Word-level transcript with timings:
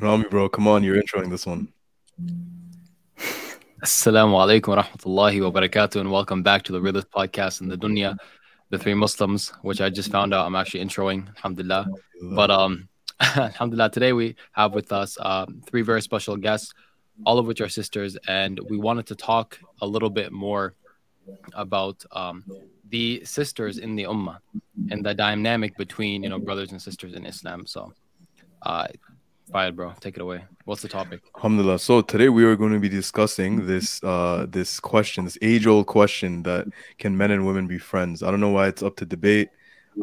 Rami, 0.00 0.24
bro, 0.30 0.48
come 0.48 0.66
on, 0.66 0.82
you're 0.82 1.00
introing 1.00 1.28
this 1.28 1.44
one. 1.44 1.68
Assalamu 3.82 4.32
alaikum 4.32 4.68
wa 4.68 4.82
rahmatullahi 4.82 5.42
wa 5.42 5.60
barakatuh, 5.60 6.00
and 6.00 6.10
welcome 6.10 6.42
back 6.42 6.62
to 6.62 6.72
the 6.72 6.80
realest 6.80 7.10
podcast 7.10 7.60
in 7.60 7.68
the 7.68 7.76
dunya, 7.76 8.16
the 8.70 8.78
three 8.78 8.94
Muslims, 8.94 9.52
which 9.60 9.82
I 9.82 9.90
just 9.90 10.10
found 10.10 10.32
out 10.32 10.46
I'm 10.46 10.56
actually 10.56 10.82
introing, 10.82 11.28
alhamdulillah. 11.36 11.86
But 12.34 12.50
um, 12.50 12.88
alhamdulillah, 13.20 13.90
today 13.90 14.14
we 14.14 14.36
have 14.52 14.72
with 14.72 14.90
us 14.90 15.18
uh, 15.20 15.44
three 15.66 15.82
very 15.82 16.00
special 16.00 16.34
guests, 16.34 16.72
all 17.26 17.38
of 17.38 17.46
which 17.46 17.60
are 17.60 17.68
sisters, 17.68 18.16
and 18.26 18.58
we 18.70 18.78
wanted 18.78 19.06
to 19.08 19.14
talk 19.14 19.58
a 19.82 19.86
little 19.86 20.10
bit 20.10 20.32
more 20.32 20.74
about 21.52 22.02
um, 22.12 22.42
the 22.88 23.22
sisters 23.26 23.76
in 23.76 23.96
the 23.96 24.04
ummah 24.04 24.38
and 24.90 25.04
the 25.04 25.12
dynamic 25.12 25.76
between 25.76 26.22
you 26.22 26.30
know 26.30 26.38
brothers 26.38 26.72
and 26.72 26.80
sisters 26.80 27.12
in 27.12 27.26
Islam. 27.26 27.66
So, 27.66 27.92
uh, 28.62 28.88
Fayed, 29.52 29.74
bro, 29.74 29.92
take 30.00 30.16
it 30.16 30.22
away. 30.22 30.44
What's 30.64 30.82
the 30.82 30.88
topic? 30.88 31.22
Alhamdulillah. 31.34 31.80
So 31.80 32.02
today 32.02 32.28
we 32.28 32.44
are 32.44 32.54
going 32.54 32.72
to 32.72 32.78
be 32.78 32.88
discussing 32.88 33.66
this 33.66 34.02
uh 34.04 34.46
this 34.48 34.78
question, 34.78 35.24
this 35.24 35.38
age-old 35.42 35.86
question 35.86 36.44
that 36.44 36.66
can 36.98 37.16
men 37.16 37.32
and 37.32 37.44
women 37.44 37.66
be 37.66 37.78
friends? 37.78 38.22
I 38.22 38.30
don't 38.30 38.40
know 38.40 38.50
why 38.50 38.68
it's 38.68 38.82
up 38.82 38.96
to 38.96 39.06
debate. 39.06 39.48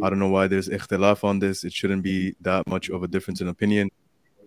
I 0.04 0.10
don't 0.10 0.20
know 0.20 0.28
why 0.28 0.48
there's 0.48 0.68
ikhtilaf 0.68 1.24
on 1.24 1.40
this. 1.40 1.64
It 1.64 1.72
shouldn't 1.72 2.04
be 2.04 2.36
that 2.42 2.68
much 2.68 2.90
of 2.90 3.04
a 3.04 3.08
difference 3.08 3.40
in 3.40 3.48
opinion. 3.48 3.90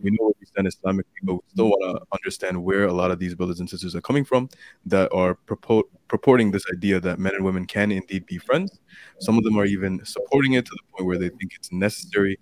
We 0.02 0.11
know 0.11 0.26
what 0.26 0.37
we 0.38 0.47
stand 0.47 0.67
Islamically, 0.67 1.20
but 1.23 1.35
we 1.35 1.41
still 1.49 1.69
want 1.69 1.99
to 1.99 2.06
understand 2.12 2.62
where 2.62 2.85
a 2.85 2.93
lot 2.93 3.11
of 3.11 3.19
these 3.19 3.35
brothers 3.35 3.61
and 3.61 3.69
sisters 3.69 3.94
are 3.94 4.00
coming 4.00 4.25
from 4.25 4.49
that 4.87 5.11
are 5.12 5.35
purport, 5.35 5.87
purporting 6.08 6.50
this 6.50 6.64
idea 6.73 7.00
that 7.00 7.19
men 7.19 7.35
and 7.35 7.44
women 7.44 7.67
can 7.67 7.91
indeed 7.91 8.26
be 8.26 8.38
friends. 8.38 8.81
Some 9.20 9.38
of 9.38 9.44
them 9.44 9.58
are 9.58 9.67
even 9.67 10.05
supporting 10.05 10.55
it 10.55 10.67
to 10.67 10.70
the 10.73 10.82
point 10.93 11.06
where 11.06 11.19
they 11.19 11.29
think 11.31 11.52
it's 11.55 11.73
necessary 11.73 12.38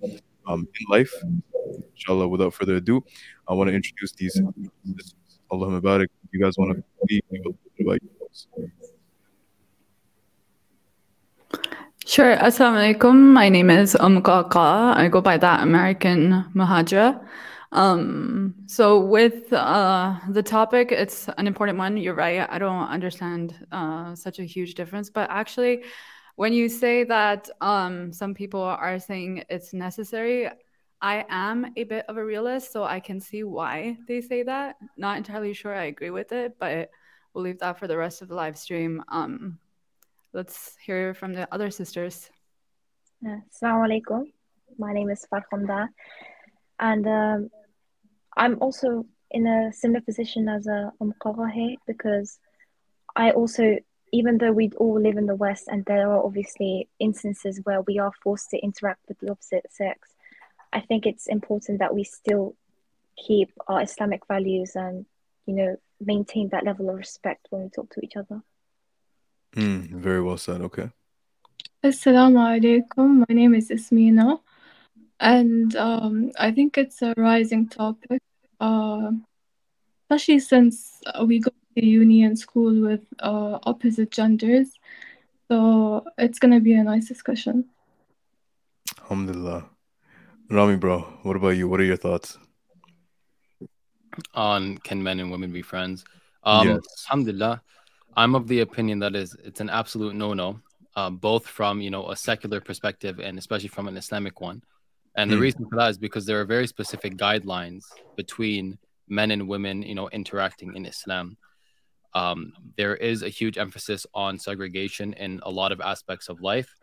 um, 0.49 0.66
in 0.81 0.87
life. 0.88 1.12
Inshallah, 1.94 2.28
without 2.28 2.55
further 2.55 2.76
ado, 2.76 3.05
I 3.49 3.55
want 3.55 3.69
to 3.69 3.75
introduce 3.75 4.12
these. 4.12 4.40
Allah 5.50 5.81
Mubarak. 5.81 6.08
You 6.32 6.40
guys 6.43 6.58
want 6.58 6.76
to 6.76 6.82
speak 7.05 7.25
about? 7.81 7.99
Sure. 12.05 12.37
Assalamu 12.37 12.94
alaikum. 12.94 13.16
My 13.32 13.49
name 13.49 13.70
is 13.70 13.94
Um. 13.94 14.22
I 14.96 15.08
go 15.08 15.20
by 15.20 15.37
that 15.38 15.62
American 15.62 16.44
Mahajra. 16.55 17.20
Um, 17.72 18.55
so 18.66 18.99
with 18.99 19.52
uh, 19.52 20.19
the 20.31 20.43
topic, 20.43 20.90
it's 20.90 21.28
an 21.37 21.46
important 21.46 21.78
one. 21.78 21.96
You're 21.96 22.14
right. 22.14 22.46
I 22.49 22.58
don't 22.58 22.88
understand 22.88 23.55
uh, 23.72 24.14
such 24.14 24.38
a 24.38 24.44
huge 24.44 24.75
difference, 24.75 25.10
but 25.10 25.28
actually, 25.31 25.84
when 26.37 26.52
you 26.52 26.69
say 26.69 27.05
that 27.05 27.50
um, 27.60 28.12
some 28.12 28.32
people 28.32 28.62
are 28.62 28.99
saying 28.99 29.44
it's 29.50 29.75
necessary, 29.75 30.49
I 31.00 31.25
am 31.29 31.73
a 31.77 31.85
bit 31.85 32.05
of 32.09 32.17
a 32.17 32.25
realist, 32.25 32.73
so 32.73 32.83
I 32.85 33.00
can 33.00 33.21
see 33.21 33.45
why 33.45 33.97
they 34.09 34.21
say 34.21 34.43
that. 34.43 34.77
Not 34.97 35.17
entirely 35.17 35.55
sure 35.55 35.75
I 35.75 35.85
agree 35.85 36.11
with 36.11 36.33
it, 36.33 36.56
but 36.59 36.91
we'll 37.33 37.45
leave 37.45 37.61
that 37.61 37.79
for 37.79 37.87
the 37.87 37.97
rest 37.97 38.23
of 38.23 38.29
the 38.29 38.35
live 38.35 38.59
stream. 38.59 39.03
Um, 39.09 39.59
let's 40.33 40.77
hear 40.85 41.15
from 41.15 41.35
the 41.35 41.49
other 41.53 41.71
sisters. 41.71 42.31
Uh, 43.25 43.39
Assalamu 43.50 44.03
alaikum. 44.03 44.25
My 44.79 44.93
name 44.93 45.11
is 45.11 45.27
Farhanda, 45.31 45.89
and 46.79 47.06
um, 47.06 47.51
I'm 48.37 48.59
also 48.61 49.06
in 49.31 49.47
a 49.47 49.73
similar 49.73 50.01
position 50.01 50.49
as 50.49 50.67
a 50.67 50.93
um 51.01 51.12
because 51.87 52.39
I 53.15 53.31
also 53.32 53.79
even 54.13 54.39
though 54.39 54.53
we 54.53 54.70
all 54.79 54.99
live 55.01 55.17
in 55.17 55.27
the 55.27 55.34
West 55.34 55.65
and 55.69 55.84
there 55.84 56.11
are 56.11 56.25
obviously 56.25 56.89
instances 56.99 57.61
where 57.65 57.82
we 57.82 57.99
are 57.99 58.13
forced 58.22 58.51
to 58.51 58.58
interact 58.58 59.01
with 59.06 59.19
the 59.19 59.31
opposite 59.31 59.67
sex, 59.70 60.15
I 60.72 60.81
think 60.81 61.06
it's 61.06 61.27
important 61.27 61.79
that 61.79 61.94
we 61.94 62.05
still 62.05 62.55
keep 63.17 63.51
our 63.67 63.82
Islamic 63.82 64.27
values 64.27 64.72
and, 64.75 65.06
you 65.46 65.55
know, 65.55 65.77
maintain 66.01 66.48
that 66.51 66.65
level 66.65 66.91
of 66.91 66.96
respect 66.96 67.46
when 67.51 67.63
we 67.65 67.69
talk 67.70 67.91
to 67.91 68.01
each 68.05 68.17
other. 68.17 68.43
Mm, 69.56 69.91
very 69.91 70.22
well 70.22 70.37
said. 70.37 70.60
Okay. 70.60 70.91
Assalamu 71.84 72.39
alaikum. 72.39 73.25
My 73.29 73.34
name 73.34 73.55
is 73.55 73.70
Yasmin, 73.70 74.39
and 75.20 75.77
um, 75.77 76.31
I 76.39 76.51
think 76.53 76.77
it's 76.77 77.03
a 77.03 77.15
rising 77.17 77.69
topic, 77.69 78.20
uh, 78.60 79.10
especially 80.05 80.41
since 80.41 81.01
we 81.25 81.41
go 81.41 81.51
to 81.77 81.84
uni 81.84 82.25
and 82.25 82.39
school 82.39 82.81
with 82.81 83.06
uh, 83.20 83.58
opposite 83.63 84.10
genders. 84.10 84.69
So 85.48 86.05
it's 86.19 86.39
gonna 86.39 86.60
be 86.60 86.75
a 86.75 86.84
nice 86.84 87.08
discussion. 87.08 87.65
Alhamdulillah. 89.01 89.70
Rami, 90.50 90.76
bro, 90.76 91.00
what 91.22 91.36
about 91.36 91.50
you? 91.50 91.69
What 91.69 91.81
are 91.81 91.84
your 91.84 91.96
thoughts? 91.96 92.38
On 94.34 94.78
can 94.78 95.02
men 95.02 95.20
and 95.20 95.31
women 95.31 95.52
be 95.52 95.62
friends? 95.62 96.05
Um, 96.43 96.69
yes. 96.69 96.81
Alhamdulillah, 97.06 97.62
I'm 98.17 98.34
of 98.34 98.48
the 98.48 98.60
opinion 98.60 98.98
that 99.00 99.14
is 99.14 99.36
it's 99.44 99.60
an 99.60 99.70
absolute 99.70 100.14
no-no, 100.14 100.60
uh, 100.96 101.10
both 101.10 101.46
from 101.46 101.81
you 101.81 101.90
know 101.90 102.10
a 102.10 102.17
secular 102.17 102.60
perspective 102.60 103.20
and 103.20 103.38
especially 103.38 103.69
from 103.69 103.88
an 103.88 103.96
Islamic 103.96 104.40
one. 104.40 104.62
And 105.17 105.31
the 105.31 105.36
mm. 105.36 105.40
reason 105.40 105.67
for 105.69 105.76
that 105.76 105.90
is 105.90 105.98
because 105.98 106.26
there 106.26 106.40
are 106.40 106.44
very 106.44 106.67
specific 106.67 107.17
guidelines 107.17 107.84
between 108.17 108.78
men 109.08 109.31
and 109.31 109.48
women, 109.48 109.82
you 109.82 109.94
know, 109.94 110.08
interacting 110.10 110.74
in 110.76 110.86
Islam 110.86 111.36
um, 112.14 112.52
there 112.76 112.96
is 112.96 113.22
a 113.22 113.28
huge 113.28 113.58
emphasis 113.58 114.06
on 114.14 114.38
segregation 114.38 115.12
in 115.14 115.40
a 115.43 115.50
lot 115.50 115.72
of 115.72 115.81
aspects 115.81 116.28
of 116.28 116.40
life. 116.40 116.74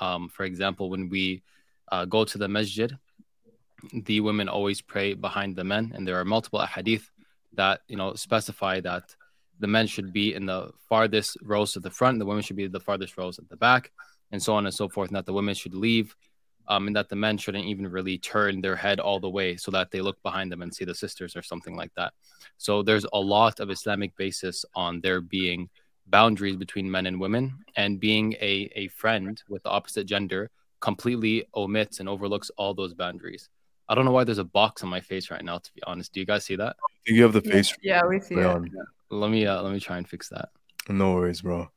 Um, 0.00 0.28
for 0.28 0.44
example, 0.44 0.90
when 0.90 1.08
we 1.08 1.42
uh, 1.90 2.04
go 2.04 2.24
to 2.24 2.38
the 2.38 2.48
masjid, 2.48 2.96
the 3.92 4.20
women 4.20 4.48
always 4.48 4.80
pray 4.80 5.14
behind 5.14 5.56
the 5.56 5.64
men, 5.64 5.92
and 5.94 6.06
there 6.06 6.18
are 6.18 6.24
multiple 6.24 6.64
hadith 6.64 7.10
that 7.54 7.80
you 7.88 7.96
know 7.96 8.14
specify 8.14 8.80
that 8.80 9.14
the 9.58 9.66
men 9.66 9.86
should 9.86 10.12
be 10.12 10.34
in 10.34 10.46
the 10.46 10.70
farthest 10.88 11.36
rows 11.42 11.72
to 11.72 11.80
the 11.80 11.90
front, 11.90 12.18
the 12.18 12.26
women 12.26 12.42
should 12.42 12.56
be 12.56 12.66
the 12.66 12.80
farthest 12.80 13.16
rows 13.16 13.38
at 13.38 13.48
the 13.48 13.56
back, 13.56 13.90
and 14.32 14.42
so 14.42 14.54
on 14.54 14.66
and 14.66 14.74
so 14.74 14.88
forth. 14.88 15.08
And 15.08 15.16
that 15.16 15.26
the 15.26 15.32
women 15.32 15.54
should 15.54 15.74
leave 15.74 16.14
um, 16.68 16.86
and 16.86 16.96
that 16.96 17.08
the 17.08 17.16
men 17.16 17.38
shouldn't 17.38 17.64
even 17.64 17.88
really 17.88 18.18
turn 18.18 18.60
their 18.60 18.76
head 18.76 19.00
all 19.00 19.20
the 19.20 19.30
way 19.30 19.56
so 19.56 19.70
that 19.70 19.90
they 19.90 20.00
look 20.00 20.20
behind 20.22 20.50
them 20.50 20.62
and 20.62 20.74
see 20.74 20.84
the 20.84 20.94
sisters 20.94 21.36
or 21.36 21.42
something 21.42 21.76
like 21.76 21.92
that. 21.96 22.12
So 22.58 22.82
there's 22.82 23.06
a 23.12 23.20
lot 23.20 23.60
of 23.60 23.70
Islamic 23.70 24.16
basis 24.16 24.64
on 24.74 25.00
there 25.00 25.20
being 25.20 25.68
boundaries 26.08 26.56
between 26.56 26.90
men 26.90 27.06
and 27.06 27.20
women, 27.20 27.64
and 27.76 27.98
being 27.98 28.32
a, 28.34 28.70
a 28.76 28.88
friend 28.88 29.42
with 29.48 29.62
the 29.64 29.70
opposite 29.70 30.06
gender 30.06 30.50
completely 30.80 31.44
omits 31.54 32.00
and 32.00 32.08
overlooks 32.08 32.50
all 32.56 32.74
those 32.74 32.94
boundaries. 32.94 33.48
I 33.88 33.94
don't 33.94 34.04
know 34.04 34.10
why 34.10 34.24
there's 34.24 34.38
a 34.38 34.44
box 34.44 34.82
on 34.82 34.88
my 34.88 35.00
face 35.00 35.30
right 35.30 35.44
now. 35.44 35.58
To 35.58 35.72
be 35.74 35.82
honest, 35.84 36.12
do 36.12 36.20
you 36.20 36.26
guys 36.26 36.44
see 36.44 36.56
that? 36.56 36.76
I 36.78 36.92
think 37.06 37.16
you 37.16 37.22
have 37.22 37.32
the 37.32 37.42
face. 37.42 37.74
Yeah, 37.82 38.04
we 38.04 38.20
see 38.20 38.34
it. 38.34 38.62
Let 39.10 39.30
me 39.30 39.46
uh, 39.46 39.62
let 39.62 39.72
me 39.72 39.80
try 39.80 39.98
and 39.98 40.08
fix 40.08 40.28
that. 40.30 40.48
No 40.88 41.14
worries, 41.14 41.42
bro. 41.42 41.68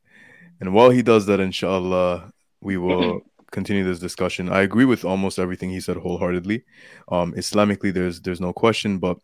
And 0.60 0.74
while 0.74 0.90
he 0.90 1.02
does 1.02 1.26
that, 1.28 1.40
inshallah, 1.40 2.32
we 2.62 2.78
will 2.86 3.22
continue 3.52 3.84
this 3.84 4.00
discussion. 4.00 4.50
I 4.50 4.62
agree 4.62 4.86
with 4.86 5.06
almost 5.06 5.40
everything 5.40 5.70
he 5.70 5.80
said 5.80 5.98
wholeheartedly. 5.98 6.64
Um, 7.10 7.34
Islamically, 7.34 7.94
there's 7.94 8.22
there's 8.22 8.42
no 8.42 8.54
question, 8.54 8.98
but 8.98 9.18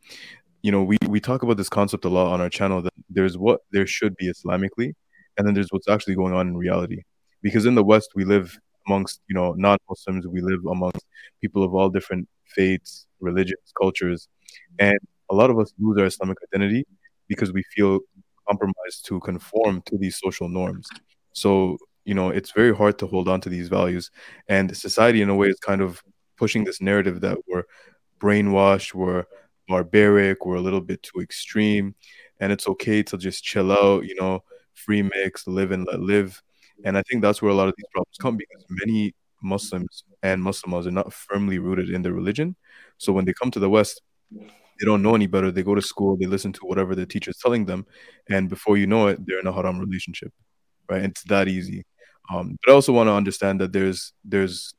you 0.62 0.72
know, 0.72 0.84
we 0.84 0.98
we 1.08 1.20
talk 1.20 1.44
about 1.44 1.58
this 1.58 1.70
concept 1.70 2.06
a 2.06 2.10
lot 2.10 2.32
on 2.32 2.42
our 2.42 2.50
channel 2.50 2.82
that 2.82 2.94
there's 3.10 3.38
what 3.38 3.62
there 3.72 3.88
should 3.88 4.15
be 4.18 4.32
Islamically, 4.32 4.94
and 5.38 5.48
then 5.48 5.54
there's 5.54 5.70
what's 5.72 5.88
actually 5.88 6.15
going 6.15 6.34
on 6.34 6.48
in 6.48 6.58
reality. 6.58 7.04
Because 7.42 7.65
in 7.65 7.75
the 7.75 7.84
West, 7.84 8.12
we 8.15 8.25
live 8.25 8.58
amongst 8.88 9.22
you 9.27 9.36
know 9.36 9.54
non-Muslims, 9.54 10.27
we 10.27 10.42
live 10.42 10.65
amongst 10.65 11.06
people 11.42 11.63
of 11.63 11.74
all 11.74 11.89
different 11.89 12.27
faiths, 12.48 13.08
religions, 13.20 13.74
cultures, 13.80 14.27
and 14.80 14.98
a 15.30 15.36
lot 15.36 15.50
of 15.50 15.60
us 15.60 15.74
lose 15.80 15.98
our 16.00 16.06
Islamic 16.06 16.38
identity 16.50 16.86
because 17.27 17.51
we 17.51 17.63
feel 17.75 18.00
compromised 18.48 19.06
to 19.08 19.20
conform 19.22 19.82
to 19.88 19.98
these 19.98 20.20
social 20.20 20.50
norms. 20.50 20.88
So 21.34 21.77
you 22.06 22.13
know 22.13 22.30
it's 22.30 22.51
very 22.51 22.75
hard 22.75 23.00
to 23.00 23.08
hold 23.08 23.27
on 23.27 23.42
to 23.42 23.50
these 23.50 23.70
values. 23.70 24.12
And 24.48 24.75
society 24.75 25.22
in 25.22 25.30
a 25.30 25.36
way 25.36 25.48
is 25.48 25.60
kind 25.60 25.82
of 25.82 26.01
pushing 26.38 26.63
this 26.63 26.82
narrative 26.82 27.22
that 27.22 27.38
we're 27.48 27.63
brainwashed 28.20 28.94
we're 28.94 29.25
barbaric 29.68 30.46
we're 30.46 30.56
a 30.56 30.62
little 30.62 30.82
bit 30.82 31.01
too 31.04 31.22
extreme. 31.22 31.96
And 32.39 32.51
it's 32.51 32.68
okay 32.68 33.01
to 33.04 33.18
just 33.18 33.44
chill 33.44 33.72
out 33.72 34.06
you 34.06 34.15
know 34.15 34.44
free 34.74 35.01
mix 35.01 35.48
live 35.48 35.72
and 35.72 35.88
let 35.88 36.01
live 36.01 36.42
and 36.84 36.98
i 36.98 37.03
think 37.03 37.22
that's 37.22 37.41
where 37.41 37.51
a 37.51 37.55
lot 37.55 37.67
of 37.67 37.74
these 37.77 37.86
problems 37.91 38.17
come 38.20 38.38
because 38.38 38.63
many 38.70 39.13
muslims 39.41 40.03
and 40.24 40.41
muslims 40.41 40.88
are 40.88 40.91
not 40.91 41.13
firmly 41.13 41.60
rooted 41.60 41.89
in 41.89 42.01
their 42.01 42.13
religion 42.13 42.55
so 42.98 43.13
when 43.13 43.25
they 43.25 43.34
come 43.34 43.51
to 43.51 43.60
the 43.60 43.70
west 43.70 44.01
they 44.32 44.86
don't 44.86 45.01
know 45.01 45.15
any 45.15 45.27
better 45.27 45.51
they 45.51 45.63
go 45.63 45.75
to 45.75 45.82
school 45.82 46.17
they 46.17 46.25
listen 46.25 46.51
to 46.51 46.62
whatever 46.65 46.96
the 46.96 47.05
teacher 47.05 47.32
is 47.32 47.38
telling 47.38 47.65
them 47.65 47.86
and 48.29 48.50
before 48.50 48.77
you 48.77 48.88
know 48.88 49.08
it 49.08 49.25
they're 49.25 49.39
in 49.39 49.48
a 49.48 49.53
haram 49.53 49.79
relationship 49.79 50.32
right 50.89 51.03
it's 51.03 51.24
that 51.24 51.48
easy 51.48 51.86
um, 52.34 52.58
but 52.63 52.72
I 52.72 52.75
also 52.75 52.94
want 52.94 53.08
to 53.08 53.13
understand 53.13 53.62
that 53.62 53.72
there's 53.72 54.13
there's 54.24 54.74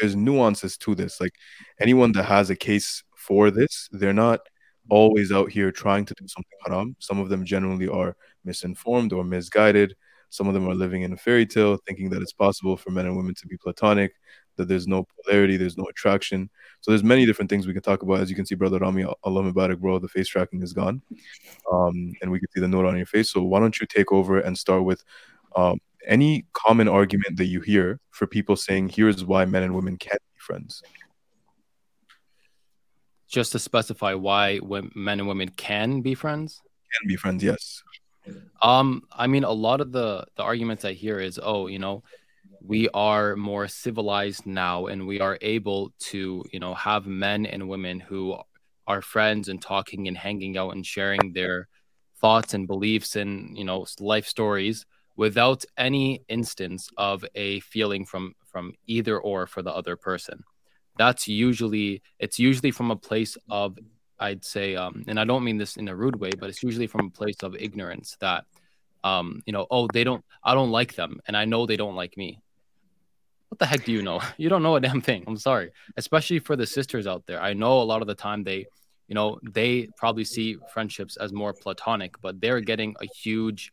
there's 0.00 0.16
nuances 0.16 0.76
to 0.78 0.94
this. 0.94 1.20
Like 1.20 1.34
anyone 1.80 2.12
that 2.12 2.24
has 2.24 2.50
a 2.50 2.56
case 2.56 3.02
for 3.16 3.50
this, 3.50 3.88
they're 3.92 4.12
not 4.12 4.40
always 4.90 5.32
out 5.32 5.50
here 5.50 5.70
trying 5.70 6.04
to 6.06 6.14
do 6.14 6.26
something 6.28 6.58
haram. 6.66 6.96
Some 6.98 7.18
of 7.18 7.28
them 7.28 7.44
generally 7.44 7.88
are 7.88 8.16
misinformed 8.44 9.12
or 9.12 9.24
misguided. 9.24 9.94
Some 10.34 10.48
of 10.48 10.54
them 10.54 10.68
are 10.68 10.74
living 10.74 11.02
in 11.02 11.12
a 11.12 11.16
fairy 11.16 11.46
tale, 11.46 11.78
thinking 11.86 12.10
that 12.10 12.20
it's 12.20 12.32
possible 12.32 12.76
for 12.76 12.90
men 12.90 13.06
and 13.06 13.16
women 13.16 13.36
to 13.36 13.46
be 13.46 13.56
platonic, 13.56 14.14
that 14.56 14.66
there's 14.66 14.88
no 14.88 15.06
polarity, 15.14 15.56
there's 15.56 15.78
no 15.78 15.84
attraction. 15.84 16.50
So 16.80 16.90
there's 16.90 17.04
many 17.04 17.24
different 17.24 17.48
things 17.48 17.68
we 17.68 17.72
can 17.72 17.82
talk 17.82 18.02
about. 18.02 18.18
As 18.18 18.30
you 18.30 18.34
can 18.34 18.44
see, 18.44 18.56
brother 18.56 18.80
Rami, 18.80 19.04
Allah 19.04 19.42
Mubarak, 19.44 19.78
bro, 19.78 20.00
the 20.00 20.08
face 20.08 20.26
tracking 20.26 20.60
is 20.60 20.72
gone, 20.72 21.02
um, 21.70 22.14
and 22.20 22.32
we 22.32 22.40
can 22.40 22.48
see 22.52 22.58
the 22.58 22.66
note 22.66 22.84
on 22.84 22.96
your 22.96 23.06
face. 23.06 23.30
So 23.30 23.44
why 23.44 23.60
don't 23.60 23.80
you 23.80 23.86
take 23.86 24.10
over 24.10 24.40
and 24.40 24.58
start 24.58 24.82
with 24.82 25.04
um, 25.54 25.78
any 26.04 26.46
common 26.52 26.88
argument 26.88 27.36
that 27.36 27.46
you 27.46 27.60
hear 27.60 28.00
for 28.10 28.26
people 28.26 28.56
saying, 28.56 28.88
"Here's 28.88 29.24
why 29.24 29.44
men 29.44 29.62
and 29.62 29.72
women 29.72 29.96
can't 29.98 30.20
be 30.34 30.40
friends." 30.40 30.82
Just 33.28 33.52
to 33.52 33.60
specify 33.60 34.14
why 34.14 34.58
men 34.96 35.20
and 35.20 35.28
women 35.28 35.50
can 35.50 36.00
be 36.00 36.16
friends. 36.16 36.60
Can 37.00 37.06
be 37.06 37.14
friends, 37.14 37.44
yes. 37.44 37.84
Um, 38.62 39.02
I 39.12 39.26
mean, 39.26 39.44
a 39.44 39.52
lot 39.52 39.80
of 39.80 39.92
the 39.92 40.24
the 40.36 40.42
arguments 40.42 40.84
I 40.84 40.92
hear 40.92 41.20
is, 41.20 41.38
oh, 41.42 41.66
you 41.66 41.78
know, 41.78 42.02
we 42.60 42.88
are 42.90 43.36
more 43.36 43.68
civilized 43.68 44.46
now, 44.46 44.86
and 44.86 45.06
we 45.06 45.20
are 45.20 45.38
able 45.42 45.92
to, 46.10 46.44
you 46.52 46.60
know, 46.60 46.74
have 46.74 47.06
men 47.06 47.46
and 47.46 47.68
women 47.68 48.00
who 48.00 48.36
are 48.86 49.02
friends 49.02 49.48
and 49.48 49.60
talking 49.60 50.08
and 50.08 50.16
hanging 50.16 50.56
out 50.56 50.74
and 50.74 50.86
sharing 50.86 51.32
their 51.32 51.68
thoughts 52.20 52.54
and 52.54 52.66
beliefs 52.66 53.16
and 53.16 53.56
you 53.56 53.64
know 53.64 53.84
life 54.00 54.26
stories 54.26 54.86
without 55.16 55.64
any 55.76 56.22
instance 56.28 56.88
of 56.96 57.24
a 57.34 57.60
feeling 57.60 58.04
from 58.04 58.34
from 58.46 58.72
either 58.86 59.18
or 59.18 59.46
for 59.46 59.62
the 59.62 59.72
other 59.72 59.96
person. 59.96 60.42
That's 60.96 61.28
usually 61.28 62.02
it's 62.18 62.38
usually 62.38 62.70
from 62.70 62.90
a 62.90 62.96
place 62.96 63.36
of 63.50 63.78
I'd 64.18 64.44
say, 64.44 64.76
um, 64.76 65.04
and 65.08 65.18
I 65.18 65.24
don't 65.24 65.44
mean 65.44 65.58
this 65.58 65.76
in 65.76 65.88
a 65.88 65.94
rude 65.94 66.16
way, 66.16 66.30
but 66.38 66.48
it's 66.48 66.62
usually 66.62 66.86
from 66.86 67.06
a 67.06 67.10
place 67.10 67.42
of 67.42 67.54
ignorance 67.56 68.16
that, 68.20 68.44
um, 69.02 69.42
you 69.46 69.52
know, 69.52 69.66
oh, 69.70 69.88
they 69.92 70.04
don't, 70.04 70.24
I 70.42 70.54
don't 70.54 70.70
like 70.70 70.94
them, 70.94 71.20
and 71.26 71.36
I 71.36 71.44
know 71.44 71.66
they 71.66 71.76
don't 71.76 71.96
like 71.96 72.16
me. 72.16 72.40
What 73.48 73.58
the 73.58 73.66
heck 73.66 73.84
do 73.84 73.92
you 73.92 74.02
know? 74.02 74.20
You 74.38 74.48
don't 74.48 74.62
know 74.62 74.76
a 74.76 74.80
damn 74.80 75.00
thing. 75.00 75.24
I'm 75.26 75.36
sorry, 75.36 75.72
especially 75.96 76.38
for 76.38 76.56
the 76.56 76.66
sisters 76.66 77.06
out 77.06 77.24
there. 77.26 77.40
I 77.40 77.52
know 77.52 77.82
a 77.82 77.84
lot 77.84 78.02
of 78.02 78.08
the 78.08 78.14
time 78.14 78.44
they, 78.44 78.66
you 79.08 79.14
know, 79.14 79.38
they 79.42 79.88
probably 79.96 80.24
see 80.24 80.56
friendships 80.72 81.16
as 81.16 81.32
more 81.32 81.52
platonic, 81.52 82.20
but 82.20 82.40
they're 82.40 82.60
getting 82.60 82.94
a 83.00 83.06
huge, 83.06 83.72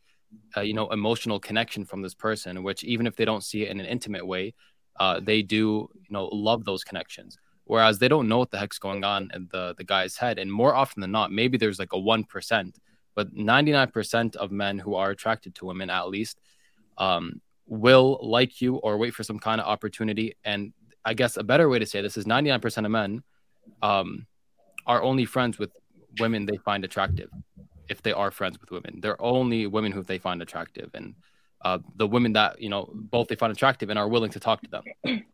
uh, 0.56 0.60
you 0.60 0.74
know, 0.74 0.90
emotional 0.90 1.40
connection 1.40 1.84
from 1.84 2.02
this 2.02 2.14
person, 2.14 2.62
which 2.62 2.84
even 2.84 3.06
if 3.06 3.16
they 3.16 3.24
don't 3.24 3.44
see 3.44 3.62
it 3.62 3.70
in 3.70 3.80
an 3.80 3.86
intimate 3.86 4.26
way, 4.26 4.54
uh, 5.00 5.20
they 5.20 5.40
do, 5.40 5.88
you 5.94 6.10
know, 6.10 6.26
love 6.26 6.64
those 6.64 6.84
connections 6.84 7.38
whereas 7.64 7.98
they 7.98 8.08
don't 8.08 8.28
know 8.28 8.38
what 8.38 8.50
the 8.50 8.58
heck's 8.58 8.78
going 8.78 9.04
on 9.04 9.30
in 9.34 9.48
the 9.52 9.74
the 9.76 9.84
guy's 9.84 10.16
head. 10.16 10.38
And 10.38 10.52
more 10.52 10.74
often 10.74 11.00
than 11.00 11.12
not 11.12 11.30
maybe 11.30 11.58
there's 11.58 11.78
like 11.78 11.92
a 11.92 11.96
1% 11.96 12.74
but 13.14 13.34
99% 13.34 14.36
of 14.36 14.50
men 14.50 14.78
who 14.78 14.94
are 14.94 15.10
attracted 15.10 15.54
to 15.56 15.66
women 15.66 15.90
at 15.90 16.08
least 16.08 16.40
um, 16.96 17.42
will 17.66 18.18
like 18.22 18.60
you 18.62 18.76
or 18.76 18.96
wait 18.96 19.14
for 19.14 19.22
some 19.22 19.38
kind 19.38 19.60
of 19.60 19.66
opportunity. 19.66 20.36
And 20.44 20.72
i 21.04 21.14
guess 21.14 21.36
a 21.36 21.42
better 21.42 21.68
way 21.68 21.78
to 21.78 21.86
say 21.86 22.00
this 22.00 22.16
is 22.16 22.24
99% 22.24 22.84
of 22.84 22.90
men 22.90 23.22
um, 23.82 24.26
are 24.86 25.02
only 25.02 25.24
friends 25.24 25.58
with 25.58 25.70
women 26.20 26.46
they 26.46 26.58
find 26.58 26.84
attractive 26.84 27.30
if 27.88 28.02
they 28.02 28.12
are 28.12 28.30
friends 28.30 28.58
with 28.60 28.70
women. 28.70 29.00
They're 29.00 29.20
only 29.20 29.66
women 29.66 29.92
who 29.92 30.02
they 30.02 30.18
find 30.18 30.40
attractive. 30.40 30.90
And 30.94 31.14
uh, 31.64 31.78
the 31.96 32.06
women 32.06 32.32
that 32.32 32.60
you 32.60 32.68
know 32.68 32.90
both 32.92 33.28
they 33.28 33.36
find 33.36 33.52
attractive 33.52 33.90
and 33.90 33.98
are 33.98 34.08
willing 34.08 34.30
to 34.30 34.40
talk 34.40 34.62
to 34.62 34.70
them 34.70 35.24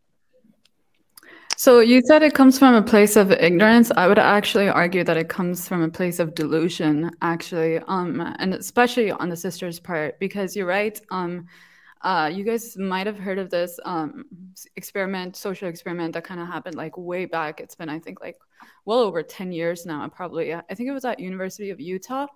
So 1.59 1.81
you 1.81 2.01
said 2.05 2.23
it 2.23 2.33
comes 2.35 2.57
from 2.57 2.73
a 2.73 2.81
place 2.81 3.17
of 3.17 3.33
ignorance. 3.33 3.91
I 3.97 4.07
would 4.07 4.17
actually 4.17 4.69
argue 4.69 5.03
that 5.03 5.17
it 5.17 5.27
comes 5.27 5.67
from 5.67 5.81
a 5.81 5.89
place 5.89 6.19
of 6.19 6.33
delusion, 6.33 7.11
actually, 7.21 7.79
um, 7.79 8.21
and 8.39 8.53
especially 8.53 9.11
on 9.11 9.27
the 9.27 9.35
sister's 9.35 9.77
part, 9.77 10.17
because 10.19 10.55
you're 10.55 10.65
right. 10.65 10.97
Um, 11.11 11.47
uh, 12.01 12.31
you 12.33 12.45
guys 12.45 12.77
might 12.77 13.07
have 13.07 13.19
heard 13.19 13.39
of 13.39 13.49
this 13.49 13.77
um, 13.83 14.23
experiment, 14.77 15.35
social 15.35 15.67
experiment 15.67 16.13
that 16.13 16.23
kind 16.23 16.39
of 16.39 16.47
happened 16.47 16.75
like 16.75 16.97
way 16.97 17.25
back. 17.25 17.59
It's 17.59 17.75
been, 17.75 17.89
I 17.89 17.99
think, 17.99 18.21
like 18.21 18.37
well 18.85 18.99
over 18.99 19.21
10 19.21 19.51
years 19.51 19.85
now, 19.85 20.07
probably. 20.07 20.53
I 20.53 20.61
think 20.75 20.87
it 20.87 20.93
was 20.93 21.03
at 21.03 21.19
University 21.19 21.71
of 21.71 21.81
Utah 21.81 22.27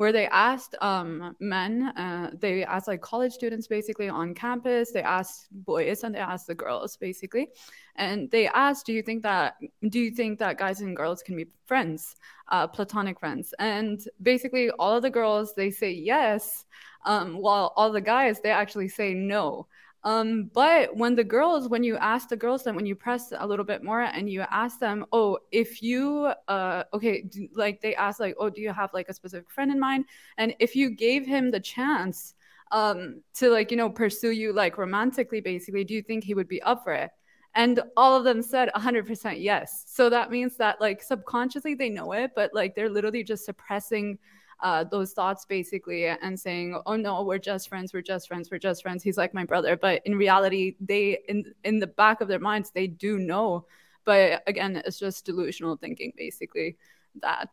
where 0.00 0.12
they 0.12 0.28
asked 0.28 0.74
um, 0.80 1.36
men, 1.40 1.92
uh, 1.94 2.30
they 2.32 2.64
asked 2.64 2.88
like 2.88 3.02
college 3.02 3.34
students 3.34 3.66
basically 3.66 4.08
on 4.08 4.34
campus, 4.34 4.92
they 4.92 5.02
asked 5.02 5.48
boys 5.52 6.04
and 6.04 6.14
they 6.14 6.18
asked 6.18 6.46
the 6.46 6.54
girls 6.54 6.96
basically, 6.96 7.50
and 7.96 8.30
they 8.30 8.48
asked, 8.48 8.86
do 8.86 8.94
you 8.94 9.02
think 9.02 9.22
that 9.22 9.56
do 9.90 10.00
you 10.00 10.10
think 10.10 10.38
that 10.38 10.56
guys 10.56 10.80
and 10.80 10.96
girls 10.96 11.22
can 11.22 11.36
be 11.36 11.48
friends, 11.66 12.16
uh, 12.48 12.66
platonic 12.66 13.20
friends? 13.20 13.52
And 13.58 14.00
basically, 14.22 14.70
all 14.78 14.96
of 14.96 15.02
the 15.02 15.10
girls 15.10 15.52
they 15.54 15.70
say 15.70 15.90
yes, 15.90 16.64
um, 17.04 17.36
while 17.36 17.74
all 17.76 17.92
the 17.92 18.00
guys 18.00 18.40
they 18.40 18.52
actually 18.52 18.88
say 18.88 19.12
no. 19.12 19.66
Um, 20.02 20.50
but 20.54 20.96
when 20.96 21.14
the 21.14 21.24
girls, 21.24 21.68
when 21.68 21.84
you 21.84 21.96
ask 21.98 22.28
the 22.28 22.36
girls, 22.36 22.64
then 22.64 22.74
when 22.74 22.86
you 22.86 22.94
press 22.94 23.32
a 23.36 23.46
little 23.46 23.64
bit 23.64 23.84
more 23.84 24.00
and 24.00 24.30
you 24.30 24.42
ask 24.50 24.78
them, 24.78 25.04
oh, 25.12 25.38
if 25.52 25.82
you, 25.82 26.32
uh, 26.48 26.84
okay, 26.94 27.22
do, 27.22 27.48
like 27.54 27.82
they 27.82 27.94
ask, 27.94 28.18
like, 28.18 28.34
oh, 28.38 28.48
do 28.48 28.62
you 28.62 28.72
have 28.72 28.92
like 28.94 29.08
a 29.10 29.14
specific 29.14 29.50
friend 29.50 29.70
in 29.70 29.78
mind? 29.78 30.06
And 30.38 30.54
if 30.58 30.74
you 30.74 30.90
gave 30.90 31.26
him 31.26 31.50
the 31.50 31.60
chance, 31.60 32.34
um, 32.72 33.22
to 33.34 33.50
like, 33.50 33.70
you 33.70 33.76
know, 33.76 33.90
pursue 33.90 34.30
you 34.30 34.52
like 34.52 34.78
romantically, 34.78 35.40
basically, 35.40 35.84
do 35.84 35.92
you 35.92 36.02
think 36.02 36.24
he 36.24 36.34
would 36.34 36.48
be 36.48 36.62
up 36.62 36.84
for 36.84 36.92
it? 36.92 37.10
And 37.54 37.80
all 37.96 38.16
of 38.16 38.24
them 38.24 38.42
said 38.42 38.70
100% 38.74 39.42
yes. 39.42 39.84
So 39.88 40.08
that 40.08 40.30
means 40.30 40.56
that 40.56 40.80
like 40.80 41.02
subconsciously 41.02 41.74
they 41.74 41.90
know 41.90 42.12
it, 42.12 42.30
but 42.36 42.52
like 42.54 42.74
they're 42.74 42.88
literally 42.88 43.24
just 43.24 43.44
suppressing 43.44 44.18
uh, 44.62 44.84
those 44.84 45.12
thoughts 45.12 45.44
basically 45.44 46.06
and 46.06 46.38
saying, 46.38 46.80
"Oh 46.86 46.96
no, 46.96 47.22
we're 47.22 47.38
just 47.38 47.68
friends. 47.68 47.92
We're 47.92 48.02
just 48.02 48.28
friends. 48.28 48.50
We're 48.50 48.58
just 48.58 48.82
friends. 48.82 49.02
He's 49.02 49.16
like 49.16 49.34
my 49.34 49.44
brother." 49.44 49.76
But 49.76 50.02
in 50.04 50.16
reality, 50.16 50.76
they 50.80 51.18
in 51.28 51.44
in 51.64 51.78
the 51.78 51.86
back 51.86 52.20
of 52.20 52.28
their 52.28 52.38
minds 52.38 52.70
they 52.70 52.86
do 52.86 53.18
know. 53.18 53.66
But 54.04 54.42
again, 54.46 54.82
it's 54.84 54.98
just 54.98 55.24
delusional 55.24 55.76
thinking 55.76 56.12
basically 56.16 56.76
that 57.22 57.50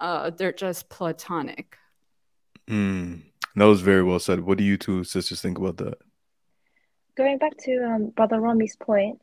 uh, 0.00 0.30
they're 0.30 0.52
just 0.52 0.88
platonic. 0.88 1.76
Mm, 2.68 3.22
that 3.56 3.64
was 3.64 3.80
very 3.80 4.02
well 4.02 4.18
said. 4.18 4.40
What 4.40 4.58
do 4.58 4.64
you 4.64 4.76
two 4.76 5.04
sisters 5.04 5.40
think 5.40 5.58
about 5.58 5.78
that? 5.78 5.98
Going 7.16 7.38
back 7.38 7.56
to 7.64 7.84
um, 7.84 8.10
Brother 8.10 8.40
Rami's 8.40 8.76
point, 8.76 9.20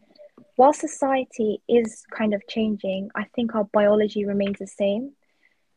while 0.58 0.74
society 0.74 1.62
is 1.70 2.04
kind 2.12 2.34
of 2.34 2.42
changing, 2.50 3.10
I 3.16 3.26
think 3.36 3.56
our 3.56 3.66
biology 3.66 4.26
remains 4.26 4.60
the 4.60 4.68
same 4.68 5.14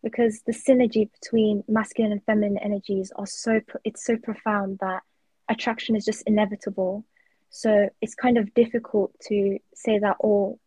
because 0.03 0.43
the 0.47 0.53
synergy 0.53 1.11
between 1.21 1.65
masculine 1.69 2.13
and 2.13 2.25
feminine 2.25 2.59
energies 2.59 3.13
are 3.17 3.27
so 3.27 3.61
it's 3.85 4.05
so 4.05 4.17
profound 4.17 4.79
that 4.81 5.03
attraction 5.49 5.97
is 5.97 6.05
just 6.05 6.23
inevitable. 6.27 7.05
So 7.51 7.89
it's 8.01 8.15
kind 8.15 8.39
of 8.39 8.53
difficult 8.55 9.13
to 9.29 9.59
say 9.75 9.99
that 9.99 10.17
all 10.21 10.61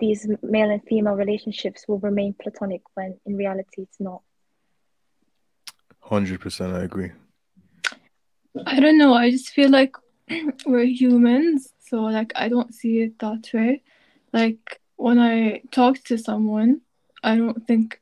these 0.00 0.26
male 0.42 0.70
and 0.70 0.82
female 0.84 1.14
relationships 1.14 1.84
will 1.86 1.98
remain 1.98 2.34
platonic 2.40 2.82
when 2.94 3.18
in 3.26 3.36
reality 3.36 3.82
it's 3.82 4.00
not. 4.00 4.22
100% 6.04 6.74
i 6.74 6.82
agree. 6.82 7.12
I 8.66 8.80
don't 8.80 8.98
know 8.98 9.14
i 9.14 9.30
just 9.30 9.50
feel 9.50 9.70
like 9.70 9.94
we're 10.66 10.84
humans 10.84 11.72
so 11.78 12.02
like 12.02 12.32
i 12.34 12.48
don't 12.48 12.74
see 12.74 13.02
it 13.02 13.18
that 13.20 13.48
way. 13.54 13.82
Like 14.32 14.80
when 14.96 15.18
i 15.18 15.62
talk 15.70 15.98
to 16.04 16.18
someone 16.18 16.80
i 17.22 17.36
don't 17.36 17.66
think 17.66 18.01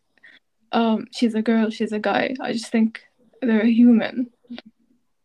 um 0.72 1.06
she's 1.12 1.34
a 1.34 1.42
girl, 1.42 1.70
she's 1.70 1.92
a 1.92 1.98
guy. 1.98 2.34
I 2.40 2.52
just 2.52 2.70
think 2.70 3.00
they're 3.40 3.62
a 3.62 3.70
human. 3.70 4.30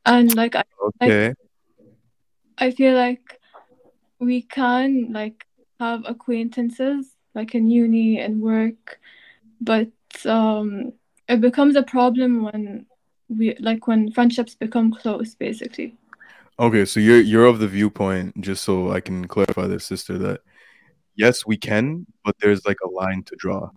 And 0.06 0.36
like 0.36 0.56
I 0.56 0.64
okay. 1.02 1.28
Like, 1.30 1.38
I 2.58 2.72
feel 2.72 2.96
like 2.96 3.40
we 4.20 4.42
can 4.42 5.12
like 5.12 5.46
have 5.80 6.04
acquaintances 6.06 7.08
like 7.34 7.54
in 7.54 7.70
uni 7.70 8.20
and 8.20 8.42
work, 8.42 9.00
but 9.60 9.92
um 10.25 10.94
it 11.28 11.42
becomes 11.42 11.75
a 11.75 11.84
problem 11.84 12.44
when 12.44 12.86
we 13.28 13.56
like 13.60 13.88
when 13.88 14.12
friendships 14.12 14.56
become 14.56 14.94
close 14.94 15.36
basically. 15.36 15.96
Okay, 16.58 16.86
so 16.86 17.00
you're 17.00 17.20
you're 17.20 17.46
of 17.46 17.60
the 17.60 17.68
viewpoint, 17.68 18.40
just 18.40 18.64
so 18.64 18.92
I 18.92 19.02
can 19.02 19.28
clarify 19.28 19.68
this, 19.68 19.86
sister, 19.86 20.18
that 20.20 20.42
yes, 21.16 21.46
we 21.46 21.58
can, 21.58 22.06
but 22.24 22.36
there's 22.40 22.66
like 22.66 22.78
a 22.86 22.90
line 22.90 23.24
to 23.24 23.36
draw. 23.38 23.70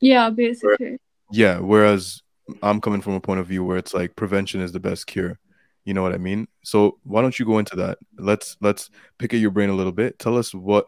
Yeah, 0.00 0.30
basically. 0.30 0.98
Yeah, 1.34 1.58
whereas 1.58 2.22
I'm 2.62 2.80
coming 2.80 3.00
from 3.00 3.14
a 3.14 3.20
point 3.20 3.40
of 3.40 3.48
view 3.48 3.64
where 3.64 3.76
it's 3.76 3.92
like 3.92 4.14
prevention 4.14 4.60
is 4.60 4.70
the 4.70 4.78
best 4.78 5.08
cure. 5.08 5.40
You 5.84 5.92
know 5.92 6.00
what 6.02 6.14
I 6.14 6.18
mean? 6.18 6.46
So 6.62 6.98
why 7.02 7.22
don't 7.22 7.36
you 7.38 7.44
go 7.44 7.58
into 7.58 7.74
that? 7.76 7.98
Let's 8.16 8.56
let's 8.60 8.88
pick 9.18 9.34
at 9.34 9.40
your 9.40 9.50
brain 9.50 9.68
a 9.68 9.74
little 9.74 9.90
bit. 9.92 10.18
Tell 10.20 10.38
us 10.38 10.54
what 10.54 10.86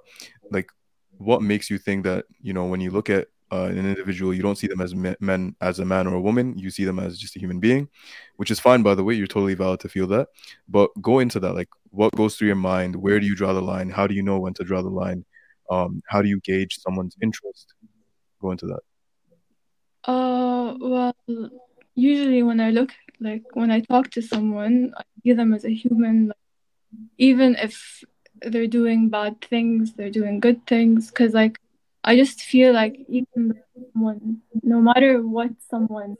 like 0.52 0.70
what 1.18 1.42
makes 1.42 1.68
you 1.68 1.78
think 1.78 2.04
that 2.04 2.26
you 2.40 2.52
know 2.52 2.64
when 2.66 2.80
you 2.80 2.92
look 2.92 3.10
at 3.10 3.26
uh, 3.50 3.64
an 3.64 3.78
individual, 3.78 4.32
you 4.32 4.42
don't 4.42 4.56
see 4.56 4.68
them 4.68 4.80
as 4.80 4.94
men 4.94 5.56
as 5.60 5.80
a 5.80 5.84
man 5.84 6.06
or 6.06 6.14
a 6.14 6.20
woman. 6.20 6.56
You 6.56 6.70
see 6.70 6.84
them 6.84 7.00
as 7.00 7.18
just 7.18 7.34
a 7.36 7.40
human 7.40 7.58
being, 7.58 7.88
which 8.36 8.52
is 8.52 8.60
fine 8.60 8.82
by 8.84 8.94
the 8.94 9.02
way. 9.02 9.14
You're 9.14 9.26
totally 9.26 9.54
valid 9.54 9.80
to 9.80 9.88
feel 9.88 10.06
that. 10.08 10.28
But 10.68 10.90
go 11.02 11.18
into 11.18 11.40
that. 11.40 11.54
Like, 11.54 11.68
what 11.90 12.14
goes 12.14 12.36
through 12.36 12.46
your 12.48 12.56
mind? 12.56 12.94
Where 12.94 13.18
do 13.18 13.26
you 13.26 13.34
draw 13.34 13.52
the 13.52 13.62
line? 13.62 13.90
How 13.90 14.06
do 14.06 14.14
you 14.14 14.22
know 14.22 14.38
when 14.38 14.54
to 14.54 14.64
draw 14.64 14.80
the 14.82 14.90
line? 14.90 15.24
Um, 15.70 16.02
how 16.06 16.22
do 16.22 16.28
you 16.28 16.40
gauge 16.44 16.78
someone's 16.78 17.16
interest? 17.20 17.74
Go 18.40 18.52
into 18.52 18.66
that. 18.66 18.80
Uh, 20.06 20.76
well, 20.80 21.14
usually 21.94 22.42
when 22.42 22.60
I 22.60 22.70
look 22.70 22.92
like 23.20 23.44
when 23.54 23.70
I 23.70 23.80
talk 23.80 24.10
to 24.12 24.22
someone, 24.22 24.94
I 24.96 25.02
see 25.22 25.32
them 25.32 25.54
as 25.54 25.64
a 25.64 25.74
human. 25.74 26.28
Like, 26.28 26.36
even 27.18 27.56
if 27.56 28.04
they're 28.42 28.68
doing 28.68 29.08
bad 29.10 29.40
things, 29.42 29.94
they're 29.94 30.10
doing 30.10 30.40
good 30.40 30.66
things. 30.66 31.08
Because, 31.10 31.34
like, 31.34 31.58
I 32.04 32.16
just 32.16 32.42
feel 32.42 32.72
like 32.72 32.96
even 33.08 33.58
someone, 33.92 34.42
no 34.62 34.80
matter 34.80 35.22
what 35.26 35.50
someone 35.70 36.16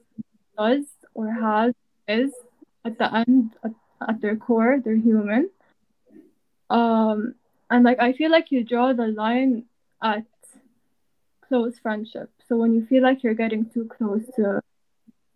does 0.59 0.87
or 1.15 1.31
has, 1.33 1.75
is 2.09 2.33
at 2.85 2.99
the 2.99 3.15
end, 3.15 3.53
at, 3.65 3.73
at 4.09 4.21
their 4.21 4.37
core, 4.37 4.81
they're 4.85 4.97
human. 4.97 5.51
Um, 6.71 7.35
and 7.71 7.85
like 7.85 8.01
I 8.01 8.13
feel 8.13 8.31
like 8.31 8.51
you 8.51 8.65
draw 8.65 8.93
the 8.93 9.09
line 9.09 9.65
at 10.03 10.25
close 11.41 11.79
friendship. 11.79 12.31
So 12.49 12.57
when 12.57 12.75
you 12.75 12.87
feel 12.87 13.03
like 13.03 13.23
you're 13.23 13.35
getting 13.35 13.69
too 13.71 13.87
close 13.87 14.23
to 14.37 14.61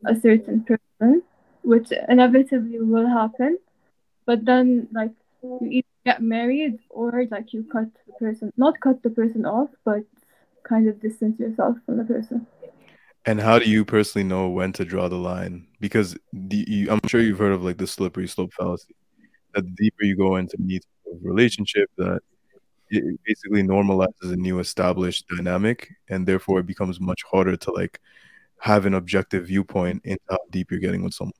a 0.06 0.14
certain 0.20 0.64
person, 0.64 1.22
which 1.62 1.92
inevitably 2.08 2.80
will 2.80 3.08
happen, 3.08 3.58
but 4.26 4.44
then 4.44 4.88
like 4.92 5.10
you 5.42 5.58
either 5.68 5.86
get 6.04 6.22
married 6.22 6.78
or 6.88 7.26
like 7.30 7.52
you 7.52 7.64
cut 7.64 7.88
the 8.06 8.12
person, 8.14 8.52
not 8.56 8.80
cut 8.80 9.02
the 9.02 9.10
person 9.10 9.44
off, 9.44 9.70
but 9.84 10.02
kind 10.62 10.88
of 10.88 11.00
distance 11.00 11.38
yourself 11.38 11.76
from 11.84 11.98
the 11.98 12.04
person. 12.04 12.46
And 13.26 13.40
how 13.40 13.58
do 13.58 13.68
you 13.68 13.84
personally 13.84 14.26
know 14.26 14.48
when 14.48 14.72
to 14.74 14.84
draw 14.84 15.08
the 15.08 15.16
line? 15.16 15.66
Because 15.78 16.16
the, 16.32 16.64
you, 16.66 16.90
I'm 16.90 17.00
sure 17.06 17.20
you've 17.20 17.38
heard 17.38 17.52
of 17.52 17.62
like 17.62 17.76
the 17.76 17.86
slippery 17.86 18.26
slope 18.26 18.52
fallacy. 18.54 18.94
That 19.54 19.64
the 19.64 19.72
deeper 19.72 20.04
you 20.04 20.16
go 20.16 20.36
into 20.36 20.56
any 20.60 20.80
relationship, 21.22 21.90
that 21.98 22.20
it 22.90 23.20
basically 23.24 23.62
normalizes 23.62 24.32
a 24.32 24.36
new 24.36 24.58
established 24.58 25.26
dynamic, 25.28 25.90
and 26.08 26.26
therefore 26.26 26.60
it 26.60 26.66
becomes 26.66 27.00
much 27.00 27.22
harder 27.30 27.56
to 27.56 27.72
like 27.72 28.00
have 28.58 28.86
an 28.86 28.94
objective 28.94 29.46
viewpoint 29.46 30.02
into 30.04 30.22
how 30.28 30.38
deep 30.50 30.70
you're 30.70 30.80
getting 30.80 31.02
with 31.02 31.14
someone. 31.14 31.32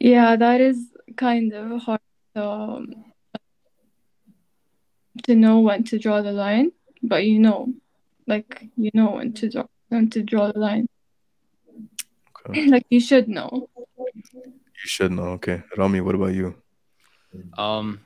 Yeah, 0.00 0.36
that 0.36 0.60
is 0.60 0.78
kind 1.16 1.52
of 1.52 1.82
hard 1.82 2.00
to, 2.34 2.44
um, 2.44 3.04
to 5.24 5.34
know 5.34 5.60
when 5.60 5.84
to 5.84 5.98
draw 5.98 6.22
the 6.22 6.32
line, 6.32 6.72
but 7.02 7.24
you 7.24 7.38
know, 7.38 7.72
like 8.26 8.64
you 8.76 8.90
know 8.94 9.12
when 9.12 9.32
to 9.34 9.50
draw 9.50 9.66
when 9.88 10.08
to 10.10 10.22
draw 10.22 10.50
the 10.50 10.58
line. 10.58 10.88
Okay. 12.48 12.66
like 12.68 12.86
you 12.88 13.00
should 13.00 13.28
know. 13.28 13.68
You 13.98 14.88
should 14.88 15.12
know. 15.12 15.36
Okay, 15.36 15.62
Rami, 15.76 16.00
what 16.00 16.14
about 16.14 16.32
you? 16.32 16.54
Um, 17.58 18.00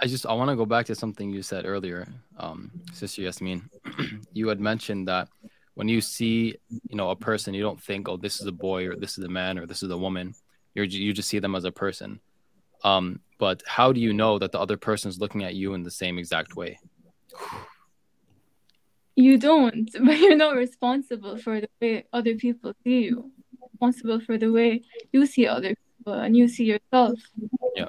I 0.00 0.06
just 0.06 0.26
I 0.26 0.32
want 0.34 0.50
to 0.50 0.56
go 0.56 0.66
back 0.66 0.86
to 0.86 0.94
something 0.94 1.30
you 1.30 1.42
said 1.42 1.66
earlier, 1.66 2.06
um, 2.38 2.70
Sister 2.92 3.22
Yasmin. 3.22 3.68
you 4.32 4.48
had 4.48 4.60
mentioned 4.60 5.08
that 5.08 5.28
when 5.74 5.88
you 5.88 6.00
see 6.00 6.56
you 6.70 6.96
know 6.96 7.10
a 7.10 7.16
person, 7.16 7.54
you 7.54 7.62
don't 7.62 7.82
think, 7.82 8.08
oh, 8.08 8.16
this 8.16 8.40
is 8.40 8.46
a 8.46 8.52
boy 8.52 8.86
or 8.86 8.96
this 8.96 9.18
is 9.18 9.24
a 9.24 9.28
man 9.28 9.58
or 9.58 9.66
this 9.66 9.82
is 9.82 9.90
a 9.90 9.98
woman. 9.98 10.34
You're 10.74 10.84
you 10.84 11.12
just 11.12 11.28
see 11.28 11.38
them 11.38 11.54
as 11.54 11.64
a 11.64 11.72
person. 11.72 12.20
Um, 12.84 13.20
but 13.38 13.62
how 13.66 13.92
do 13.92 14.00
you 14.00 14.12
know 14.12 14.38
that 14.38 14.52
the 14.52 14.60
other 14.60 14.76
person 14.76 15.08
is 15.08 15.18
looking 15.18 15.44
at 15.44 15.54
you 15.54 15.74
in 15.74 15.82
the 15.82 15.90
same 15.90 16.18
exact 16.18 16.54
way? 16.56 16.78
You 19.16 19.36
don't, 19.38 19.90
but 20.04 20.18
you're 20.18 20.36
not 20.36 20.54
responsible 20.54 21.36
for 21.38 21.60
the 21.60 21.68
way 21.80 22.06
other 22.12 22.36
people 22.36 22.72
see 22.84 23.00
you. 23.04 23.32
Responsible 23.72 24.20
for 24.20 24.38
the 24.38 24.52
way 24.52 24.82
you 25.12 25.26
see 25.26 25.46
other 25.46 25.74
people 25.74 26.14
and 26.14 26.36
you 26.36 26.46
see 26.48 26.64
yourself. 26.64 27.18
Yeah. 27.74 27.88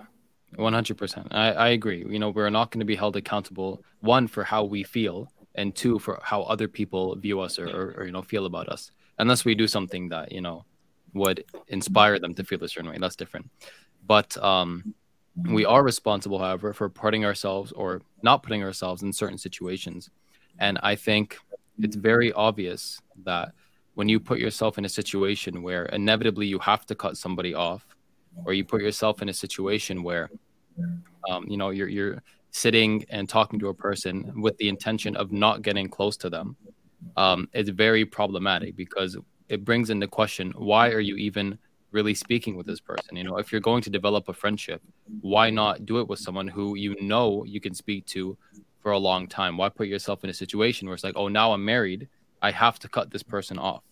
100%. 0.60 1.28
I, 1.32 1.52
I 1.52 1.70
agree. 1.70 2.06
You 2.08 2.20
know, 2.20 2.30
we're 2.30 2.50
not 2.50 2.72
going 2.72 2.80
to 2.80 2.86
be 2.86 2.96
held 2.96 3.16
accountable, 3.16 3.84
one, 4.02 4.28
for 4.28 4.44
how 4.44 4.64
we 4.64 4.84
feel, 4.84 5.32
and 5.56 5.76
two, 5.76 6.00
for 6.00 6.20
how 6.24 6.44
other 6.44 6.68
people 6.68 7.16
view 7.16 7.40
us 7.40 7.58
or, 7.58 7.68
or, 7.68 7.96
or, 7.98 8.06
you 8.06 8.12
know, 8.12 8.22
feel 8.22 8.46
about 8.46 8.70
us. 8.70 8.92
Unless 9.18 9.46
we 9.46 9.56
do 9.56 9.68
something 9.68 10.10
that, 10.10 10.32
you 10.32 10.42
know, 10.42 10.66
would 11.14 11.44
inspire 11.68 12.20
them 12.20 12.34
to 12.36 12.44
feel 12.44 12.64
a 12.64 12.68
certain 12.68 12.90
way. 12.90 12.98
That's 13.00 13.16
different. 13.16 13.50
But 14.06 14.38
um, 14.44 14.94
we 15.36 15.66
are 15.66 15.84
responsible, 15.84 16.40
however, 16.40 16.74
for 16.74 16.90
putting 16.90 17.26
ourselves 17.26 17.72
or 17.72 18.02
not 18.22 18.44
putting 18.44 18.64
ourselves 18.64 19.02
in 19.02 19.12
certain 19.12 19.38
situations 19.38 20.10
and 20.60 20.78
I 20.84 20.96
think 20.96 21.38
it's 21.80 21.96
very 21.96 22.32
obvious 22.34 23.02
that 23.24 23.54
when 23.96 24.10
you 24.10 24.20
put 24.20 24.40
yourself 24.40 24.78
in 24.78 24.86
a 24.86 24.90
situation 24.90 25.64
where 25.64 25.86
inevitably 25.86 26.48
you 26.48 26.60
have 26.60 26.86
to 26.88 26.96
cut 26.96 27.18
somebody 27.18 27.54
off, 27.54 27.86
or 28.46 28.54
you 28.54 28.64
put 28.64 28.82
yourself 28.82 29.22
in 29.22 29.30
a 29.30 29.34
situation 29.34 30.04
where, 30.04 30.30
um, 31.30 31.46
you 31.48 31.58
know, 31.58 31.70
you're 31.70 31.88
you're 31.88 32.24
sitting 32.52 33.06
and 33.10 33.30
talking 33.30 33.60
to 33.60 33.70
a 33.70 33.74
person 33.74 34.42
with 34.42 34.58
the 34.58 34.70
intention 34.70 35.16
of 35.16 35.32
not 35.32 35.62
getting 35.62 35.88
close 35.88 36.18
to 36.18 36.30
them, 36.30 36.56
um, 37.16 37.48
it's 37.54 37.70
very 37.70 38.06
problematic 38.06 38.76
because 38.76 39.18
it 39.50 39.64
brings 39.64 39.90
into 39.90 40.08
question 40.08 40.52
why 40.58 40.90
are 40.90 41.00
you 41.00 41.16
even 41.16 41.58
really 41.92 42.14
speaking 42.14 42.56
with 42.56 42.68
this 42.68 42.80
person 42.80 43.16
you 43.16 43.24
know 43.24 43.38
if 43.38 43.52
you're 43.52 43.60
going 43.60 43.82
to 43.82 43.90
develop 43.90 44.30
a 44.30 44.34
friendship 44.34 44.80
why 45.22 45.50
not 45.50 45.88
do 45.88 46.00
it 46.00 46.08
with 46.08 46.20
someone 46.20 46.48
who 46.48 46.76
you 46.76 46.96
know 47.02 47.44
you 47.46 47.60
can 47.60 47.74
speak 47.74 48.06
to 48.06 48.38
for 48.82 48.92
a 48.92 48.98
long 48.98 49.28
time? 49.28 49.58
Why 49.58 49.70
put 49.70 49.88
yourself 49.88 50.24
in 50.24 50.30
a 50.30 50.34
situation 50.34 50.88
where 50.88 50.96
it's 50.96 51.04
like, 51.04 51.16
oh, 51.16 51.28
now 51.28 51.54
I'm 51.54 51.64
married, 51.64 52.08
I 52.42 52.52
have 52.52 52.80
to 52.80 52.90
cut 52.90 53.12
this 53.12 53.24
person 53.24 53.60
off? 53.60 53.84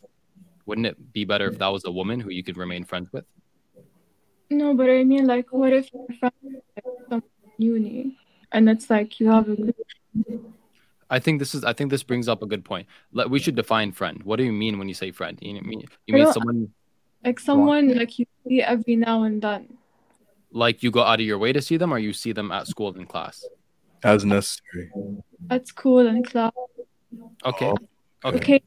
Wouldn't 0.66 0.88
it 0.88 1.14
be 1.14 1.26
better 1.26 1.48
if 1.48 1.58
that 1.60 1.68
was 1.68 1.86
a 1.86 1.92
woman 1.92 2.20
who 2.20 2.30
you 2.30 2.44
could 2.44 2.58
remain 2.58 2.84
friends 2.84 3.12
with? 3.12 3.26
No, 4.50 4.74
but 4.74 4.90
I 4.90 5.04
mean, 5.04 5.28
like, 5.28 5.52
what 5.52 5.74
if 5.74 5.90
you're 5.94 6.08
friends 6.20 6.62
with 7.10 7.24
uni 7.58 8.18
and 8.52 8.70
it's 8.70 8.90
like 8.90 9.20
you 9.20 9.30
have 9.30 9.50
a 9.50 9.56
good. 9.56 9.76
I 11.10 11.20
think 11.20 11.40
this 11.40 11.56
is. 11.56 11.64
I 11.64 11.74
think 11.74 11.92
this 11.92 12.04
brings 12.04 12.28
up 12.28 12.42
a 12.42 12.46
good 12.46 12.66
point. 12.66 12.88
Let, 13.14 13.30
we 13.30 13.40
should 13.40 13.56
define 13.56 13.92
friend. 13.92 14.22
What 14.24 14.38
do 14.38 14.44
you 14.44 14.52
mean 14.52 14.78
when 14.78 14.88
you 14.88 14.94
say 14.94 15.12
friend? 15.12 15.38
You 15.42 15.62
mean 15.62 15.84
you 16.06 16.14
mean 16.14 16.32
someone 16.32 16.72
like 17.24 17.40
someone 17.40 17.96
like 17.96 18.20
you 18.20 18.26
see 18.48 18.62
every 18.62 18.96
now 18.96 19.24
and 19.24 19.42
then. 19.42 19.78
Like 20.52 20.84
you 20.84 20.92
go 20.92 21.04
out 21.04 21.20
of 21.20 21.26
your 21.26 21.38
way 21.38 21.54
to 21.54 21.62
see 21.62 21.78
them, 21.78 21.94
or 21.94 22.00
you 22.00 22.14
see 22.14 22.32
them 22.32 22.52
at 22.52 22.68
school 22.68 22.94
in 22.96 23.06
class 23.06 23.46
as 24.04 24.26
necessary. 24.26 24.92
At 25.50 25.68
school 25.68 26.08
and 26.08 26.26
class. 26.26 26.52
Okay. 27.46 27.68
Oh. 27.68 27.78
Okay. 28.26 28.38
okay. 28.38 28.64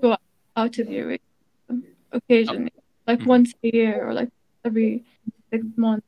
Go 0.00 0.16
out 0.56 0.78
of 0.78 0.90
your 0.90 1.08
way 1.08 1.20
occasionally, 2.12 2.72
oh. 2.76 2.82
like 3.06 3.18
mm-hmm. 3.20 3.28
once 3.28 3.52
a 3.62 3.70
year 3.72 4.08
or 4.08 4.14
like 4.14 4.30
every 4.64 5.04
six 5.50 5.64
months. 5.76 6.06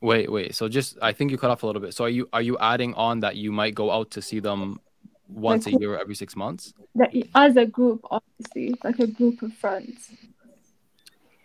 Wait, 0.00 0.30
wait. 0.30 0.54
So 0.54 0.68
just 0.68 0.96
I 1.02 1.12
think 1.12 1.30
you 1.30 1.38
cut 1.38 1.50
off 1.50 1.62
a 1.62 1.66
little 1.66 1.82
bit. 1.82 1.94
So 1.94 2.04
are 2.04 2.08
you 2.08 2.28
are 2.32 2.42
you 2.42 2.56
adding 2.58 2.94
on 2.94 3.20
that 3.20 3.36
you 3.36 3.50
might 3.52 3.74
go 3.74 3.90
out 3.90 4.10
to 4.12 4.22
see 4.22 4.40
them 4.40 4.80
once 5.28 5.66
like, 5.66 5.74
a 5.74 5.78
year 5.80 5.94
or 5.94 5.98
every 5.98 6.14
six 6.14 6.36
months? 6.36 6.72
That 6.94 7.10
as 7.34 7.56
a 7.56 7.66
group, 7.66 8.04
obviously, 8.10 8.74
like 8.84 8.98
a 9.00 9.06
group 9.06 9.42
of 9.42 9.52
friends. 9.54 10.10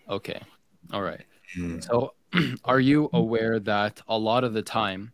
Okay. 0.10 0.42
All 0.92 1.02
right. 1.02 1.26
Hmm. 1.56 1.80
So 1.80 2.14
are 2.66 2.80
you 2.80 3.10
aware 3.14 3.60
that 3.60 4.02
a 4.08 4.18
lot 4.18 4.44
of 4.44 4.54
the 4.54 4.62
time 4.62 5.14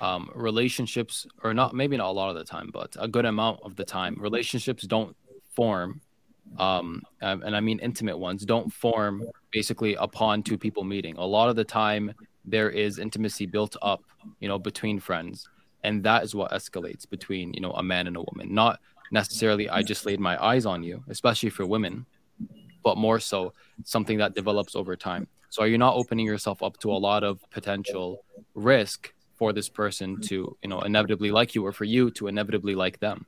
um, 0.00 0.30
relationships, 0.34 1.26
or 1.44 1.54
not 1.54 1.74
maybe 1.74 1.96
not 1.96 2.08
a 2.08 2.12
lot 2.12 2.30
of 2.30 2.36
the 2.36 2.44
time, 2.44 2.70
but 2.72 2.96
a 2.98 3.06
good 3.06 3.24
amount 3.24 3.60
of 3.62 3.76
the 3.76 3.84
time, 3.84 4.16
relationships 4.18 4.82
don't 4.84 5.16
form, 5.54 6.00
um, 6.58 7.02
and 7.20 7.56
I 7.56 7.60
mean 7.60 7.78
intimate 7.78 8.18
ones, 8.18 8.44
don't 8.44 8.72
form 8.72 9.24
basically 9.50 9.94
upon 9.94 10.42
two 10.42 10.58
people 10.58 10.84
meeting. 10.84 11.16
A 11.16 11.24
lot 11.24 11.48
of 11.48 11.56
the 11.56 11.64
time, 11.64 12.12
there 12.44 12.70
is 12.70 12.98
intimacy 12.98 13.46
built 13.46 13.76
up, 13.82 14.02
you 14.40 14.48
know, 14.48 14.58
between 14.58 15.00
friends, 15.00 15.48
and 15.84 16.02
that 16.04 16.22
is 16.22 16.34
what 16.34 16.50
escalates 16.52 17.08
between 17.08 17.54
you 17.54 17.60
know 17.60 17.72
a 17.72 17.82
man 17.82 18.06
and 18.06 18.16
a 18.16 18.22
woman. 18.22 18.54
Not 18.54 18.80
necessarily 19.10 19.68
I 19.68 19.82
just 19.82 20.04
laid 20.06 20.20
my 20.20 20.42
eyes 20.42 20.66
on 20.66 20.82
you, 20.82 21.04
especially 21.08 21.50
for 21.50 21.66
women, 21.66 22.06
but 22.82 22.96
more 22.96 23.20
so 23.20 23.52
something 23.84 24.18
that 24.18 24.34
develops 24.34 24.76
over 24.76 24.96
time. 24.96 25.26
So 25.50 25.62
are 25.62 25.68
you 25.68 25.78
not 25.78 25.94
opening 25.94 26.26
yourself 26.26 26.62
up 26.62 26.78
to 26.78 26.90
a 26.90 26.96
lot 26.96 27.24
of 27.24 27.38
potential 27.50 28.24
risk 28.54 29.12
for 29.36 29.52
this 29.52 29.68
person 29.68 30.20
to 30.22 30.56
you 30.62 30.68
know 30.68 30.80
inevitably 30.80 31.30
like 31.30 31.54
you 31.54 31.64
or 31.64 31.72
for 31.72 31.84
you 31.84 32.10
to 32.12 32.26
inevitably 32.26 32.74
like 32.74 33.00
them 33.00 33.26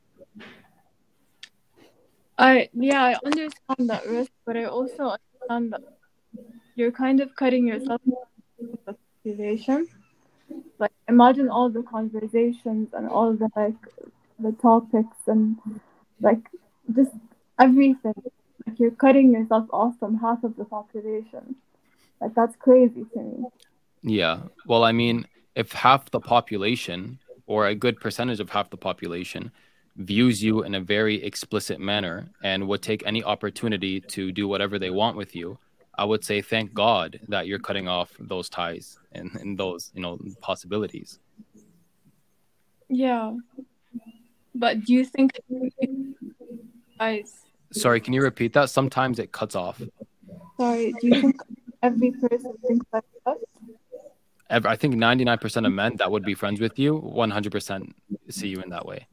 i 2.37 2.69
yeah 2.73 3.03
i 3.03 3.15
understand 3.25 3.89
that 3.89 4.05
risk 4.07 4.31
but 4.45 4.57
i 4.57 4.65
also 4.65 5.15
understand 5.17 5.73
that 5.73 5.81
you're 6.75 6.91
kind 6.91 7.19
of 7.19 7.35
cutting 7.35 7.67
yourself 7.67 8.01
the 8.85 8.95
situation 9.23 9.87
like 10.79 10.91
imagine 11.07 11.49
all 11.49 11.69
the 11.69 11.83
conversations 11.83 12.89
and 12.93 13.07
all 13.09 13.33
the 13.33 13.49
like 13.55 13.75
the 14.39 14.51
topics 14.53 15.17
and 15.27 15.57
like 16.21 16.49
just 16.95 17.11
everything. 17.59 18.13
Like 18.65 18.79
you're 18.79 18.91
cutting 18.91 19.31
yourself 19.31 19.67
off 19.71 19.97
from 19.99 20.17
half 20.17 20.43
of 20.43 20.55
the 20.55 20.65
population. 20.65 21.55
Like 22.21 22.33
that's 22.35 22.55
crazy 22.57 23.05
to 23.13 23.19
me. 23.19 23.43
Yeah. 24.01 24.41
Well 24.65 24.83
i 24.83 24.91
mean 24.91 25.27
if 25.55 25.71
half 25.71 26.11
the 26.11 26.19
population 26.19 27.19
or 27.47 27.67
a 27.67 27.75
good 27.75 27.99
percentage 27.99 28.39
of 28.39 28.49
half 28.49 28.69
the 28.69 28.77
population 28.77 29.51
views 29.97 30.43
you 30.43 30.63
in 30.63 30.75
a 30.75 30.81
very 30.81 31.23
explicit 31.23 31.79
manner 31.79 32.27
and 32.43 32.67
would 32.67 32.81
take 32.81 33.05
any 33.05 33.23
opportunity 33.23 34.01
to 34.01 34.31
do 34.31 34.47
whatever 34.47 34.77
they 34.77 34.89
want 34.89 35.15
with 35.15 35.35
you 35.35 35.57
i 35.97 36.03
would 36.03 36.23
say 36.23 36.41
thank 36.41 36.73
god 36.73 37.19
that 37.29 37.47
you're 37.47 37.59
cutting 37.59 37.87
off 37.87 38.11
those 38.19 38.49
ties 38.49 38.99
and, 39.15 39.33
and 39.35 39.57
those 39.57 39.91
you 39.95 40.01
know 40.01 40.19
possibilities. 40.41 41.19
Yeah. 42.89 43.33
But 44.53 44.85
do 44.85 44.93
you 44.93 45.03
think 45.05 45.31
guys 46.99 47.33
sorry 47.71 47.99
can 47.99 48.13
you 48.13 48.21
repeat 48.21 48.53
that? 48.53 48.69
Sometimes 48.69 49.19
it 49.19 49.31
cuts 49.31 49.55
off. 49.55 49.81
Sorry 50.59 50.93
do 51.01 51.07
you 51.07 51.21
think 51.21 51.41
every 51.81 52.11
person 52.11 52.53
thinks 52.67 52.85
like 52.93 53.03
us 53.25 53.37
I 54.49 54.75
think 54.75 54.93
99% 54.93 55.65
of 55.65 55.73
men 55.73 55.95
that 55.95 56.11
would 56.11 56.23
be 56.23 56.35
friends 56.35 56.61
with 56.61 56.77
you 56.77 57.01
100% 57.01 57.93
see 58.29 58.47
you 58.47 58.61
in 58.61 58.69
that 58.69 58.85
way. 58.85 59.07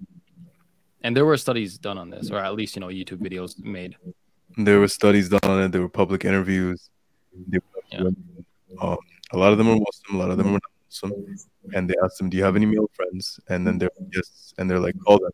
And 1.03 1.17
there 1.17 1.25
were 1.25 1.37
studies 1.37 1.79
done 1.79 1.99
on 1.99 2.11
this, 2.11 2.31
or 2.31 2.39
at 2.39 2.55
least, 2.55 2.77
you 2.77 2.81
know, 2.81 2.89
YouTube 2.89 3.19
videos 3.19 3.59
made. 3.59 3.97
There 4.57 4.79
were 4.79 4.89
studies 4.89 5.29
done 5.29 5.41
on 5.45 5.63
it. 5.63 5.73
There 5.73 5.81
were 5.81 5.89
public 5.89 6.25
interviews. 6.25 6.91
Were, 7.35 7.61
yeah. 7.91 8.01
um, 8.81 8.99
a 9.33 9.39
lot 9.39 9.53
of 9.53 9.59
them 9.59 9.69
are 9.69 9.77
Muslim, 9.77 10.15
a 10.15 10.19
lot 10.19 10.31
of 10.31 10.37
them 10.37 10.49
are 10.49 10.53
not 10.53 10.63
Muslim. 10.89 11.37
And 11.75 11.89
they 11.89 11.95
asked 12.05 12.19
them, 12.19 12.29
Do 12.29 12.37
you 12.37 12.45
have 12.45 12.57
any 12.57 12.67
male 12.67 12.91
friends? 12.93 13.41
And 13.49 13.67
then 13.67 13.79
they're, 13.79 13.91
Yes. 14.15 14.55
And 14.59 14.71
they're 14.71 14.79
like, 14.79 14.95
Call 15.05 15.19
them. 15.19 15.33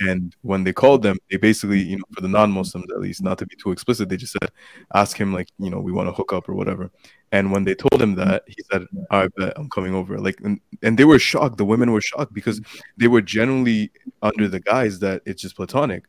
And 0.00 0.34
when 0.42 0.64
they 0.64 0.72
called 0.72 1.02
them, 1.02 1.18
they 1.30 1.36
basically, 1.36 1.80
you 1.80 1.96
know, 1.96 2.04
for 2.14 2.20
the 2.20 2.28
non-Muslims 2.28 2.90
at 2.90 3.00
least, 3.00 3.22
not 3.22 3.38
to 3.38 3.46
be 3.46 3.56
too 3.56 3.70
explicit, 3.70 4.08
they 4.08 4.16
just 4.16 4.32
said, 4.32 4.50
ask 4.94 5.16
him 5.16 5.32
like, 5.32 5.48
you 5.58 5.70
know, 5.70 5.80
we 5.80 5.92
want 5.92 6.08
to 6.08 6.12
hook 6.12 6.32
up 6.32 6.48
or 6.48 6.54
whatever. 6.54 6.90
And 7.30 7.52
when 7.52 7.64
they 7.64 7.74
told 7.74 8.00
him 8.00 8.14
that, 8.16 8.44
he 8.46 8.56
said, 8.70 8.86
I 9.10 9.28
bet 9.36 9.52
I'm 9.56 9.70
coming 9.70 9.94
over. 9.94 10.18
Like, 10.18 10.40
and, 10.40 10.60
and 10.82 10.98
they 10.98 11.04
were 11.04 11.18
shocked. 11.18 11.58
The 11.58 11.64
women 11.64 11.92
were 11.92 12.00
shocked 12.00 12.34
because 12.34 12.60
they 12.96 13.08
were 13.08 13.22
generally 13.22 13.90
under 14.22 14.48
the 14.48 14.60
guise 14.60 14.98
that 15.00 15.22
it's 15.24 15.42
just 15.42 15.56
platonic. 15.56 16.04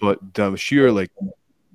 But 0.00 0.34
the 0.34 0.56
sheer 0.56 0.90
like 0.90 1.10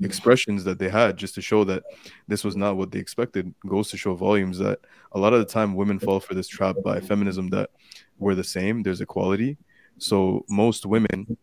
expressions 0.02 0.64
that 0.64 0.80
they 0.80 0.90
had 0.90 1.18
just 1.18 1.36
to 1.36 1.42
show 1.42 1.64
that 1.66 1.84
this 2.28 2.44
was 2.44 2.56
not 2.56 2.78
what 2.78 2.92
they 2.92 3.00
expected 3.00 3.54
goes 3.68 3.90
to 3.92 3.98
show 3.98 4.16
volumes 4.16 4.58
that 4.58 4.80
a 5.12 5.20
lot 5.20 5.34
of 5.34 5.40
the 5.40 5.46
time 5.46 5.76
women 5.76 6.00
fall 6.00 6.20
for 6.20 6.34
this 6.34 6.48
trap 6.48 6.76
by 6.84 7.00
feminism 7.00 7.50
that 7.50 7.70
we're 8.18 8.36
the 8.36 8.44
same, 8.44 8.82
there's 8.82 9.02
equality 9.02 9.58
so 9.98 10.46
most 10.50 10.86
women, 10.86 11.38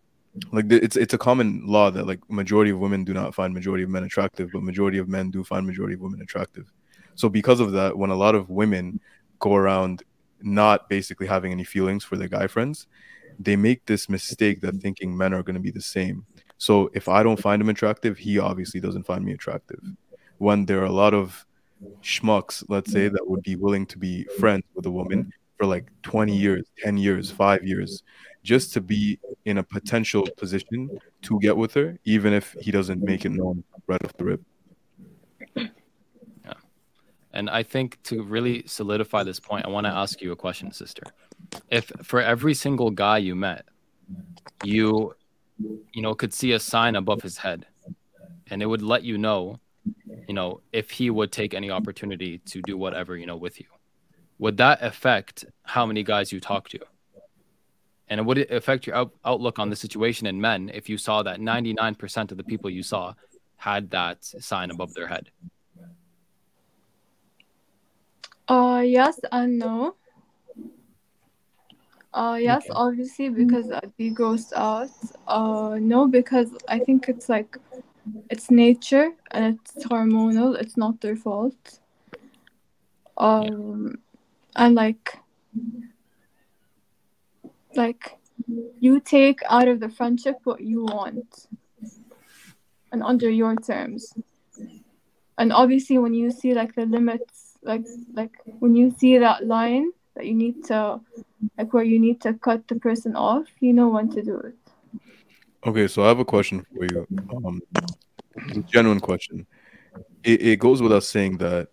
like 0.53 0.71
it's 0.71 0.97
it's 0.97 1.15
a 1.15 1.19
common 1.19 1.67
law 1.67 1.91
that 1.91 2.07
like 2.07 2.21
majority 2.31 2.71
of 2.71 2.79
women 2.79 3.05
do 3.05 3.13
not 3.13 3.35
find 3.35 3.53
majority 3.53 3.85
of 3.85 3.91
men 3.91 4.05
attractive, 4.05 4.51
but 4.53 4.63
majority 4.63 4.99
of 4.99 5.09
men 5.09 5.31
do 5.31 5.43
find 5.45 5.67
majority 5.67 5.95
of 5.95 6.01
women 6.01 6.23
attractive. 6.23 6.71
So 7.15 7.29
because 7.29 7.61
of 7.61 7.73
that, 7.73 7.97
when 7.97 8.11
a 8.11 8.15
lot 8.17 8.35
of 8.35 8.51
women 8.51 9.01
go 9.39 9.55
around 9.55 10.03
not 10.43 10.89
basically 10.89 11.27
having 11.27 11.53
any 11.53 11.65
feelings 11.65 12.05
for 12.05 12.17
their 12.17 12.29
guy 12.29 12.47
friends, 12.47 12.87
they 13.39 13.57
make 13.57 13.85
this 13.87 14.09
mistake 14.09 14.61
that 14.61 14.77
thinking 14.77 15.17
men 15.17 15.35
are 15.35 15.43
going 15.43 15.55
to 15.55 15.61
be 15.61 15.71
the 15.71 15.83
same. 15.83 16.25
So 16.59 16.91
if 16.95 17.09
I 17.09 17.23
don't 17.23 17.41
find 17.41 17.61
him 17.61 17.69
attractive, 17.69 18.19
he 18.19 18.39
obviously 18.39 18.81
doesn't 18.81 19.05
find 19.05 19.25
me 19.25 19.33
attractive. 19.33 19.81
When 20.39 20.67
there 20.67 20.81
are 20.81 20.87
a 20.87 20.93
lot 20.93 21.15
of 21.15 21.45
schmucks, 22.03 22.63
let's 22.69 22.93
say, 22.93 23.09
that 23.09 23.29
would 23.29 23.43
be 23.43 23.57
willing 23.57 23.87
to 23.87 23.99
be 23.99 24.25
friends 24.39 24.65
with 24.75 24.87
a 24.87 24.91
woman 24.91 25.33
for 25.61 25.67
like 25.67 25.91
20 26.05 26.35
years, 26.35 26.65
10 26.79 26.97
years, 26.97 27.31
five 27.31 27.63
years, 27.63 28.03
just 28.43 28.73
to 28.73 28.81
be 28.81 29.19
in 29.45 29.59
a 29.59 29.63
potential 29.63 30.27
position 30.39 30.89
to 31.21 31.39
get 31.39 31.55
with 31.55 31.75
her, 31.75 31.99
even 32.07 32.33
if 32.33 32.57
he 32.63 32.71
doesn't 32.71 33.03
make 33.03 33.27
it 33.27 33.29
known 33.29 33.63
right 33.87 34.03
off 34.03 34.15
the 34.17 34.25
rip. 34.25 34.41
Yeah. 35.55 36.55
And 37.35 37.51
I 37.51 37.63
think 37.63 38.03
to 38.05 38.23
really 38.23 38.67
solidify 38.67 39.23
this 39.25 39.39
point, 39.39 39.67
I 39.67 39.69
want 39.69 39.85
to 39.85 39.93
ask 39.93 40.23
you 40.23 40.33
a 40.33 40.37
question, 40.37 40.73
sister. 40.73 41.03
If 41.69 41.93
for 42.03 42.23
every 42.23 42.55
single 42.55 42.91
guy 42.91 43.19
you 43.19 43.35
met, 43.35 43.67
you 44.65 45.15
you 45.93 46.01
know 46.01 46.15
could 46.15 46.33
see 46.33 46.53
a 46.53 46.59
sign 46.59 46.97
above 46.97 47.21
his 47.21 47.37
head 47.37 47.67
and 48.51 48.63
it 48.63 48.67
would 48.67 48.81
let 48.81 49.03
you 49.03 49.19
know 49.19 49.61
you 50.27 50.33
know 50.33 50.63
if 50.73 50.91
he 50.91 51.11
would 51.11 51.31
take 51.31 51.53
any 51.53 51.71
opportunity 51.71 52.39
to 52.39 52.63
do 52.63 52.79
whatever 52.79 53.15
you 53.15 53.27
know 53.27 53.37
with 53.37 53.61
you 53.61 53.67
would 54.41 54.57
that 54.57 54.83
affect 54.83 55.45
how 55.63 55.85
many 55.85 56.03
guys 56.03 56.33
you 56.33 56.41
talk 56.41 56.69
to 56.71 56.81
and 58.09 58.27
would 58.27 58.39
it 58.39 58.51
affect 58.51 58.87
your 58.87 58.97
out- 58.97 59.15
outlook 59.25 59.59
on 59.59 59.69
the 59.69 59.77
situation 59.77 60.27
in 60.27 60.41
men 60.41 60.71
if 60.75 60.89
you 60.89 60.97
saw 60.99 61.23
that 61.23 61.39
99% 61.39 62.33
of 62.33 62.39
the 62.39 62.43
people 62.43 62.69
you 62.69 62.83
saw 62.83 63.15
had 63.57 63.91
that 63.91 64.25
sign 64.25 64.71
above 64.71 64.95
their 64.95 65.07
head? 65.07 65.31
Uh, 68.49 68.83
yes 68.85 69.21
and 69.31 69.59
no. 69.59 69.95
Uh, 72.13 72.39
yes, 72.41 72.63
okay. 72.63 72.73
obviously, 72.75 73.29
because 73.29 73.71
I'd 73.71 73.97
be 73.97 74.11
grossed 74.11 74.53
out. 74.55 74.91
Uh, 75.29 75.79
no, 75.81 76.09
because 76.09 76.49
I 76.67 76.81
think 76.81 77.09
it's 77.09 77.29
like 77.29 77.57
it's 78.31 78.51
nature 78.51 79.13
and 79.31 79.55
it's 79.55 79.85
hormonal. 79.85 80.59
It's 80.61 80.77
not 80.77 81.01
their 81.01 81.15
fault. 81.15 81.79
Um, 83.17 83.87
yeah. 83.91 84.10
And 84.57 84.75
like 84.75 85.19
like 87.75 88.19
you 88.81 89.01
take 89.01 89.41
out 89.49 89.69
of 89.69 89.81
the 89.81 89.89
friendship 89.89 90.37
what 90.45 90.61
you 90.61 90.85
want 90.85 91.47
and 92.93 93.03
under 93.03 93.31
your 93.31 93.55
terms. 93.57 94.13
And 95.39 95.53
obviously 95.53 95.99
when 95.99 96.15
you 96.15 96.31
see 96.31 96.55
like 96.55 96.75
the 96.75 96.87
limits 96.87 97.59
like 97.63 97.85
like 98.15 98.33
when 98.59 98.75
you 98.75 98.91
see 98.91 99.19
that 99.19 99.47
line 99.47 99.91
that 100.15 100.27
you 100.27 100.35
need 100.35 100.65
to 100.65 101.01
like 101.59 101.73
where 101.73 101.85
you 101.85 101.99
need 101.99 102.21
to 102.23 102.35
cut 102.35 102.67
the 102.69 102.75
person 102.75 103.15
off 103.17 103.47
you 103.61 103.73
know 103.73 103.89
when 103.89 104.11
to 104.11 104.23
do 104.23 104.39
it. 104.39 104.57
Okay 105.67 105.87
so 105.87 106.03
i 106.05 106.09
have 106.09 106.19
a 106.19 106.25
question 106.25 106.65
for 106.75 106.85
you. 106.85 107.07
Um 107.45 107.61
genuine 108.67 109.01
question. 109.01 109.47
It, 110.23 110.43
it 110.43 110.59
goes 110.59 110.83
without 110.83 111.05
saying 111.05 111.39
that 111.39 111.69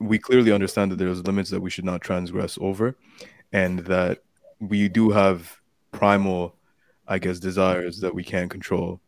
we 0.00 0.18
clearly 0.18 0.50
understand 0.50 0.90
that 0.90 0.96
there's 0.96 1.22
limits 1.26 1.50
that 1.50 1.60
we 1.60 1.70
should 1.70 1.84
not 1.84 2.00
transgress 2.00 2.58
over 2.60 2.96
and 3.52 3.80
that 3.80 4.18
we 4.58 4.88
do 4.88 5.10
have 5.10 5.60
primal, 5.92 6.56
I 7.06 7.18
guess, 7.18 7.38
desires 7.38 8.00
that 8.00 8.14
we 8.14 8.24
can't 8.24 8.50
control. 8.50 9.00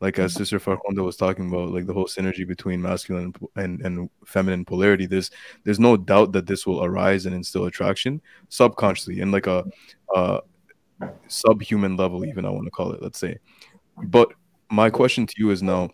Like 0.00 0.18
as 0.18 0.32
Sister 0.32 0.58
Farhonda 0.58 1.04
was 1.04 1.16
talking 1.16 1.48
about, 1.48 1.70
like 1.70 1.86
the 1.86 1.92
whole 1.92 2.06
synergy 2.06 2.46
between 2.46 2.80
masculine 2.80 3.34
and, 3.56 3.80
and 3.82 4.08
feminine 4.24 4.64
polarity. 4.64 5.04
There's 5.06 5.30
there's 5.64 5.78
no 5.78 5.96
doubt 5.96 6.32
that 6.32 6.46
this 6.46 6.66
will 6.66 6.82
arise 6.82 7.26
and 7.26 7.34
instill 7.34 7.66
attraction 7.66 8.22
subconsciously 8.48 9.20
in 9.20 9.30
like 9.30 9.46
a, 9.46 9.64
a 10.14 10.40
subhuman 11.28 11.96
level, 11.96 12.24
even 12.24 12.46
I 12.46 12.50
want 12.50 12.64
to 12.64 12.70
call 12.70 12.92
it. 12.92 13.02
Let's 13.02 13.18
say. 13.18 13.38
But 14.04 14.32
my 14.70 14.88
question 14.88 15.26
to 15.26 15.34
you 15.36 15.50
is 15.50 15.62
now: 15.62 15.90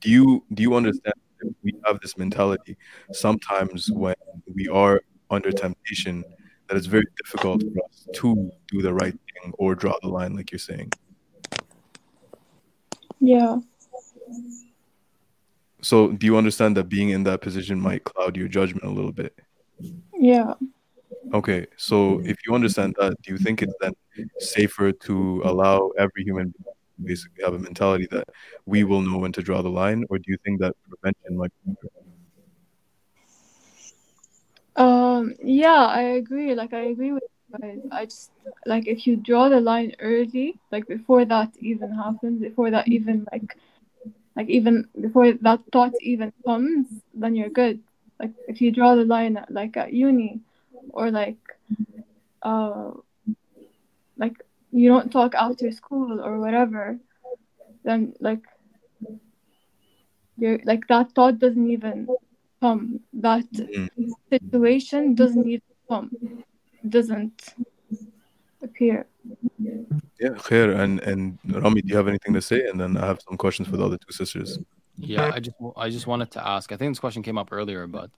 Do 0.00 0.10
you 0.10 0.44
do 0.52 0.62
you 0.62 0.74
understand 0.74 1.14
we 1.62 1.74
have 1.86 2.00
this 2.00 2.16
mentality 2.16 2.76
sometimes 3.12 3.90
when 3.90 4.14
we 4.54 4.68
are 4.68 5.00
under 5.30 5.50
temptation? 5.50 6.24
that 6.68 6.76
it's 6.76 6.86
very 6.86 7.06
difficult 7.16 7.62
for 7.62 7.84
us 7.86 8.06
to 8.12 8.50
do 8.68 8.82
the 8.82 8.92
right 8.92 9.12
thing 9.12 9.52
or 9.58 9.74
draw 9.74 9.94
the 10.02 10.08
line, 10.08 10.36
like 10.36 10.52
you're 10.52 10.58
saying. 10.58 10.92
Yeah. 13.20 13.58
So, 15.80 16.12
do 16.12 16.26
you 16.26 16.36
understand 16.36 16.76
that 16.76 16.84
being 16.84 17.10
in 17.10 17.24
that 17.24 17.40
position 17.40 17.80
might 17.80 18.04
cloud 18.04 18.36
your 18.36 18.48
judgment 18.48 18.84
a 18.84 18.90
little 18.90 19.12
bit? 19.12 19.38
Yeah. 20.14 20.54
Okay, 21.32 21.66
so 21.76 22.20
if 22.24 22.36
you 22.46 22.54
understand 22.54 22.94
that, 22.98 23.20
do 23.22 23.32
you 23.32 23.38
think 23.38 23.62
it's 23.62 23.74
then 23.80 23.92
safer 24.38 24.92
to 24.92 25.42
allow 25.44 25.90
every 25.98 26.24
human 26.24 26.52
basically 27.04 27.44
have 27.44 27.54
a 27.54 27.58
mentality 27.58 28.06
that 28.10 28.28
we 28.66 28.84
will 28.84 29.02
know 29.02 29.18
when 29.18 29.32
to 29.32 29.42
draw 29.42 29.62
the 29.62 29.70
line, 29.70 30.04
or 30.10 30.18
do 30.18 30.24
you 30.26 30.38
think 30.44 30.60
that 30.60 30.74
prevention 30.88 31.36
might 31.36 31.52
be? 31.64 31.74
Um, 34.76 35.34
yeah, 35.42 35.86
I 35.86 36.02
agree. 36.22 36.54
Like, 36.54 36.72
I 36.72 36.82
agree 36.94 37.12
with 37.12 37.24
you 37.24 37.58
guys. 37.58 37.80
I 37.90 38.04
just 38.04 38.30
like 38.64 38.86
if 38.86 39.06
you 39.06 39.16
draw 39.16 39.48
the 39.48 39.60
line 39.60 39.94
early, 39.98 40.56
like 40.70 40.86
before 40.86 41.24
that 41.24 41.50
even 41.60 41.90
happens, 41.90 42.40
before 42.40 42.70
that 42.70 42.86
even 42.88 43.26
like, 43.32 43.56
like 44.36 44.48
even 44.48 44.86
before 45.00 45.32
that 45.32 45.60
thought 45.72 45.94
even 46.00 46.32
comes, 46.44 46.86
then 47.14 47.34
you're 47.34 47.48
good. 47.48 47.80
Like 48.20 48.32
if 48.46 48.60
you 48.60 48.70
draw 48.70 48.94
the 48.94 49.04
line 49.04 49.36
at, 49.36 49.50
like 49.50 49.76
at 49.76 49.92
uni, 49.92 50.40
or 50.90 51.10
like, 51.10 51.38
uh, 52.42 52.92
like 54.16 54.36
you 54.72 54.88
don't 54.88 55.10
talk 55.10 55.34
after 55.34 55.70
school 55.72 56.20
or 56.20 56.38
whatever, 56.38 56.98
then 57.84 58.14
like, 58.20 58.44
you're 60.36 60.60
like 60.64 60.86
that 60.88 61.12
thought 61.12 61.38
doesn't 61.38 61.70
even 61.70 62.08
come. 62.60 63.00
That 63.12 63.50
mm. 63.52 63.88
situation 64.30 65.14
doesn't 65.14 65.48
even 65.48 65.62
come. 65.88 66.44
Doesn't 66.88 67.54
appear. 68.62 69.06
Yeah, 70.20 70.30
khair. 70.30 70.78
And 70.78 71.00
and 71.00 71.38
Rami, 71.44 71.82
do 71.82 71.88
you 71.88 71.96
have 71.96 72.08
anything 72.08 72.34
to 72.34 72.42
say? 72.42 72.66
And 72.66 72.80
then 72.80 72.96
I 72.96 73.06
have 73.06 73.20
some 73.26 73.36
questions 73.36 73.68
for 73.68 73.76
the 73.76 73.84
other 73.84 73.98
two 73.98 74.12
sisters. 74.12 74.58
Yeah, 74.96 75.30
I 75.34 75.40
just 75.40 75.56
I 75.76 75.90
just 75.90 76.06
wanted 76.06 76.30
to 76.32 76.46
ask. 76.46 76.72
I 76.72 76.76
think 76.76 76.90
this 76.90 76.98
question 76.98 77.22
came 77.22 77.38
up 77.38 77.48
earlier, 77.52 77.86
but 77.86 78.10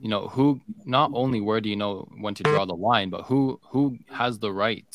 you 0.00 0.08
know, 0.08 0.28
who 0.28 0.60
not 0.84 1.10
only 1.14 1.40
where 1.40 1.60
do 1.60 1.68
you 1.68 1.76
know 1.76 2.08
when 2.20 2.34
to 2.34 2.42
draw 2.42 2.64
the 2.64 2.76
line, 2.76 3.10
but 3.10 3.22
who 3.22 3.60
who 3.70 3.98
has 4.10 4.38
the 4.38 4.52
right 4.52 4.86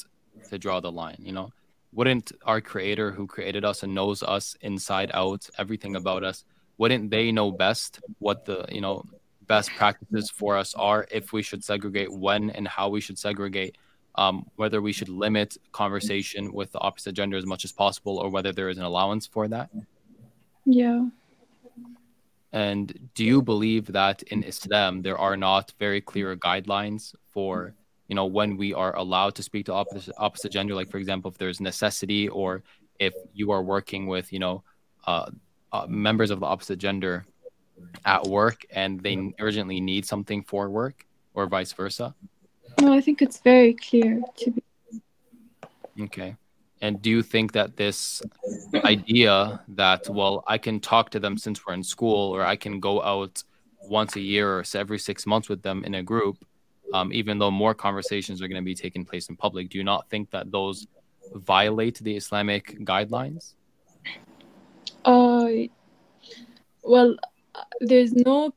to 0.54 0.60
draw 0.60 0.80
the 0.80 0.92
line? 0.92 1.20
You 1.20 1.34
know, 1.34 1.50
wouldn't 1.92 2.32
our 2.46 2.62
creator 2.62 3.12
who 3.12 3.26
created 3.28 3.64
us 3.66 3.84
and 3.84 3.94
knows 3.94 4.24
us 4.24 4.56
inside 4.62 5.12
out, 5.14 5.50
everything 5.58 5.96
about 5.96 6.24
us, 6.24 6.46
wouldn't 6.78 7.10
they 7.12 7.32
know 7.32 7.52
best 7.52 8.00
what 8.20 8.46
the 8.46 8.66
you 8.70 8.82
know 8.82 9.04
best 9.48 9.70
practices 9.76 10.30
for 10.30 10.58
us 10.58 10.74
are 10.76 11.06
if 11.12 11.34
we 11.34 11.42
should 11.42 11.64
segregate 11.64 12.12
when 12.12 12.50
and 12.52 12.68
how 12.68 12.90
we 12.90 13.02
should 13.02 13.20
segregate 13.20 13.78
um, 14.16 14.46
whether 14.56 14.82
we 14.82 14.94
should 14.94 15.10
limit 15.10 15.58
conversation 15.72 16.54
with 16.54 16.72
the 16.72 16.80
opposite 16.80 17.14
gender 17.14 17.38
as 17.38 17.46
much 17.46 17.66
as 17.66 17.72
possible 17.72 18.18
or 18.18 18.30
whether 18.30 18.52
there 18.54 18.70
is 18.70 18.78
an 18.78 18.84
allowance 18.84 19.26
for 19.28 19.48
that 19.48 19.70
yeah 20.66 21.02
And 22.54 23.10
do 23.16 23.24
you 23.26 23.42
believe 23.42 23.86
that 24.00 24.22
in 24.34 24.44
Islam 24.44 25.02
there 25.02 25.18
are 25.18 25.38
not 25.50 25.74
very 25.80 26.02
clear 26.02 26.36
guidelines 26.38 27.16
for 27.34 27.74
you 28.08 28.16
know 28.16 28.26
when 28.26 28.58
we 28.58 28.74
are 28.74 28.96
allowed 28.96 29.36
to 29.36 29.44
speak 29.44 29.66
to 29.68 29.74
opposite 29.74 30.16
opposite 30.18 30.52
gender? 30.52 30.76
Like 30.76 30.90
for 30.90 30.98
example, 30.98 31.32
if 31.32 31.38
there's 31.38 31.60
necessity 31.60 32.28
or 32.28 32.64
if 33.00 33.14
you 33.34 33.52
are 33.52 33.62
working 33.62 34.08
with 34.08 34.32
you 34.32 34.40
know 34.40 34.64
uh, 35.06 35.30
uh, 35.72 35.86
members 35.88 36.32
of 36.32 36.40
the 36.40 36.46
opposite 36.46 36.80
gender 36.80 37.26
at 38.06 38.28
work 38.28 38.66
and 38.72 39.00
they 39.02 39.34
urgently 39.40 39.80
need 39.82 40.06
something 40.06 40.44
for 40.44 40.70
work 40.70 41.06
or 41.34 41.48
vice 41.48 41.74
versa? 41.74 42.14
No, 42.82 42.94
I 42.94 43.02
think 43.02 43.22
it's 43.22 43.40
very 43.40 43.74
clear 43.74 44.22
to 44.38 44.52
be. 44.52 44.64
Okay. 46.02 46.36
And 46.82 47.02
do 47.02 47.10
you 47.10 47.24
think 47.24 47.54
that 47.54 47.78
this 47.78 48.22
idea 48.84 49.62
that, 49.70 50.10
well, 50.10 50.44
I 50.48 50.58
can 50.58 50.80
talk 50.80 51.12
to 51.12 51.20
them 51.20 51.38
since 51.38 51.66
we're 51.66 51.74
in 51.76 51.84
school, 51.84 52.36
or 52.36 52.44
I 52.44 52.58
can 52.58 52.82
go 52.82 53.02
out 53.02 53.42
once 53.84 54.16
a 54.16 54.20
year 54.20 54.60
or 54.60 54.64
every 54.76 55.00
six 55.00 55.26
months 55.26 55.48
with 55.48 55.62
them 55.62 55.84
in 55.86 55.96
a 55.96 56.04
group, 56.04 56.44
um, 56.94 57.12
even 57.12 57.40
though 57.40 57.52
more 57.52 57.74
conversations 57.74 58.42
are 58.42 58.48
going 58.48 58.62
to 58.62 58.66
be 58.66 58.76
taking 58.76 59.04
place 59.04 59.28
in 59.30 59.36
public, 59.36 59.70
do 59.70 59.78
you 59.78 59.84
not 59.84 60.10
think 60.10 60.30
that 60.32 60.52
those 60.52 60.88
violate 61.34 62.00
the 62.00 62.16
Islamic 62.16 62.78
guidelines? 62.80 63.56
Uh, 65.04 65.48
well, 66.84 67.16
there's 67.82 68.14
no 68.14 68.54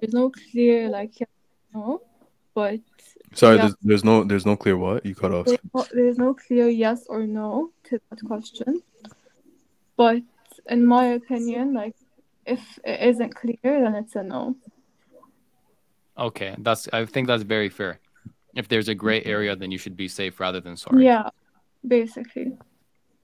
there's 0.00 0.14
no 0.14 0.30
clear 0.30 0.88
like 0.88 1.12
no, 1.74 2.02
but 2.54 2.80
Sorry, 3.34 3.56
yeah. 3.56 3.62
there's, 3.62 3.74
there's, 3.82 4.04
no 4.04 4.24
there's 4.24 4.46
no 4.46 4.56
clear 4.56 4.76
what 4.76 5.04
you 5.04 5.14
cut 5.14 5.32
off. 5.32 5.46
There's 5.46 5.58
no, 5.74 5.86
there's 5.92 6.18
no 6.18 6.34
clear 6.34 6.68
yes 6.68 7.04
or 7.08 7.26
no 7.26 7.70
to 7.84 8.00
that 8.10 8.24
question. 8.24 8.82
But 9.96 10.22
in 10.68 10.86
my 10.86 11.06
opinion, 11.06 11.74
like 11.74 11.94
if 12.46 12.60
it 12.84 13.00
isn't 13.08 13.34
clear, 13.34 13.58
then 13.62 13.94
it's 13.94 14.16
a 14.16 14.22
no. 14.22 14.56
Okay, 16.18 16.54
that's 16.58 16.88
I 16.92 17.04
think 17.04 17.28
that's 17.28 17.42
very 17.42 17.68
fair. 17.68 18.00
If 18.54 18.68
there's 18.68 18.88
a 18.88 18.94
gray 18.94 19.22
area, 19.24 19.54
then 19.54 19.70
you 19.70 19.78
should 19.78 19.96
be 19.96 20.08
safe 20.08 20.40
rather 20.40 20.60
than 20.60 20.76
sorry. 20.76 21.04
Yeah, 21.04 21.30
basically. 21.86 22.56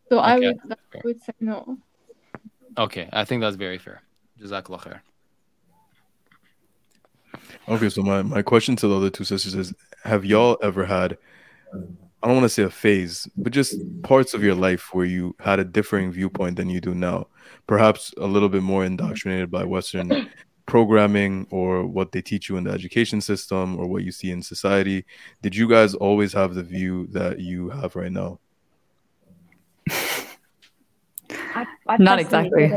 So 0.09 0.19
okay, 0.19 0.27
I 0.27 0.39
would 0.39 0.59
I 0.71 1.01
would 1.05 1.21
say 1.23 1.33
no. 1.41 1.79
Okay, 2.79 3.09
I 3.13 3.25
think 3.25 3.41
that's 3.41 3.57
very 3.57 3.79
fair. 3.79 4.03
Jazakallah 4.41 4.81
khair. 4.81 5.01
Okay, 7.69 7.89
so 7.89 8.03
my, 8.03 8.23
my 8.23 8.43
question 8.43 8.77
to 8.77 8.89
the 8.89 8.97
other 8.97 9.11
two 9.11 9.25
sisters 9.25 9.55
is 9.55 9.75
have 10.05 10.25
y'all 10.25 10.59
ever 10.63 10.85
had 10.85 11.19
I 12.25 12.27
don't 12.27 12.37
want 12.37 12.45
to 12.45 12.49
say 12.49 12.63
a 12.63 12.71
phase, 12.71 13.29
but 13.37 13.53
just 13.53 13.77
parts 14.03 14.33
of 14.33 14.43
your 14.43 14.55
life 14.55 14.95
where 14.95 15.05
you 15.05 15.37
had 15.41 15.59
a 15.59 15.65
differing 15.65 16.11
viewpoint 16.11 16.57
than 16.57 16.71
you 16.71 16.81
do 16.81 16.95
now. 16.95 17.27
Perhaps 17.67 18.15
a 18.17 18.27
little 18.27 18.49
bit 18.49 18.63
more 18.63 18.83
indoctrinated 18.83 19.51
by 19.51 19.65
Western 19.65 20.31
programming 20.67 21.47
or 21.51 21.85
what 21.85 22.13
they 22.13 22.23
teach 22.23 22.49
you 22.49 22.57
in 22.57 22.65
the 22.65 22.71
education 22.71 23.21
system 23.21 23.79
or 23.79 23.87
what 23.87 24.03
you 24.03 24.13
see 24.13 24.31
in 24.31 24.43
society. 24.43 25.05
Did 25.43 25.55
you 25.55 25.69
guys 25.69 25.95
always 25.95 26.33
have 26.33 26.55
the 26.55 26.63
view 26.63 27.07
that 27.09 27.41
you 27.41 27.71
have 27.71 27.97
right 27.97 28.13
now? 28.13 28.39
I, 31.57 31.67
I 31.87 31.97
Not 31.99 32.19
exactly. 32.19 32.73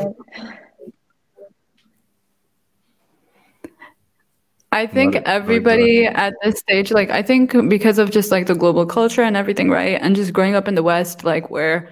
I 4.71 4.85
think 4.85 5.15
everybody 5.15 6.05
at 6.05 6.33
this 6.43 6.59
stage, 6.59 6.91
like, 6.91 7.09
I 7.09 7.23
think 7.23 7.69
because 7.69 7.97
of 7.97 8.11
just 8.11 8.31
like 8.31 8.47
the 8.47 8.53
global 8.53 8.85
culture 8.85 9.23
and 9.23 9.37
everything, 9.37 9.69
right? 9.69 9.97
And 9.99 10.15
just 10.15 10.33
growing 10.33 10.55
up 10.55 10.67
in 10.67 10.75
the 10.75 10.83
West, 10.83 11.23
like, 11.23 11.49
where 11.49 11.89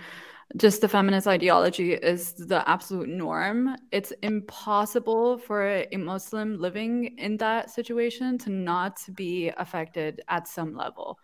just 0.58 0.82
the 0.82 0.88
feminist 0.88 1.28
ideology 1.28 1.94
is 1.94 2.34
the 2.34 2.68
absolute 2.70 3.10
norm, 3.10 3.76
it's 3.92 4.12
impossible 4.22 5.38
for 5.38 5.86
a 5.92 5.98
Muslim 5.98 6.60
living 6.60 7.18
in 7.18 7.38
that 7.38 7.70
situation 7.72 8.38
to 8.40 8.50
not 8.50 9.00
be 9.16 9.52
affected 9.58 10.22
at 10.28 10.48
some 10.48 10.76
level. 10.76 11.20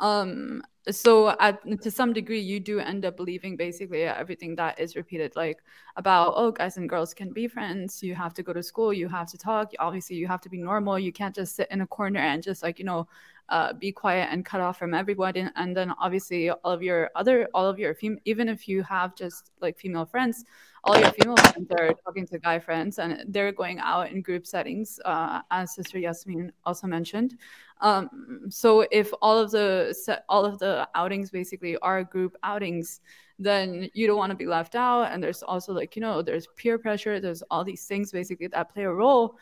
Um, 0.00 0.62
so 0.90 1.30
at, 1.40 1.60
to 1.80 1.90
some 1.90 2.12
degree 2.12 2.40
you 2.40 2.60
do 2.60 2.78
end 2.78 3.04
up 3.04 3.16
believing 3.16 3.56
basically 3.56 4.02
everything 4.02 4.54
that 4.56 4.78
is 4.78 4.96
repeated 4.96 5.34
like 5.34 5.62
about 5.96 6.34
oh 6.36 6.50
guys 6.50 6.76
and 6.76 6.88
girls 6.88 7.14
can 7.14 7.32
be 7.32 7.48
friends. 7.48 8.02
You 8.02 8.14
have 8.14 8.34
to 8.34 8.42
go 8.42 8.52
to 8.52 8.62
school. 8.62 8.92
You 8.92 9.08
have 9.08 9.30
to 9.30 9.38
talk. 9.38 9.72
Obviously 9.78 10.16
you 10.16 10.26
have 10.26 10.42
to 10.42 10.50
be 10.50 10.58
normal. 10.58 10.98
You 10.98 11.12
can't 11.12 11.34
just 11.34 11.56
sit 11.56 11.68
in 11.70 11.80
a 11.80 11.86
corner 11.86 12.20
and 12.20 12.42
just 12.42 12.62
like 12.62 12.78
you 12.78 12.84
know 12.84 13.08
uh, 13.48 13.72
be 13.72 13.92
quiet 13.92 14.28
and 14.30 14.44
cut 14.44 14.60
off 14.60 14.78
from 14.78 14.94
everybody. 14.94 15.46
And 15.56 15.76
then 15.76 15.92
obviously 15.98 16.50
all 16.50 16.72
of 16.72 16.82
your 16.82 17.10
other 17.14 17.48
all 17.54 17.66
of 17.66 17.78
your 17.78 17.94
fem- 17.94 18.20
even 18.26 18.48
if 18.48 18.68
you 18.68 18.82
have 18.82 19.14
just 19.14 19.52
like 19.60 19.78
female 19.78 20.04
friends 20.04 20.44
all 20.84 20.98
your 20.98 21.10
female 21.12 21.36
friends 21.36 21.70
are 21.78 21.92
talking 22.04 22.26
to 22.26 22.38
guy 22.38 22.58
friends 22.58 22.98
and 22.98 23.24
they're 23.28 23.52
going 23.52 23.78
out 23.78 24.10
in 24.10 24.22
group 24.22 24.46
settings 24.46 25.00
uh, 25.04 25.40
as 25.50 25.74
sister 25.74 25.98
yasmin 25.98 26.52
also 26.64 26.86
mentioned 26.86 27.36
um, 27.80 28.40
so 28.48 28.86
if 28.90 29.12
all 29.20 29.38
of 29.38 29.50
the 29.50 29.94
all 30.28 30.44
of 30.44 30.58
the 30.58 30.88
outings 30.94 31.30
basically 31.30 31.76
are 31.78 32.04
group 32.04 32.36
outings 32.42 33.00
then 33.38 33.90
you 33.94 34.06
don't 34.06 34.18
want 34.18 34.30
to 34.30 34.36
be 34.36 34.46
left 34.46 34.76
out 34.76 35.10
and 35.10 35.22
there's 35.22 35.42
also 35.42 35.72
like 35.72 35.96
you 35.96 36.02
know 36.02 36.22
there's 36.22 36.46
peer 36.56 36.78
pressure 36.78 37.18
there's 37.18 37.42
all 37.50 37.64
these 37.64 37.84
things 37.86 38.12
basically 38.12 38.46
that 38.46 38.72
play 38.72 38.84
a 38.84 38.92
role 38.92 39.36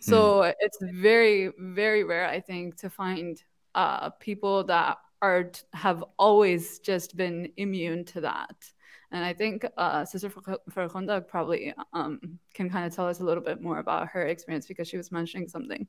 so 0.00 0.42
mm. 0.42 0.54
it's 0.60 0.78
very, 0.80 1.50
very 1.58 2.04
rare, 2.04 2.26
I 2.26 2.40
think, 2.40 2.76
to 2.76 2.90
find 2.90 3.42
uh, 3.74 4.10
people 4.10 4.64
that 4.64 4.98
are 5.22 5.50
have 5.72 6.04
always 6.18 6.78
just 6.80 7.16
been 7.16 7.50
immune 7.56 8.04
to 8.06 8.20
that. 8.22 8.72
And 9.14 9.24
I 9.24 9.32
think 9.32 9.64
uh, 9.76 10.04
Sister 10.04 10.28
Farkhunda 10.28 11.26
probably 11.26 11.72
um, 11.92 12.40
can 12.52 12.68
kind 12.68 12.84
of 12.84 12.92
tell 12.94 13.06
us 13.06 13.20
a 13.20 13.24
little 13.24 13.44
bit 13.44 13.62
more 13.62 13.78
about 13.78 14.08
her 14.08 14.26
experience 14.26 14.66
because 14.66 14.88
she 14.88 14.96
was 14.96 15.12
mentioning 15.12 15.48
something. 15.48 15.86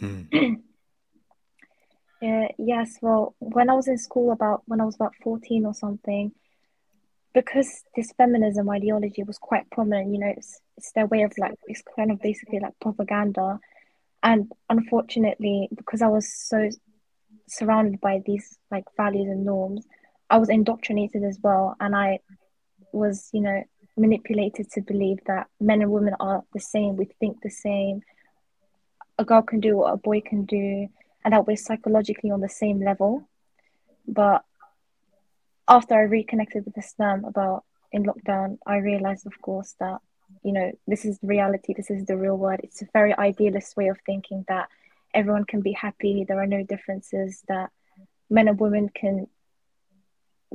Uh, 2.20 2.48
yes, 2.58 2.98
well, 3.00 3.36
when 3.38 3.70
I 3.70 3.74
was 3.74 3.86
in 3.86 3.96
school, 3.96 4.32
about 4.32 4.62
when 4.66 4.80
I 4.80 4.84
was 4.84 4.96
about 4.96 5.14
fourteen 5.22 5.64
or 5.64 5.72
something, 5.72 6.32
because 7.32 7.84
this 7.94 8.12
feminism 8.16 8.68
ideology 8.68 9.22
was 9.22 9.38
quite 9.38 9.70
prominent, 9.70 10.12
you 10.12 10.18
know, 10.18 10.34
it's, 10.36 10.60
it's 10.76 10.90
their 10.92 11.06
way 11.06 11.22
of 11.22 11.32
like, 11.38 11.54
it's 11.68 11.82
kind 11.94 12.10
of 12.10 12.20
basically 12.20 12.58
like 12.58 12.72
propaganda. 12.80 13.60
And 14.24 14.50
unfortunately, 14.68 15.68
because 15.72 16.02
I 16.02 16.08
was 16.08 16.28
so 16.28 16.68
surrounded 17.46 18.00
by 18.00 18.20
these 18.26 18.58
like 18.68 18.84
values 18.96 19.28
and 19.28 19.44
norms, 19.44 19.86
I 20.30 20.38
was 20.38 20.48
indoctrinated 20.48 21.24
as 21.24 21.38
well. 21.42 21.76
And 21.80 21.96
I 21.96 22.20
was, 22.92 23.30
you 23.32 23.40
know, 23.40 23.62
manipulated 23.96 24.70
to 24.72 24.80
believe 24.80 25.18
that 25.26 25.48
men 25.60 25.82
and 25.82 25.90
women 25.90 26.14
are 26.20 26.42
the 26.54 26.60
same, 26.60 26.96
we 26.96 27.06
think 27.20 27.40
the 27.42 27.50
same. 27.50 28.02
A 29.18 29.24
girl 29.24 29.42
can 29.42 29.60
do 29.60 29.76
what 29.76 29.92
a 29.92 29.96
boy 29.96 30.20
can 30.20 30.44
do, 30.44 30.88
and 31.24 31.34
that 31.34 31.46
we're 31.46 31.56
psychologically 31.56 32.30
on 32.30 32.40
the 32.40 32.48
same 32.48 32.80
level. 32.80 33.28
But 34.06 34.44
after 35.66 35.94
I 35.94 36.02
reconnected 36.02 36.64
with 36.64 36.78
Islam 36.78 37.24
about 37.24 37.64
in 37.90 38.04
lockdown, 38.04 38.58
I 38.66 38.76
realized, 38.76 39.26
of 39.26 39.40
course, 39.42 39.74
that 39.80 39.98
you 40.44 40.52
know 40.52 40.70
this 40.86 41.04
is 41.04 41.18
reality. 41.22 41.74
This 41.74 41.90
is 41.90 42.06
the 42.06 42.16
real 42.16 42.36
world. 42.36 42.60
It's 42.62 42.82
a 42.82 42.88
very 42.92 43.16
idealist 43.16 43.76
way 43.76 43.88
of 43.88 43.98
thinking 44.06 44.44
that 44.48 44.68
everyone 45.12 45.44
can 45.44 45.60
be 45.60 45.72
happy. 45.72 46.24
There 46.26 46.40
are 46.40 46.46
no 46.46 46.62
differences. 46.62 47.42
That 47.48 47.70
men 48.30 48.46
and 48.46 48.60
women 48.60 48.88
can 48.88 49.26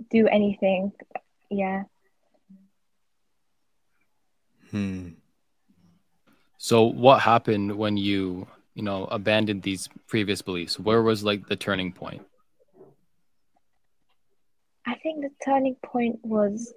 do 0.09 0.27
anything. 0.27 0.91
Yeah. 1.49 1.83
Hmm. 4.71 5.09
So 6.57 6.83
what 6.83 7.19
happened 7.19 7.75
when 7.75 7.97
you, 7.97 8.47
you 8.73 8.83
know, 8.83 9.05
abandoned 9.05 9.63
these 9.63 9.89
previous 10.07 10.41
beliefs? 10.41 10.79
Where 10.79 11.01
was 11.01 11.23
like 11.23 11.47
the 11.47 11.55
turning 11.55 11.91
point? 11.91 12.25
I 14.85 14.95
think 14.95 15.21
the 15.21 15.29
turning 15.43 15.75
point 15.83 16.19
was 16.23 16.73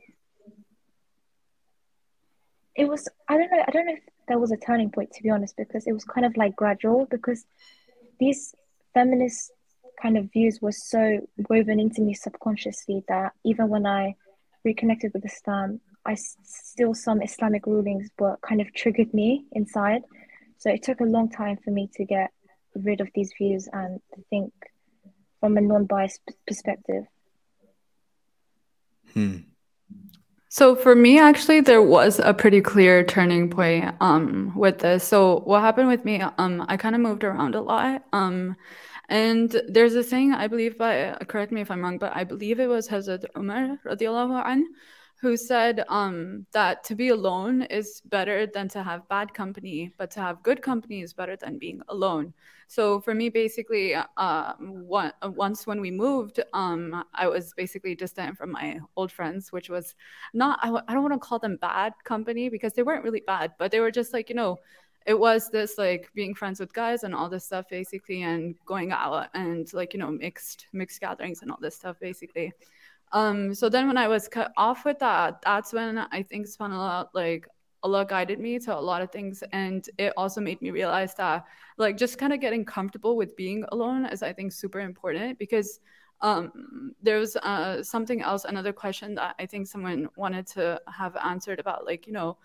it 2.74 2.87
was 2.87 3.09
I 3.29 3.37
don't 3.37 3.50
know 3.50 3.64
I 3.66 3.70
don't 3.70 3.87
know 3.87 3.94
if 3.94 4.02
there 4.29 4.38
was 4.38 4.52
a 4.52 4.57
turning 4.57 4.90
point 4.90 5.12
to 5.12 5.22
be 5.22 5.31
honest 5.31 5.57
because 5.57 5.87
it 5.87 5.92
was 5.92 6.05
kind 6.05 6.26
of 6.26 6.37
like 6.37 6.55
gradual 6.55 7.07
because 7.07 7.44
these 8.20 8.55
feminist 8.94 9.52
kind 10.00 10.16
of 10.18 10.32
views 10.32 10.61
were 10.61 10.72
so 10.72 11.26
woven 11.48 11.80
into 11.80 12.02
me 12.02 12.14
subconsciously 12.14 13.02
that 13.09 13.32
even 13.44 13.68
when 13.68 13.87
I 13.87 14.14
reconnected 14.64 15.12
with 15.14 15.24
Islam, 15.24 15.80
I 16.04 16.14
still 16.14 16.94
some 16.94 17.22
Islamic 17.22 17.66
rulings 17.66 18.09
were 18.18 18.37
kind 18.42 18.61
of 18.61 18.72
triggered 18.74 19.12
me 19.12 19.44
inside. 19.52 20.02
So 20.59 20.70
it 20.70 20.82
took 20.82 21.00
a 21.00 21.04
long 21.04 21.30
time 21.30 21.59
for 21.62 21.70
me 21.70 21.88
to 21.94 22.04
get 22.04 22.30
rid 22.74 23.00
of 23.00 23.09
these 23.14 23.32
views 23.37 23.68
and 23.72 24.00
to 24.14 24.22
think 24.30 24.52
from 25.40 25.56
a 25.56 25.61
non-biased 25.61 26.20
perspective. 26.46 27.04
Hmm. 29.12 29.37
So 30.48 30.74
for 30.74 30.94
me, 30.94 31.18
actually, 31.18 31.61
there 31.61 31.82
was 31.82 32.18
a 32.18 32.32
pretty 32.32 32.62
clear 32.62 33.04
turning 33.04 33.50
point 33.50 33.94
um, 34.00 34.52
with 34.56 34.78
this. 34.78 35.04
So 35.04 35.40
what 35.40 35.61
happened 35.61 35.88
with 35.88 36.04
me? 36.04 36.22
Um, 36.38 36.64
I 36.66 36.78
kind 36.78 36.94
of 36.94 37.02
moved 37.02 37.24
around 37.24 37.54
a 37.54 37.61
lot. 37.61 38.04
Um, 38.12 38.56
and 39.09 39.61
there's 39.69 39.95
a 39.95 40.03
thing 40.03 40.33
I 40.33 40.47
believe 40.47 40.79
by 40.79 41.16
correct 41.29 41.53
me 41.53 41.61
if 41.61 41.71
I'm 41.71 41.83
wrong, 41.83 41.99
but 41.99 42.14
I 42.14 42.25
believe 42.25 42.61
it 42.61 42.66
was 42.66 42.88
Hazrat 42.88 43.25
Umar 43.37 43.79
radiallahu 43.87 44.42
an, 44.47 44.66
who 45.21 45.37
said 45.37 45.85
um, 45.88 46.47
that 46.53 46.85
to 46.85 46.95
be 46.95 47.09
alone 47.09 47.62
is 47.62 48.03
better 48.05 48.47
than 48.47 48.69
to 48.69 48.83
have 48.83 49.09
bad 49.09 49.33
company, 49.33 49.92
but 49.97 50.11
to 50.11 50.21
have 50.21 50.42
good 50.42 50.61
company 50.61 51.01
is 51.01 51.14
better 51.14 51.37
than 51.37 51.59
being 51.59 51.81
alone. 51.88 52.35
So 52.69 53.01
for 53.01 53.14
me, 53.14 53.29
basically, 53.31 53.95
uh, 53.95 54.53
once 54.61 55.66
when 55.66 55.81
we 55.81 55.90
moved, 55.90 56.40
um, 56.53 57.05
I 57.14 57.29
was 57.29 57.55
basically 57.57 57.95
distant 57.95 58.37
from 58.37 58.51
my 58.51 58.79
old 58.97 59.11
friends, 59.11 59.53
which 59.53 59.71
was 59.71 59.95
not, 60.35 60.59
I 60.62 60.92
don't 60.92 61.03
want 61.03 61.14
to 61.14 61.19
call 61.19 61.38
them 61.38 61.57
bad 61.61 61.95
company 62.05 62.49
because 62.49 62.75
they 62.75 62.83
weren't 62.83 63.05
really 63.05 63.23
bad, 63.27 63.53
but 63.59 63.71
they 63.71 63.81
were 63.81 63.92
just 63.92 64.12
like, 64.12 64.29
you 64.29 64.35
know, 64.35 64.59
it 65.07 65.19
was 65.19 65.49
this 65.51 65.79
like 65.79 66.11
being 66.14 66.35
friends 66.35 66.59
with 66.59 66.73
guys 66.73 67.05
and 67.05 67.14
all 67.14 67.29
this 67.29 67.45
stuff 67.45 67.66
basically 67.71 68.23
and 68.23 68.57
going 68.66 68.90
out 68.90 69.29
and 69.35 69.73
like 69.73 69.95
you 69.95 70.01
know 70.01 70.11
mixed 70.11 70.66
mixed 70.73 71.01
gatherings 71.01 71.42
and 71.42 71.51
all 71.51 71.59
this 71.61 71.77
stuff 71.77 71.97
basically. 72.01 72.53
Um 73.12 73.55
so 73.55 73.69
then 73.69 73.87
when 73.87 73.97
i 73.97 74.09
was 74.09 74.27
cut 74.27 74.53
off 74.57 74.85
with 74.85 74.99
that 74.99 75.40
that's 75.42 75.73
when 75.73 75.99
i 75.99 76.23
think 76.23 76.47
subhanallah 76.47 77.07
like 77.14 77.47
allah 77.85 78.05
guided 78.05 78.40
me 78.40 78.59
to 78.59 78.77
a 78.77 78.81
lot 78.81 79.01
of 79.01 79.12
things. 79.12 79.45
And 79.53 79.88
it 79.97 80.12
also 80.16 80.40
made 80.40 80.61
me 80.61 80.71
realize 80.71 81.14
that 81.14 81.45
like 81.79 81.97
just 81.97 82.19
kind 82.19 82.33
of 82.33 82.40
getting 82.40 82.64
comfortable 82.64 83.16
with 83.16 83.37
being 83.37 83.64
alone 83.71 84.07
is 84.07 84.23
i 84.25 84.33
think 84.33 84.53
super 84.53 84.81
important 84.81 85.38
because 85.38 85.79
um 86.21 86.92
there 87.01 87.19
was 87.19 87.37
uh 87.37 87.83
something 87.83 88.23
else 88.23 88.45
another 88.45 88.73
question 88.73 89.14
that 89.14 89.37
i 89.38 89.47
think 89.47 89.66
someone 89.66 90.09
wanted 90.16 90.47
to 90.47 90.81
have 90.88 91.14
answered 91.16 91.61
about 91.61 91.85
like 91.85 92.07
you 92.07 92.12
know 92.12 92.38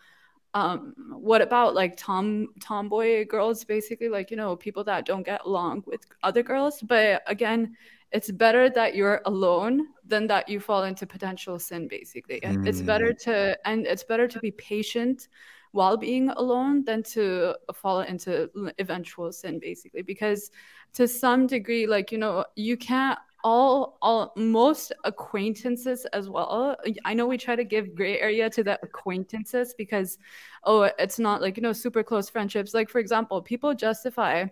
um 0.54 0.94
what 1.12 1.42
about 1.42 1.74
like 1.74 1.96
tom 1.96 2.48
tomboy 2.60 3.26
girls 3.26 3.64
basically 3.64 4.10
like 4.10 4.30
you 4.30 4.38
know 4.38 4.56
people 4.56 4.84
that 4.84 5.06
don't 5.06 5.24
get 5.24 5.42
along 5.46 5.84
with 5.88 6.02
other 6.24 6.44
girls 6.44 6.82
but 6.82 7.22
again 7.28 7.76
it's 8.12 8.30
better 8.30 8.70
that 8.70 8.94
you're 8.94 9.22
alone 9.26 9.88
than 10.06 10.28
that 10.28 10.50
you 10.50 10.60
fall 10.60 10.84
into 10.84 11.06
potential 11.06 11.58
sin 11.58 11.88
basically 11.88 12.40
mm. 12.42 12.68
it's 12.68 12.82
better 12.82 13.14
to 13.14 13.58
and 13.66 13.88
it's 13.88 14.04
better 14.04 14.28
to 14.28 14.40
be 14.40 14.52
patient 14.52 15.30
while 15.72 15.96
being 15.96 16.30
alone 16.32 16.84
than 16.84 17.02
to 17.02 17.56
fall 17.74 18.02
into 18.02 18.50
eventual 18.80 19.32
sin 19.32 19.58
basically 19.58 20.02
because 20.02 20.52
to 20.94 21.08
some 21.08 21.48
degree 21.48 21.88
like 21.88 22.12
you 22.12 22.18
know 22.18 22.44
you 22.56 22.76
can't 22.76 23.20
all 23.44 23.98
all 24.02 24.34
most 24.36 24.92
acquaintances 25.04 26.06
as 26.14 26.30
well. 26.30 26.76
I 27.06 27.14
know 27.14 27.28
we 27.28 27.38
try 27.38 27.56
to 27.56 27.64
give 27.64 27.96
gray 27.96 28.20
area 28.20 28.50
to 28.50 28.64
the 28.64 28.80
acquaintances 28.84 29.74
because 29.78 30.18
oh 30.64 30.90
it's 31.00 31.20
not 31.20 31.42
like 31.42 31.58
you 31.58 31.64
know 31.64 31.74
super 31.74 32.04
close 32.04 32.30
friendships. 32.30 32.74
Like 32.74 32.90
for 32.90 33.00
example 33.00 33.42
people 33.42 33.74
justify 33.74 34.46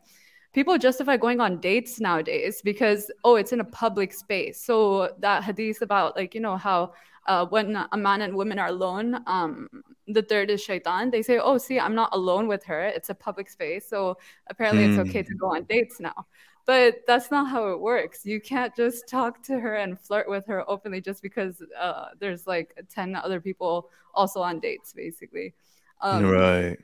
people 0.54 0.78
justify 0.78 1.16
going 1.18 1.40
on 1.40 1.60
dates 1.60 2.00
nowadays 2.00 2.62
because 2.64 3.12
oh 3.24 3.36
it's 3.36 3.52
in 3.52 3.60
a 3.60 3.66
public 3.66 4.14
space. 4.14 4.62
So 4.62 5.14
that 5.20 5.44
hadith 5.44 5.82
about 5.82 6.16
like 6.16 6.34
you 6.34 6.42
know 6.42 6.58
how 6.58 6.94
uh, 7.28 7.46
when 7.46 7.76
a 7.92 7.98
man 7.98 8.22
and 8.22 8.36
women 8.36 8.58
are 8.58 8.70
alone 8.70 9.22
um, 9.28 9.68
the 10.08 10.24
third 10.24 10.50
is 10.50 10.64
shaitan. 10.64 11.12
They 11.12 11.22
say 11.22 11.38
oh 11.38 11.58
see 11.58 11.80
i'm 11.80 11.96
not 11.96 12.10
alone 12.14 12.48
with 12.48 12.64
her. 12.66 12.82
It's 12.82 13.10
a 13.10 13.16
public 13.16 13.50
space. 13.50 13.88
So 13.88 14.18
apparently 14.48 14.86
mm. 14.86 14.98
it's 14.98 15.10
okay 15.10 15.24
to 15.24 15.36
go 15.36 15.56
on 15.56 15.66
dates 15.66 16.00
now 16.00 16.26
but 16.70 17.02
that's 17.08 17.32
not 17.32 17.50
how 17.50 17.70
it 17.70 17.80
works. 17.80 18.28
You 18.28 18.40
can't 18.40 18.76
just 18.76 19.10
talk 19.10 19.42
to 19.46 19.60
her 19.60 19.78
and 19.78 20.00
flirt 20.00 20.30
with 20.30 20.46
her 20.46 20.70
openly 20.70 21.02
just 21.02 21.24
because 21.24 21.64
uh, 21.76 22.10
there's 22.20 22.46
like 22.46 22.80
10 22.94 23.16
other 23.16 23.42
people 23.42 23.90
also 24.14 24.40
on 24.40 24.60
dates, 24.60 24.94
basically. 24.94 25.56
Um, 26.02 26.30
right. 26.30 26.78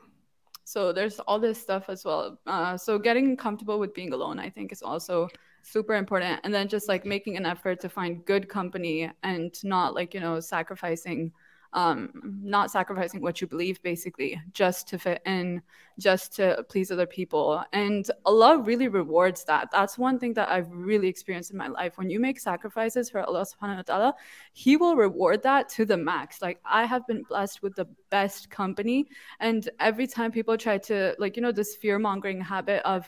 So 0.64 0.92
there's 0.92 1.20
all 1.20 1.38
this 1.38 1.62
stuff 1.62 1.88
as 1.88 2.04
well. 2.04 2.40
Uh, 2.48 2.76
so 2.76 2.98
getting 2.98 3.38
comfortable 3.38 3.78
with 3.78 3.94
being 3.94 4.12
alone, 4.12 4.40
I 4.40 4.50
think, 4.50 4.72
is 4.72 4.82
also 4.82 5.30
super 5.62 5.94
important. 5.94 6.40
And 6.44 6.52
then 6.52 6.68
just 6.68 6.88
like 6.88 7.06
making 7.06 7.38
an 7.38 7.46
effort 7.46 7.80
to 7.82 7.88
find 7.88 8.26
good 8.26 8.50
company 8.50 9.12
and 9.22 9.54
not 9.64 9.94
like, 9.94 10.16
you 10.16 10.20
know, 10.20 10.40
sacrificing 10.40 11.32
um, 11.76 12.10
not 12.42 12.72
sacrificing 12.72 13.22
what 13.22 13.42
you 13.42 13.48
believe, 13.48 13.82
basically, 13.84 14.42
just 14.54 14.88
to 14.88 14.98
fit 14.98 15.22
in, 15.26 15.62
just 16.00 16.34
to 16.38 16.66
please 16.70 16.90
other 16.90 17.06
people. 17.06 17.64
And 17.74 18.10
Allah 18.26 18.60
really 18.60 18.88
rewards 18.88 19.44
that. 19.44 19.70
That's 19.72 19.98
one 19.98 20.18
thing 20.18 20.34
that 20.36 20.50
I've 20.50 20.72
really 20.72 21.10
experienced 21.10 21.52
in 21.52 21.58
my 21.58 21.68
life. 21.68 21.98
When 21.98 22.10
you 22.10 22.20
make 22.20 22.40
sacrifices 22.40 23.10
for 23.10 23.22
Allah 23.22 23.46
subhanahu 23.46 23.76
wa 23.76 23.82
ta'ala, 23.82 24.16
He 24.54 24.78
will 24.78 24.96
reward 24.96 25.44
that 25.44 25.68
to 25.70 25.86
the 25.86 25.98
max. 25.98 26.42
Like, 26.42 26.62
I 26.66 26.86
have 26.86 27.06
been 27.08 27.24
blessed 27.24 27.62
with 27.62 27.76
the 27.76 27.88
best 28.16 28.50
company. 28.62 29.00
And 29.40 29.62
every 29.90 30.08
time 30.16 30.30
people 30.32 30.56
try 30.58 30.78
to, 30.90 30.96
like, 31.24 31.34
you 31.36 31.44
know, 31.46 31.52
this 31.60 31.72
fear 31.82 31.98
mongering 32.08 32.40
habit 32.40 32.82
of, 32.94 33.02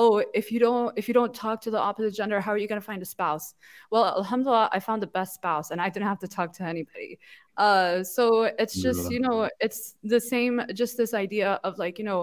oh, 0.00 0.22
if 0.40 0.46
you 0.52 0.58
don't, 0.66 0.90
if 1.00 1.04
you 1.08 1.14
don't 1.14 1.34
talk 1.44 1.56
to 1.62 1.70
the 1.74 1.82
opposite 1.88 2.14
gender, 2.20 2.38
how 2.40 2.52
are 2.54 2.60
you 2.62 2.68
going 2.72 2.80
to 2.80 2.88
find 2.92 3.02
a 3.02 3.10
spouse? 3.16 3.46
Well, 3.90 4.04
alhamdulillah, 4.22 4.68
I 4.76 4.78
found 4.88 5.00
the 5.02 5.12
best 5.18 5.32
spouse 5.34 5.70
and 5.72 5.80
I 5.80 5.88
didn't 5.92 6.10
have 6.12 6.22
to 6.24 6.28
talk 6.36 6.48
to 6.58 6.64
anybody. 6.74 7.12
Uh, 7.56 8.04
so 8.16 8.24
it's 8.62 8.76
just, 8.86 9.10
you 9.14 9.20
know, 9.26 9.50
it's 9.66 9.80
the 10.14 10.20
same, 10.20 10.54
just 10.80 10.96
this 10.96 11.12
idea 11.26 11.48
of 11.66 11.78
like, 11.84 11.98
you 12.00 12.06
know, 12.10 12.22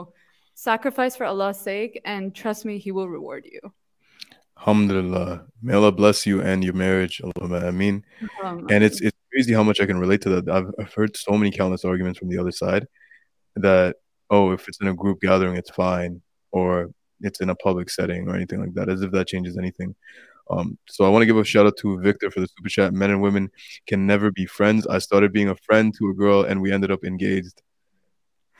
sacrifice 0.53 1.13
for 1.17 1.25
Allah's 1.25 1.59
sake 1.71 1.93
and 2.05 2.33
trust 2.41 2.61
me, 2.67 2.73
He 2.85 2.91
will 2.97 3.09
reward 3.17 3.43
you. 3.53 3.61
Alhamdulillah. 4.59 5.45
May 5.61 5.73
Allah 5.79 5.91
bless 5.91 6.25
you 6.29 6.41
and 6.41 6.63
your 6.63 6.77
marriage. 6.85 7.21
I 7.69 7.71
mean, 7.71 8.03
um, 8.43 8.67
and 8.73 8.83
it's 8.87 8.99
it's 9.07 9.18
crazy 9.31 9.53
how 9.53 9.63
much 9.63 9.79
I 9.79 9.85
can 9.85 9.99
relate 9.99 10.21
to 10.21 10.29
that. 10.29 10.49
I've, 10.49 10.71
I've 10.79 10.93
heard 10.93 11.15
so 11.15 11.33
many 11.33 11.51
countless 11.51 11.85
arguments 11.85 12.19
from 12.19 12.29
the 12.29 12.37
other 12.37 12.51
side 12.51 12.87
that, 13.55 13.97
oh, 14.29 14.51
if 14.51 14.67
it's 14.67 14.79
in 14.81 14.87
a 14.87 14.93
group 14.93 15.21
gathering, 15.21 15.55
it's 15.55 15.71
fine, 15.71 16.21
or 16.51 16.89
it's 17.21 17.41
in 17.41 17.49
a 17.49 17.55
public 17.55 17.89
setting 17.89 18.27
or 18.27 18.35
anything 18.35 18.59
like 18.59 18.73
that, 18.75 18.89
as 18.89 19.01
if 19.01 19.11
that 19.11 19.27
changes 19.27 19.57
anything. 19.57 19.95
Um, 20.51 20.77
so 20.87 21.05
I 21.05 21.09
want 21.09 21.21
to 21.21 21.27
give 21.27 21.37
a 21.37 21.43
shout 21.43 21.67
out 21.67 21.77
to 21.77 21.99
Victor 21.99 22.31
for 22.31 22.39
the 22.39 22.47
super 22.47 22.69
chat. 22.69 22.93
Men 22.93 23.11
and 23.11 23.21
women 23.21 23.51
can 23.87 24.07
never 24.07 24.31
be 24.31 24.45
friends. 24.45 24.87
I 24.87 24.97
started 24.97 25.31
being 25.31 25.49
a 25.49 25.55
friend 25.55 25.93
to 25.99 26.09
a 26.09 26.13
girl 26.13 26.43
and 26.43 26.61
we 26.61 26.71
ended 26.71 26.91
up 26.91 27.03
engaged. 27.03 27.61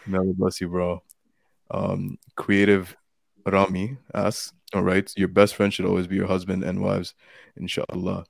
May 0.05 0.19
bless 0.33 0.61
you, 0.61 0.67
bro. 0.67 1.01
Um, 1.71 2.17
creative 2.35 2.95
Rami 3.45 3.97
asks, 4.13 4.53
all 4.73 4.83
right, 4.83 5.11
your 5.17 5.27
best 5.27 5.55
friend 5.55 5.73
should 5.73 5.85
always 5.85 6.07
be 6.07 6.15
your 6.15 6.27
husband 6.27 6.63
and 6.63 6.81
wives, 6.81 7.15
inshallah. 7.57 8.25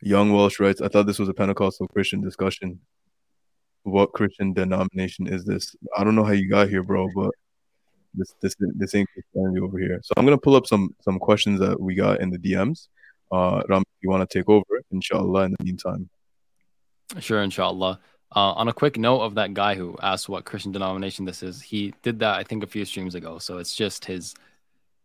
Young 0.00 0.32
Welsh 0.32 0.60
writes, 0.60 0.80
I 0.80 0.88
thought 0.88 1.06
this 1.06 1.18
was 1.18 1.28
a 1.28 1.34
Pentecostal 1.34 1.88
Christian 1.88 2.20
discussion. 2.20 2.80
What 3.82 4.12
Christian 4.12 4.52
denomination 4.52 5.26
is 5.26 5.44
this? 5.44 5.74
I 5.96 6.04
don't 6.04 6.14
know 6.14 6.24
how 6.24 6.32
you 6.32 6.48
got 6.48 6.68
here, 6.68 6.82
bro, 6.82 7.08
but 7.14 7.30
this 8.14 8.34
this 8.40 8.54
this 8.76 8.94
ain't 8.94 9.08
Christianity 9.12 9.60
over 9.60 9.78
here. 9.78 10.00
So 10.02 10.14
I'm 10.16 10.24
gonna 10.24 10.38
pull 10.38 10.56
up 10.56 10.66
some 10.66 10.94
some 11.00 11.18
questions 11.18 11.60
that 11.60 11.78
we 11.78 11.94
got 11.94 12.20
in 12.20 12.30
the 12.30 12.38
DMs. 12.38 12.88
Uh, 13.30 13.62
Ram, 13.68 13.82
you 14.00 14.10
want 14.10 14.28
to 14.28 14.38
take 14.38 14.48
over, 14.48 14.64
inshallah. 14.90 15.44
In 15.44 15.54
the 15.58 15.64
meantime, 15.64 16.08
sure, 17.20 17.42
inshallah. 17.42 18.00
Uh, 18.34 18.52
on 18.52 18.68
a 18.68 18.72
quick 18.72 18.98
note 18.98 19.20
of 19.20 19.34
that 19.36 19.54
guy 19.54 19.74
who 19.76 19.96
asked 20.02 20.28
what 20.28 20.44
Christian 20.44 20.72
denomination 20.72 21.24
this 21.24 21.42
is, 21.42 21.62
he 21.62 21.94
did 22.02 22.18
that 22.18 22.34
I 22.34 22.42
think 22.42 22.64
a 22.64 22.66
few 22.66 22.84
streams 22.84 23.14
ago. 23.14 23.38
So 23.38 23.58
it's 23.58 23.76
just 23.76 24.04
his 24.04 24.34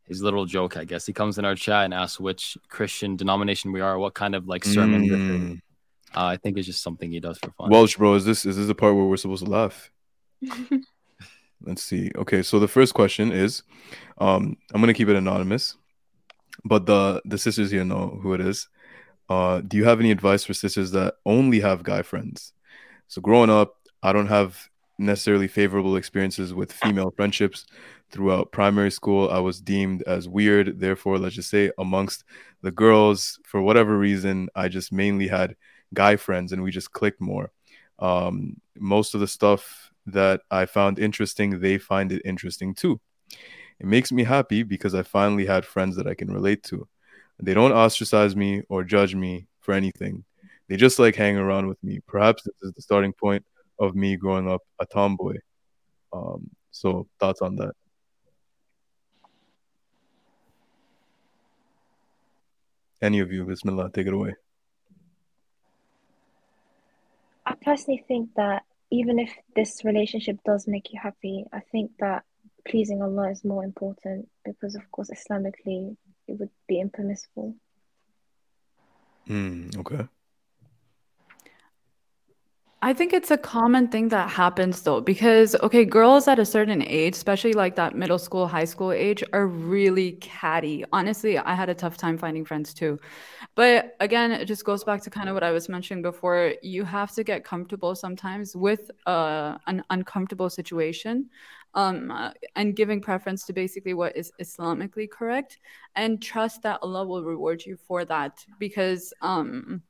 his 0.10 0.22
little 0.22 0.45
joke, 0.45 0.76
I 0.76 0.84
guess. 0.84 1.05
He 1.05 1.14
comes 1.14 1.38
in 1.38 1.45
our 1.45 1.55
chat 1.55 1.86
and 1.86 1.93
asks 1.93 2.20
which 2.20 2.57
Christian 2.68 3.16
denomination 3.16 3.72
we 3.72 3.80
are, 3.80 3.97
what 3.97 4.16
kind 4.16 4.36
of 4.36 4.47
like 4.47 4.66
sermon. 4.66 5.07
Mm. 5.07 5.62
Uh, 6.16 6.26
I 6.26 6.38
think 6.38 6.57
it's 6.57 6.66
just 6.66 6.82
something 6.82 7.12
he 7.12 7.20
does 7.20 7.38
for 7.38 7.51
fun. 7.51 7.70
Welsh, 7.70 7.95
bro, 7.95 8.16
is 8.16 8.26
this 8.26 8.45
is 8.45 8.57
this 8.57 8.68
the 8.68 8.76
part 8.76 8.95
where 8.95 9.05
we're 9.05 9.18
supposed 9.18 9.45
to 9.45 9.49
laugh? 9.49 9.91
Let's 11.62 11.84
see. 11.84 12.12
Okay, 12.16 12.41
so 12.41 12.60
the 12.60 12.68
first 12.68 12.93
question 12.93 13.32
is, 13.32 13.64
um, 14.18 14.57
I'm 14.74 14.82
gonna 14.82 14.95
keep 14.95 15.10
it 15.10 15.16
anonymous, 15.16 15.78
but 16.66 16.88
the 16.88 17.22
the 17.26 17.38
sisters 17.38 17.70
here 17.70 17.86
know 17.86 18.20
who 18.22 18.34
it 18.34 18.41
is. 18.41 18.68
Uh, 19.30 19.62
do 19.62 19.78
you 19.78 19.84
have 19.86 19.99
any 19.99 20.10
advice 20.10 20.43
for 20.43 20.55
sisters 20.55 20.89
that 20.91 21.16
only 21.26 21.60
have 21.60 21.84
guy 21.84 22.01
friends? 22.01 22.53
So 23.07 23.22
growing 23.22 23.51
up, 23.51 23.76
I 24.01 24.12
don't 24.12 24.28
have 24.28 24.70
necessarily 24.97 25.47
favorable 25.47 25.95
experiences 25.95 26.53
with 26.53 26.74
female 26.74 27.12
friendships. 27.16 27.68
Throughout 28.12 28.51
primary 28.51 28.91
school, 28.91 29.30
I 29.30 29.39
was 29.39 29.62
deemed 29.62 30.01
as 30.03 30.28
weird. 30.28 30.80
Therefore, 30.80 31.20
let's 31.20 31.36
just 31.36 31.49
say 31.49 31.72
amongst 31.78 32.24
the 32.62 32.72
girls, 32.72 33.39
for 33.43 33.62
whatever 33.62 33.97
reason, 33.97 34.49
I 34.55 34.68
just 34.68 34.91
mainly 34.91 35.28
had 35.28 35.55
guy 35.93 36.16
friends, 36.16 36.51
and 36.51 36.64
we 36.64 36.72
just 36.72 36.91
clicked 36.91 37.22
more. 37.22 37.51
Um, 37.99 38.60
most 38.78 39.14
of 39.14 39.20
the 39.20 39.28
stuff 39.28 39.91
that 40.07 40.41
I 40.49 40.66
found 40.66 40.97
interesting, 40.97 41.60
they 41.60 41.78
find 41.78 42.12
it 42.12 42.22
interesting 42.26 42.74
too. 42.74 42.99
It 43.80 43.86
makes 43.86 44.12
me 44.12 44.24
happy 44.24 44.64
because 44.64 44.95
I 44.95 45.03
finally 45.03 45.45
had 45.45 45.66
friends 45.66 45.95
that 45.95 46.07
I 46.07 46.14
can 46.14 46.32
relate 46.34 46.64
to. 46.64 46.88
They 47.41 47.53
don't 47.53 47.72
ostracize 47.72 48.36
me 48.36 48.64
or 48.70 48.84
judge 48.84 49.16
me 49.16 49.47
for 49.62 49.74
anything. 49.74 50.26
They 50.68 50.76
just 50.76 50.99
like 50.99 51.16
hang 51.16 51.38
around 51.38 51.68
with 51.68 51.82
me. 51.84 51.99
Perhaps 52.07 52.43
this 52.43 52.55
is 52.62 52.74
the 52.74 52.82
starting 52.82 53.14
point 53.14 53.45
of 53.80 53.95
me 53.95 54.18
growing 54.18 54.49
up 54.49 54.62
a 54.80 54.86
tomboy. 54.86 55.38
Um, 56.12 56.49
so, 56.72 57.07
thoughts 57.20 57.41
on 57.41 57.55
that? 57.57 57.74
Any 63.01 63.19
of 63.19 63.31
you, 63.31 63.45
Bismillah, 63.45 63.91
take 63.91 64.07
it 64.07 64.13
away. 64.13 64.35
I 67.45 67.55
personally 67.61 68.03
think 68.07 68.29
that 68.35 68.63
even 68.91 69.19
if 69.19 69.33
this 69.55 69.83
relationship 69.83 70.37
does 70.45 70.67
make 70.67 70.91
you 70.91 70.99
happy, 71.01 71.45
I 71.53 71.61
think 71.71 71.91
that 71.99 72.23
pleasing 72.67 73.01
Allah 73.01 73.31
is 73.31 73.43
more 73.43 73.63
important 73.63 74.29
because, 74.43 74.75
of 74.75 74.91
course, 74.91 75.09
Islamically, 75.09 75.95
it 76.27 76.39
would 76.39 76.49
be 76.67 76.79
impermissible. 76.79 77.55
Mm, 79.27 79.77
okay. 79.77 80.07
I 82.82 82.93
think 82.93 83.11
it's 83.11 83.30
a 83.30 83.38
common 83.38 83.89
thing 83.89 84.07
that 84.09 84.30
happens 84.30 84.84
though, 84.84 85.01
because 85.01 85.53
okay, 85.55 85.84
girls 85.84 86.30
at 86.30 86.39
a 86.39 86.45
certain 86.45 86.82
age, 86.82 87.13
especially 87.13 87.51
like 87.51 87.75
that 87.75 87.93
middle 87.93 88.17
school, 88.17 88.47
high 88.47 88.63
school 88.63 88.93
age, 88.93 89.21
are 89.34 89.47
really 89.47 90.13
catty. 90.13 90.86
Honestly, 90.93 91.38
I 91.38 91.55
had 91.55 91.67
a 91.67 91.73
tough 91.73 91.97
time 91.97 92.17
finding 92.17 92.45
friends 92.45 92.73
too. 92.73 92.97
But 93.55 93.97
again, 93.99 94.32
it 94.32 94.45
just 94.45 94.63
goes 94.63 94.86
back 94.86 95.01
to 95.03 95.09
kind 95.09 95.27
of 95.27 95.34
what 95.34 95.43
I 95.43 95.51
was 95.51 95.67
mentioning 95.67 96.01
before. 96.01 96.53
You 96.61 96.86
have 96.86 97.11
to 97.15 97.23
get 97.25 97.43
comfortable 97.43 97.95
sometimes 97.95 98.55
with 98.55 98.89
uh, 99.05 99.57
an 99.67 99.84
uncomfortable 99.89 100.49
situation 100.49 101.30
um, 101.73 102.32
and 102.55 102.77
giving 102.77 103.01
preference 103.01 103.45
to 103.47 103.53
basically 103.53 103.93
what 103.93 104.15
is 104.15 104.32
Islamically 104.41 105.09
correct 105.09 105.59
and 105.95 106.21
trust 106.21 106.61
that 106.61 106.80
Allah 106.82 107.05
will 107.05 107.25
reward 107.25 107.65
you 107.65 107.75
for 107.75 108.05
that 108.05 108.45
because 108.57 109.13
um, 109.21 109.82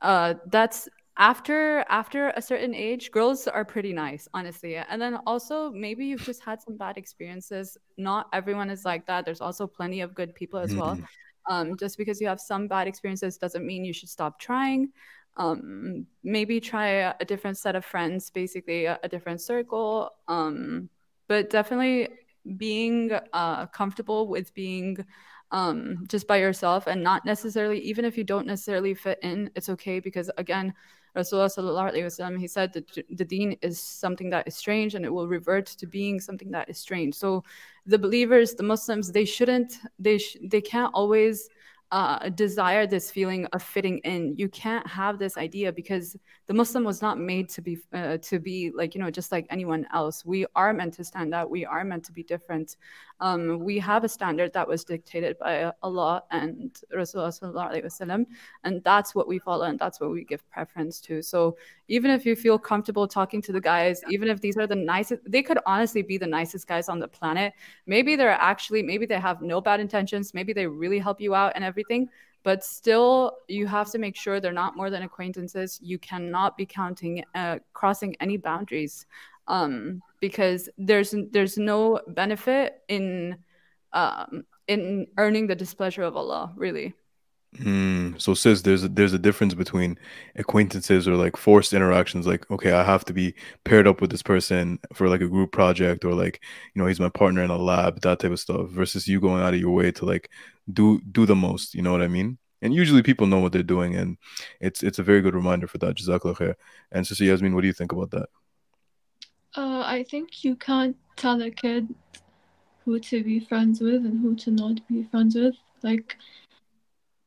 uh, 0.00 0.34
that's 0.46 0.88
after 1.18 1.84
after 1.88 2.30
a 2.36 2.42
certain 2.42 2.74
age 2.74 3.10
girls 3.10 3.48
are 3.48 3.64
pretty 3.64 3.92
nice 3.92 4.28
honestly. 4.32 4.76
And 4.76 5.02
then 5.02 5.18
also 5.26 5.70
maybe 5.72 6.06
you've 6.06 6.24
just 6.24 6.42
had 6.42 6.62
some 6.62 6.76
bad 6.76 6.96
experiences. 6.96 7.76
Not 7.96 8.28
everyone 8.32 8.70
is 8.70 8.84
like 8.84 9.06
that. 9.06 9.24
There's 9.24 9.40
also 9.40 9.66
plenty 9.66 10.00
of 10.00 10.14
good 10.14 10.34
people 10.34 10.60
as 10.60 10.74
well. 10.74 10.94
Mm-hmm. 10.96 11.52
um, 11.52 11.76
just 11.76 11.98
because 11.98 12.20
you 12.20 12.28
have 12.28 12.40
some 12.40 12.68
bad 12.68 12.86
experiences 12.86 13.36
doesn't 13.36 13.66
mean 13.66 13.84
you 13.84 13.92
should 13.92 14.08
stop 14.08 14.38
trying. 14.38 14.92
Um, 15.36 16.06
maybe 16.24 16.60
try 16.60 16.86
a, 16.88 17.14
a, 17.20 17.24
different 17.24 17.58
set 17.58 17.76
of 17.76 17.84
friends 17.84 18.28
basically 18.28 18.86
a, 18.86 18.98
a 19.04 19.08
different 19.08 19.40
circle. 19.40 20.10
Um, 20.26 20.88
but 21.28 21.50
definitely 21.50 22.08
being 22.56 23.12
uh, 23.32 23.66
comfortable 23.66 24.26
with 24.26 24.52
being 24.54 25.04
um, 25.50 26.04
just 26.08 26.26
by 26.26 26.38
yourself 26.38 26.86
and 26.86 27.02
not 27.02 27.24
necessarily 27.24 27.78
even 27.80 28.04
if 28.04 28.18
you 28.18 28.24
don't 28.24 28.46
necessarily 28.46 28.94
fit 28.94 29.18
in 29.22 29.50
it's 29.54 29.68
okay 29.68 30.00
because 30.00 30.30
again 30.36 30.74
Rasulullah 31.18 32.38
he 32.38 32.46
said 32.46 32.72
that 32.72 32.86
the 33.10 33.24
deen 33.24 33.56
is 33.62 33.80
something 33.80 34.30
that 34.30 34.46
is 34.46 34.56
strange 34.56 34.94
and 34.94 35.04
it 35.04 35.12
will 35.12 35.28
revert 35.28 35.66
to 35.66 35.86
being 35.86 36.20
something 36.20 36.50
that 36.50 36.68
is 36.68 36.78
strange. 36.78 37.14
So 37.14 37.44
the 37.86 37.98
believers, 37.98 38.54
the 38.54 38.62
Muslims, 38.62 39.12
they 39.12 39.24
shouldn't, 39.24 39.78
they, 39.98 40.18
sh- 40.18 40.36
they 40.42 40.60
can't 40.60 40.92
always 40.94 41.48
uh, 41.90 42.28
desire 42.30 42.86
this 42.86 43.10
feeling 43.10 43.46
of 43.46 43.62
fitting 43.62 43.98
in. 43.98 44.34
You 44.36 44.48
can't 44.48 44.86
have 44.86 45.18
this 45.18 45.36
idea 45.38 45.72
because 45.72 46.16
the 46.46 46.54
Muslim 46.54 46.84
was 46.84 47.00
not 47.00 47.18
made 47.18 47.48
to 47.50 47.62
be 47.62 47.78
uh, 47.92 48.18
to 48.18 48.38
be 48.38 48.70
like 48.74 48.94
you 48.94 49.00
know 49.00 49.10
just 49.10 49.32
like 49.32 49.46
anyone 49.48 49.86
else. 49.94 50.24
We 50.24 50.44
are 50.54 50.72
meant 50.74 50.94
to 50.94 51.04
stand 51.04 51.34
out. 51.34 51.50
We 51.50 51.64
are 51.64 51.84
meant 51.84 52.04
to 52.04 52.12
be 52.12 52.22
different. 52.22 52.76
Um, 53.20 53.58
we 53.58 53.78
have 53.80 54.04
a 54.04 54.08
standard 54.08 54.52
that 54.52 54.66
was 54.66 54.84
dictated 54.84 55.38
by 55.38 55.72
Allah 55.82 56.22
and 56.30 56.78
Rasulullah 56.94 58.26
and 58.64 58.84
that's 58.84 59.14
what 59.14 59.26
we 59.26 59.38
follow 59.38 59.64
and 59.64 59.78
that's 59.78 60.00
what 60.00 60.10
we 60.10 60.24
give 60.24 60.48
preference 60.50 61.00
to. 61.02 61.22
So 61.22 61.56
even 61.88 62.10
if 62.10 62.24
you 62.24 62.36
feel 62.36 62.58
comfortable 62.58 63.08
talking 63.08 63.42
to 63.42 63.52
the 63.52 63.60
guys, 63.60 64.02
even 64.08 64.28
if 64.28 64.40
these 64.40 64.56
are 64.56 64.66
the 64.66 64.76
nicest, 64.76 65.22
they 65.26 65.42
could 65.42 65.58
honestly 65.66 66.02
be 66.02 66.18
the 66.18 66.26
nicest 66.26 66.68
guys 66.68 66.88
on 66.88 66.98
the 67.00 67.08
planet. 67.08 67.54
Maybe 67.86 68.14
they're 68.14 68.30
actually 68.30 68.82
maybe 68.82 69.06
they 69.06 69.18
have 69.18 69.42
no 69.42 69.60
bad 69.60 69.80
intentions. 69.80 70.34
Maybe 70.34 70.52
they 70.52 70.66
really 70.66 70.98
help 70.98 71.20
you 71.20 71.34
out 71.34 71.52
and 71.54 71.64
everything 71.64 72.08
but 72.44 72.64
still 72.64 73.38
you 73.48 73.66
have 73.66 73.90
to 73.90 73.98
make 73.98 74.16
sure 74.16 74.40
they're 74.40 74.52
not 74.52 74.76
more 74.76 74.90
than 74.90 75.02
acquaintances 75.02 75.78
you 75.82 75.98
cannot 75.98 76.56
be 76.56 76.64
counting 76.64 77.24
uh, 77.34 77.58
crossing 77.72 78.14
any 78.20 78.36
boundaries 78.36 79.06
um, 79.48 80.02
because 80.20 80.68
there's 80.78 81.14
there's 81.32 81.58
no 81.58 82.00
benefit 82.08 82.82
in 82.88 83.36
um, 83.92 84.44
in 84.68 85.06
earning 85.16 85.46
the 85.48 85.56
displeasure 85.56 86.02
of 86.02 86.16
Allah 86.16 86.52
really 86.56 86.94
Mm, 87.56 88.20
so 88.20 88.34
sis, 88.34 88.60
there's 88.62 88.84
a, 88.84 88.88
there's 88.88 89.14
a 89.14 89.18
difference 89.18 89.54
between 89.54 89.98
acquaintances 90.36 91.08
or 91.08 91.16
like 91.16 91.36
forced 91.36 91.72
interactions. 91.72 92.26
Like, 92.26 92.48
okay, 92.50 92.72
I 92.72 92.84
have 92.84 93.06
to 93.06 93.14
be 93.14 93.34
paired 93.64 93.86
up 93.86 94.00
with 94.02 94.10
this 94.10 94.22
person 94.22 94.78
for 94.92 95.08
like 95.08 95.22
a 95.22 95.28
group 95.28 95.50
project, 95.52 96.04
or 96.04 96.12
like, 96.14 96.42
you 96.74 96.82
know, 96.82 96.86
he's 96.86 97.00
my 97.00 97.08
partner 97.08 97.42
in 97.42 97.50
a 97.50 97.56
lab, 97.56 98.02
that 98.02 98.18
type 98.20 98.32
of 98.32 98.40
stuff. 98.40 98.68
Versus 98.68 99.08
you 99.08 99.18
going 99.20 99.42
out 99.42 99.54
of 99.54 99.60
your 99.60 99.74
way 99.74 99.90
to 99.92 100.04
like 100.04 100.30
do 100.72 101.00
do 101.10 101.24
the 101.24 101.34
most. 101.34 101.74
You 101.74 101.82
know 101.82 101.92
what 101.92 102.02
I 102.02 102.08
mean? 102.08 102.38
And 102.60 102.74
usually 102.74 103.02
people 103.02 103.26
know 103.26 103.40
what 103.40 103.52
they're 103.52 103.62
doing, 103.62 103.96
and 103.96 104.18
it's 104.60 104.82
it's 104.82 104.98
a 104.98 105.02
very 105.02 105.22
good 105.22 105.34
reminder 105.34 105.66
for 105.66 105.78
that. 105.78 105.96
Jazakallah 105.96 106.36
khair. 106.36 106.54
And 106.92 107.06
Sister 107.06 107.24
Yasmin, 107.24 107.54
what 107.54 107.62
do 107.62 107.66
you 107.68 107.72
think 107.72 107.92
about 107.92 108.10
that? 108.10 108.28
Uh, 109.58 109.82
I 109.84 110.04
think 110.08 110.44
you 110.44 110.54
can't 110.54 110.96
tell 111.16 111.42
a 111.42 111.50
kid 111.50 111.92
who 112.84 113.00
to 113.00 113.24
be 113.24 113.40
friends 113.40 113.80
with 113.80 114.06
and 114.06 114.20
who 114.20 114.36
to 114.36 114.52
not 114.52 114.86
be 114.86 115.02
friends 115.02 115.34
with. 115.34 115.56
Like 115.82 116.16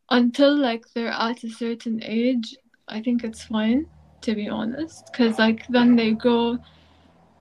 until 0.10 0.56
like 0.58 0.86
they're 0.94 1.10
at 1.10 1.44
a 1.44 1.50
certain 1.50 2.02
age, 2.02 2.56
I 2.88 3.02
think 3.02 3.26
it's 3.26 3.44
fine 3.44 3.86
to 4.22 4.34
be 4.34 4.48
honest, 4.48 5.08
because 5.08 5.38
like 5.40 5.68
then 5.68 5.98
they 5.98 6.12
grow 6.12 6.58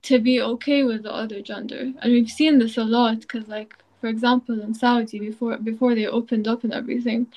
to 0.01 0.19
be 0.19 0.41
okay 0.41 0.83
with 0.83 1.03
the 1.03 1.13
other 1.13 1.41
gender, 1.41 1.93
and 2.01 2.11
we've 2.11 2.29
seen 2.29 2.59
this 2.59 2.75
a 2.75 2.83
lot. 2.83 3.21
Because 3.21 3.47
like 3.47 3.73
for 4.01 4.07
example 4.07 4.59
in 4.61 4.73
Saudi 4.73 5.19
before 5.19 5.55
before 5.57 5.95
they 5.95 6.07
opened 6.07 6.49
up 6.49 6.65
and 6.65 6.73
everything, 6.73 7.27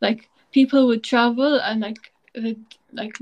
like 0.00 0.30
people 0.52 0.86
would 0.86 1.04
travel 1.04 1.60
and 1.60 1.82
like 1.82 2.12
they'd, 2.34 2.64
like 2.92 3.18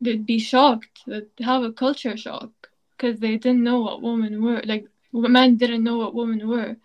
they'd 0.00 0.26
be 0.26 0.40
shocked, 0.40 1.04
they'd 1.06 1.28
have 1.38 1.62
a 1.62 1.70
culture 1.70 2.16
shock 2.16 2.50
because 2.96 3.20
they 3.20 3.36
didn't 3.36 3.62
know 3.62 3.80
what 3.80 4.02
women 4.02 4.42
were 4.42 4.62
like 4.64 4.86
men 5.12 5.56
didn't 5.56 5.84
know 5.84 5.98
what 5.98 6.14
women 6.14 6.48
were. 6.48 6.76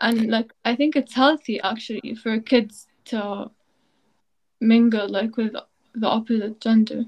And 0.00 0.30
like 0.30 0.52
i 0.64 0.74
think 0.74 0.96
it's 0.96 1.14
healthy 1.14 1.60
actually 1.60 2.14
for 2.22 2.38
kids 2.40 2.86
to 3.06 3.50
mingle 4.60 5.08
like 5.08 5.36
with 5.36 5.54
the 5.94 6.06
opposite 6.06 6.60
gender. 6.60 7.04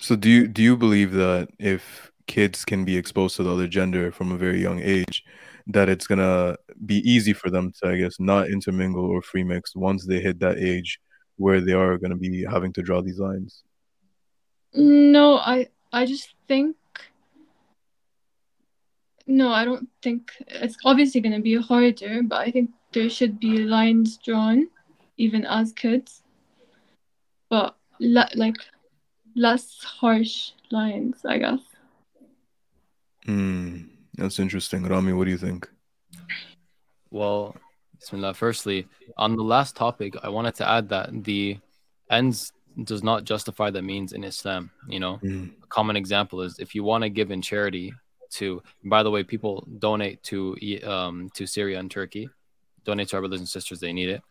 So 0.00 0.16
do 0.16 0.28
you 0.28 0.48
do 0.48 0.62
you 0.62 0.76
believe 0.76 1.12
that 1.12 1.48
if 1.58 2.10
kids 2.26 2.64
can 2.64 2.84
be 2.84 2.96
exposed 2.96 3.36
to 3.36 3.42
the 3.42 3.52
other 3.52 3.68
gender 3.68 4.10
from 4.12 4.32
a 4.32 4.36
very 4.36 4.60
young 4.60 4.80
age 4.80 5.24
that 5.66 5.88
it's 5.88 6.06
gonna 6.06 6.56
be 6.86 6.98
easy 7.08 7.32
for 7.32 7.50
them 7.50 7.72
to 7.72 7.88
i 7.88 7.96
guess 7.96 8.16
not 8.18 8.48
intermingle 8.48 9.04
or 9.04 9.22
free 9.22 9.44
mix 9.44 9.74
once 9.76 10.06
they 10.06 10.20
hit 10.20 10.38
that 10.40 10.58
age 10.58 10.98
where 11.36 11.60
they 11.60 11.72
are 11.72 11.98
gonna 11.98 12.16
be 12.16 12.44
having 12.44 12.72
to 12.72 12.82
draw 12.82 13.00
these 13.00 13.18
lines? 13.18 13.64
No 14.74 15.36
i 15.38 15.68
i 15.92 16.06
just 16.06 16.34
think 16.48 16.76
no, 19.32 19.52
I 19.52 19.64
don't 19.64 19.88
think 20.02 20.32
it's 20.46 20.76
obviously 20.84 21.20
going 21.20 21.34
to 21.34 21.40
be 21.40 21.56
harder, 21.56 22.22
but 22.22 22.40
I 22.40 22.50
think 22.50 22.70
there 22.92 23.08
should 23.08 23.40
be 23.40 23.58
lines 23.58 24.18
drawn, 24.18 24.68
even 25.16 25.46
as 25.46 25.72
kids. 25.72 26.22
But 27.48 27.76
le- 27.98 28.30
like 28.34 28.56
less 29.34 29.82
harsh 29.82 30.52
lines, 30.70 31.24
I 31.24 31.38
guess. 31.38 31.60
Hmm, 33.24 33.82
that's 34.14 34.38
interesting. 34.38 34.84
Rami, 34.84 35.12
what 35.12 35.24
do 35.24 35.30
you 35.30 35.38
think? 35.38 35.68
Well, 37.10 37.56
Bismillah. 37.98 38.34
Firstly, 38.34 38.86
on 39.16 39.36
the 39.36 39.44
last 39.44 39.76
topic, 39.76 40.14
I 40.22 40.28
wanted 40.28 40.56
to 40.56 40.68
add 40.68 40.88
that 40.90 41.24
the 41.24 41.58
ends 42.10 42.52
does 42.84 43.02
not 43.02 43.24
justify 43.24 43.70
the 43.70 43.82
means 43.82 44.12
in 44.12 44.24
Islam. 44.24 44.70
You 44.88 45.00
know, 45.00 45.20
mm. 45.22 45.50
a 45.62 45.66
common 45.68 45.96
example 45.96 46.42
is 46.42 46.58
if 46.58 46.74
you 46.74 46.84
want 46.84 47.02
to 47.04 47.10
give 47.10 47.30
in 47.30 47.42
charity, 47.42 47.94
to 48.32 48.62
by 48.84 49.02
the 49.02 49.10
way 49.10 49.22
people 49.22 49.66
donate 49.78 50.22
to 50.24 50.56
um, 50.84 51.30
to 51.34 51.46
syria 51.46 51.78
and 51.78 51.90
turkey. 51.90 52.28
Donate 52.84 53.08
to 53.08 53.16
our 53.16 53.22
brothers 53.22 53.40
and 53.40 53.48
sisters 53.48 53.80
they 53.80 53.92
need 53.92 54.08
it. 54.08 54.22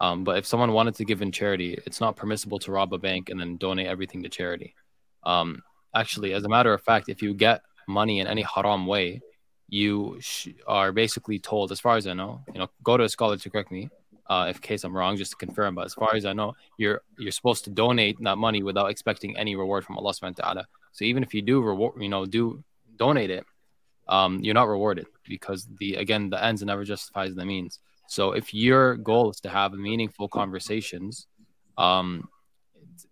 Um, 0.00 0.24
but 0.24 0.36
if 0.38 0.46
someone 0.46 0.72
wanted 0.72 0.96
to 0.96 1.04
give 1.04 1.22
in 1.22 1.32
charity 1.32 1.78
it's 1.86 2.00
not 2.00 2.16
permissible 2.16 2.58
to 2.60 2.72
rob 2.72 2.92
a 2.92 2.98
bank 2.98 3.30
and 3.30 3.38
then 3.38 3.56
donate 3.56 3.86
everything 3.86 4.22
to 4.22 4.28
charity. 4.28 4.74
Um, 5.22 5.62
actually 5.94 6.32
as 6.34 6.44
a 6.44 6.48
matter 6.48 6.72
of 6.72 6.82
fact 6.82 7.08
if 7.08 7.22
you 7.22 7.32
get 7.32 7.62
money 7.86 8.20
in 8.20 8.26
any 8.26 8.42
haram 8.42 8.86
way 8.86 9.20
you 9.68 10.16
sh- 10.20 10.48
are 10.66 10.92
basically 10.92 11.38
told 11.38 11.72
as 11.72 11.80
far 11.80 11.96
as 11.96 12.06
i 12.06 12.12
know 12.12 12.40
you 12.52 12.58
know 12.58 12.68
go 12.82 12.96
to 12.96 13.04
a 13.04 13.08
scholar 13.08 13.36
to 13.36 13.50
correct 13.50 13.70
me 13.70 13.88
uh, 14.28 14.46
if 14.48 14.60
case 14.60 14.84
i'm 14.84 14.96
wrong 14.96 15.16
just 15.16 15.32
to 15.32 15.36
confirm 15.36 15.74
but 15.74 15.84
as 15.84 15.94
far 15.94 16.14
as 16.14 16.24
i 16.24 16.32
know 16.32 16.54
you're 16.78 17.02
you're 17.18 17.32
supposed 17.32 17.64
to 17.64 17.70
donate 17.70 18.16
that 18.20 18.36
money 18.36 18.62
without 18.62 18.90
expecting 18.90 19.36
any 19.36 19.54
reward 19.54 19.84
from 19.84 19.98
allah 19.98 20.12
subhanahu 20.12 20.38
wa 20.38 20.44
ta'ala. 20.44 20.66
So 20.92 21.04
even 21.04 21.22
if 21.22 21.34
you 21.34 21.42
do 21.42 21.60
reward 21.60 22.00
you 22.00 22.08
know 22.08 22.24
do 22.24 22.62
donate 22.96 23.30
it, 23.30 23.44
um, 24.08 24.40
you're 24.40 24.54
not 24.54 24.68
rewarded 24.68 25.06
because 25.28 25.66
the 25.78 25.94
again 25.96 26.30
the 26.30 26.42
ends 26.42 26.62
never 26.62 26.84
justifies 26.84 27.34
the 27.34 27.44
means. 27.44 27.80
So 28.08 28.32
if 28.32 28.52
your 28.52 28.96
goal 28.96 29.30
is 29.30 29.40
to 29.40 29.48
have 29.48 29.72
meaningful 29.72 30.28
conversations, 30.28 31.26
um, 31.78 32.28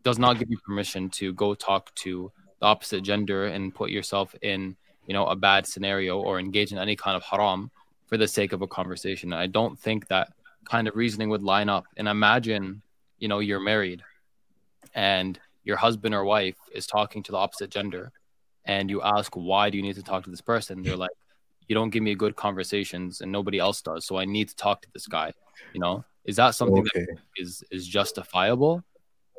does 0.03 0.19
not 0.19 0.39
give 0.39 0.51
you 0.51 0.59
permission 0.59 1.09
to 1.11 1.33
go 1.33 1.55
talk 1.55 1.95
to 1.97 2.31
the 2.61 2.67
opposite 2.67 3.03
gender 3.03 3.47
and 3.47 3.75
put 3.75 3.91
yourself 3.91 4.35
in 4.43 4.77
you 5.07 5.15
know 5.15 5.27
a 5.27 5.37
bad 5.37 5.67
scenario 5.67 6.21
or 6.21 6.39
engage 6.39 6.73
in 6.73 6.79
any 6.79 6.95
kind 6.95 7.17
of 7.17 7.23
haram 7.23 7.71
for 8.07 8.19
the 8.19 8.29
sake 8.29 8.53
of 8.53 8.61
a 8.61 8.67
conversation. 8.67 9.33
I 9.33 9.47
don't 9.47 9.79
think 9.79 10.09
that 10.09 10.33
kind 10.65 10.87
of 10.87 10.97
reasoning 10.97 11.31
would 11.31 11.43
line 11.43 11.69
up. 11.69 11.87
And 11.97 12.07
imagine, 12.07 12.83
you 13.19 13.29
know, 13.29 13.39
you're 13.39 13.61
married 13.61 14.03
and 14.95 15.39
your 15.65 15.77
husband 15.77 16.15
or 16.15 16.25
wife 16.25 16.57
is 16.75 16.87
talking 16.87 17.23
to 17.23 17.33
the 17.33 17.39
opposite 17.39 17.71
gender 17.71 18.13
and 18.65 18.91
you 18.91 19.03
ask 19.03 19.35
why 19.35 19.71
do 19.71 19.77
you 19.77 19.83
need 19.83 19.95
to 19.95 20.03
talk 20.03 20.25
to 20.25 20.31
this 20.31 20.41
person 20.41 20.83
they're 20.83 20.97
like 20.97 21.11
you 21.69 21.75
don't 21.75 21.91
give 21.91 22.03
me 22.03 22.15
good 22.15 22.37
conversations 22.37 23.21
and 23.21 23.31
nobody 23.31 23.59
else 23.59 23.81
does 23.83 24.05
so 24.07 24.17
i 24.17 24.25
need 24.25 24.49
to 24.49 24.57
talk 24.57 24.83
to 24.83 24.89
this 24.93 25.07
guy 25.07 25.33
you 25.73 25.81
know 25.81 26.05
is 26.25 26.37
that 26.37 26.55
something 26.55 26.85
okay. 26.95 27.07
that 27.07 27.17
is 27.37 27.65
is 27.71 27.87
justifiable 27.87 28.85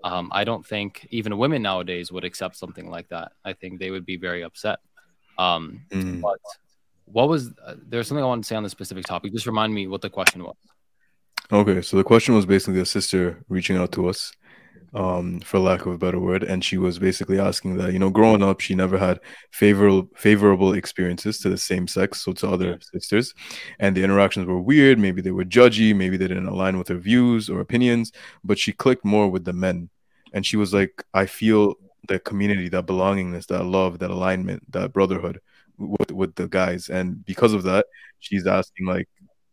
um, 0.03 0.29
I 0.33 0.43
don't 0.43 0.65
think 0.65 1.07
even 1.11 1.37
women 1.37 1.61
nowadays 1.61 2.11
would 2.11 2.25
accept 2.25 2.57
something 2.57 2.89
like 2.89 3.07
that. 3.09 3.31
I 3.45 3.53
think 3.53 3.79
they 3.79 3.89
would 3.89 4.05
be 4.05 4.17
very 4.17 4.43
upset. 4.43 4.79
Um, 5.37 5.81
mm. 5.89 6.21
But 6.21 6.39
what 7.05 7.29
was 7.29 7.53
uh, 7.65 7.75
there's 7.87 8.07
something 8.07 8.23
I 8.23 8.27
want 8.27 8.43
to 8.43 8.47
say 8.47 8.55
on 8.55 8.63
this 8.63 8.73
specific 8.73 9.05
topic? 9.05 9.31
Just 9.31 9.47
remind 9.47 9.73
me 9.73 9.87
what 9.87 10.01
the 10.01 10.09
question 10.09 10.43
was. 10.43 10.55
Okay, 11.51 11.81
so 11.81 11.97
the 11.97 12.03
question 12.03 12.35
was 12.35 12.45
basically 12.45 12.81
a 12.81 12.85
sister 12.85 13.43
reaching 13.47 13.77
out 13.77 13.91
to 13.93 14.09
us 14.09 14.33
um, 14.93 15.39
for 15.39 15.59
lack 15.59 15.85
of 15.85 15.93
a 15.93 15.97
better 15.97 16.19
word. 16.19 16.43
And 16.43 16.63
she 16.63 16.77
was 16.77 16.99
basically 16.99 17.39
asking 17.39 17.77
that, 17.77 17.93
you 17.93 17.99
know, 17.99 18.09
growing 18.09 18.43
up, 18.43 18.59
she 18.59 18.75
never 18.75 18.97
had 18.97 19.19
favorable 19.51 20.09
favorable 20.15 20.73
experiences 20.73 21.39
to 21.39 21.49
the 21.49 21.57
same 21.57 21.87
sex, 21.87 22.21
so 22.21 22.33
to 22.33 22.49
other 22.49 22.79
sisters, 22.81 23.33
and 23.79 23.95
the 23.95 24.03
interactions 24.03 24.47
were 24.47 24.59
weird. 24.59 24.99
Maybe 24.99 25.21
they 25.21 25.31
were 25.31 25.45
judgy, 25.45 25.95
maybe 25.95 26.17
they 26.17 26.27
didn't 26.27 26.47
align 26.47 26.77
with 26.77 26.87
her 26.89 26.97
views 26.97 27.49
or 27.49 27.59
opinions, 27.59 28.11
but 28.43 28.59
she 28.59 28.71
clicked 28.71 29.05
more 29.05 29.29
with 29.29 29.45
the 29.45 29.53
men. 29.53 29.89
And 30.33 30.45
she 30.45 30.57
was 30.57 30.73
like, 30.73 31.03
I 31.13 31.25
feel 31.25 31.75
the 32.07 32.19
community, 32.19 32.69
that 32.69 32.85
belongingness, 32.87 33.47
that 33.47 33.63
love, 33.63 33.99
that 33.99 34.11
alignment, 34.11 34.71
that 34.71 34.93
brotherhood 34.93 35.39
with 35.77 36.11
with 36.11 36.35
the 36.35 36.47
guys. 36.47 36.89
And 36.89 37.25
because 37.25 37.53
of 37.53 37.63
that, 37.63 37.87
she's 38.19 38.45
asking 38.47 38.85
like, 38.87 39.07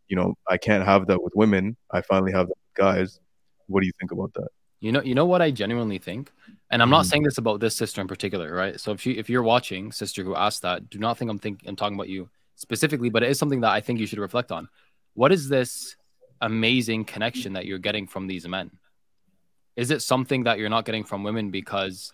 you 0.08 0.16
know, 0.16 0.34
I 0.48 0.58
can't 0.58 0.84
have 0.84 1.06
that 1.06 1.22
with 1.22 1.32
women. 1.34 1.76
I 1.90 2.02
finally 2.02 2.32
have 2.32 2.48
that 2.48 2.56
with 2.56 2.74
guys. 2.76 3.20
What 3.68 3.80
do 3.80 3.86
you 3.86 3.92
think 4.00 4.12
about 4.12 4.32
that? 4.34 4.48
You 4.80 4.92
know, 4.92 5.02
you 5.02 5.14
know 5.14 5.26
what 5.26 5.42
I 5.42 5.50
genuinely 5.50 5.98
think, 5.98 6.32
and 6.70 6.82
I'm 6.82 6.88
not 6.88 7.02
mm-hmm. 7.02 7.10
saying 7.10 7.22
this 7.24 7.38
about 7.38 7.60
this 7.60 7.76
sister 7.76 8.00
in 8.00 8.08
particular, 8.08 8.54
right? 8.54 8.80
So 8.80 8.92
if 8.92 9.04
you 9.04 9.14
if 9.16 9.28
you're 9.28 9.42
watching, 9.42 9.92
sister 9.92 10.24
who 10.24 10.34
asked 10.34 10.62
that, 10.62 10.88
do 10.88 10.98
not 10.98 11.18
think 11.18 11.30
I'm 11.30 11.38
think 11.38 11.60
I'm 11.66 11.76
talking 11.76 11.96
about 11.96 12.08
you 12.08 12.28
specifically, 12.56 13.10
but 13.10 13.22
it 13.22 13.30
is 13.30 13.38
something 13.38 13.60
that 13.60 13.72
I 13.72 13.80
think 13.80 14.00
you 14.00 14.06
should 14.06 14.18
reflect 14.18 14.50
on. 14.50 14.68
What 15.14 15.32
is 15.32 15.48
this 15.48 15.96
amazing 16.40 17.04
connection 17.04 17.52
that 17.52 17.66
you're 17.66 17.78
getting 17.78 18.06
from 18.06 18.26
these 18.26 18.48
men? 18.48 18.70
Is 19.76 19.90
it 19.90 20.02
something 20.02 20.44
that 20.44 20.58
you're 20.58 20.70
not 20.70 20.84
getting 20.86 21.04
from 21.04 21.22
women 21.22 21.50
because 21.50 22.12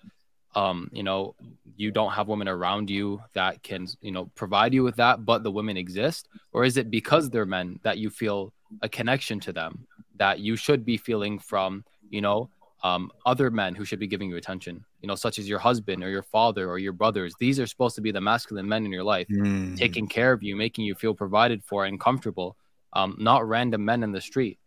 um, 0.57 0.91
you 0.91 1.03
know, 1.03 1.35
you 1.77 1.91
don't 1.91 2.13
have 2.13 2.29
women 2.29 2.49
around 2.49 2.89
you 2.89 3.23
that 3.35 3.63
can, 3.63 3.87
you 4.01 4.11
know, 4.11 4.25
provide 4.35 4.73
you 4.73 4.83
with 4.83 4.97
that, 4.97 5.25
but 5.27 5.43
the 5.43 5.51
women 5.51 5.77
exist? 5.77 6.29
Or 6.53 6.65
is 6.65 6.79
it 6.79 6.91
because 6.91 7.29
they're 7.29 7.45
men 7.45 7.79
that 7.83 7.99
you 7.99 8.09
feel 8.09 8.55
a 8.81 8.89
connection 8.89 9.39
to 9.41 9.53
them 9.53 9.87
that 10.17 10.41
you 10.41 10.57
should 10.57 10.85
be 10.85 10.97
feeling 10.97 11.39
from, 11.39 11.85
you 12.09 12.23
know, 12.23 12.49
um, 12.83 13.11
other 13.25 13.51
men 13.51 13.75
who 13.75 13.85
should 13.85 13.99
be 13.99 14.07
giving 14.07 14.29
you 14.29 14.37
attention, 14.37 14.85
you 15.01 15.09
know, 15.09 15.15
such 15.15 15.39
as 15.39 15.49
your 15.49 15.59
husband 15.59 16.05
or 16.05 16.11
your 16.11 16.23
father 16.23 16.69
or 16.69 16.79
your 16.79 16.93
brothers. 16.93 17.35
These 17.41 17.59
are 17.59 17.67
supposed 17.67 17.95
to 17.97 18.01
be 18.01 18.11
the 18.11 18.21
masculine 18.21 18.69
men 18.69 18.85
in 18.85 18.93
your 18.93 19.03
life, 19.03 19.27
mm. 19.29 19.77
taking 19.77 20.07
care 20.07 20.33
of 20.33 20.43
you, 20.43 20.57
making 20.57 20.85
you 20.85 20.95
feel 20.95 21.15
provided 21.15 21.65
for 21.65 21.87
and 21.87 21.99
comfortable, 21.99 22.57
um, 22.93 23.17
not 23.19 23.49
random 23.49 23.85
men 23.85 24.03
in 24.03 24.13
the 24.13 24.21
street. 24.21 24.59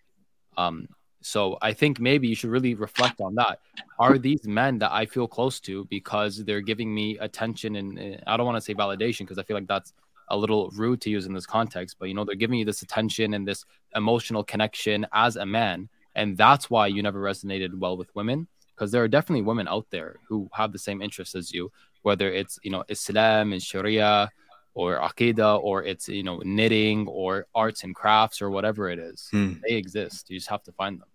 Um, 0.58 0.88
so 1.22 1.58
I 1.62 1.74
think 1.74 2.00
maybe 2.00 2.28
you 2.28 2.36
should 2.36 2.50
really 2.50 2.76
reflect 2.76 3.22
on 3.22 3.36
that. 3.36 3.60
Are 4.00 4.18
these 4.18 4.46
men 4.46 4.80
that 4.80 4.92
I 4.92 5.06
feel 5.06 5.28
close 5.28 5.60
to 5.62 5.86
because 5.86 6.44
they're 6.46 6.62
giving 6.62 6.94
me 6.94 7.18
attention 7.20 7.76
and, 7.76 7.98
and 8.00 8.24
I 8.26 8.38
don't 8.38 8.46
want 8.46 8.58
to 8.58 8.62
say 8.62 8.74
validation 8.74 9.20
because 9.20 9.38
I 9.38 9.44
feel 9.44 9.58
like 9.58 9.68
that's 9.68 9.94
a 10.30 10.38
little 10.38 10.70
rude 10.76 11.02
to 11.02 11.10
use 11.10 11.26
in 11.26 11.34
this 11.34 11.46
context, 11.46 11.98
but 12.00 12.08
you 12.08 12.14
know, 12.14 12.24
they're 12.24 12.36
giving 12.36 12.60
you 12.60 12.66
this 12.66 12.82
attention 12.82 13.34
and 13.34 13.48
this 13.48 13.66
emotional 13.96 14.44
connection 14.44 15.06
as 15.12 15.36
a 15.36 15.46
man 15.46 15.90
and 16.20 16.38
that's 16.38 16.70
why 16.70 16.86
you 16.88 17.02
never 17.02 17.22
resonated 17.22 17.74
well 17.84 17.98
with 17.98 18.14
women 18.16 18.48
because 18.76 18.92
there 18.92 19.04
are 19.04 19.08
definitely 19.08 19.42
women 19.52 19.68
out 19.68 19.88
there 19.90 20.16
who 20.28 20.50
have 20.54 20.72
the 20.72 20.80
same 20.88 21.02
interests 21.02 21.36
as 21.36 21.52
you 21.52 21.72
whether 22.02 22.28
it's 22.32 22.60
you 22.64 22.72
know 22.72 22.84
islam 22.90 23.54
and 23.54 23.62
sharia 23.62 24.30
or 24.74 25.00
aqidah 25.00 25.62
or 25.62 25.84
it's 25.84 26.08
you 26.08 26.24
know 26.24 26.42
knitting 26.46 27.08
or 27.08 27.46
arts 27.54 27.84
and 27.84 27.96
crafts 27.96 28.42
or 28.42 28.50
whatever 28.50 28.90
it 28.90 29.00
is. 29.00 29.28
Hmm. 29.32 29.54
they 29.68 29.76
exist. 29.76 30.30
You 30.30 30.38
just 30.38 30.50
have 30.50 30.64
to 30.64 30.72
find 30.72 31.02
them. 31.02 31.08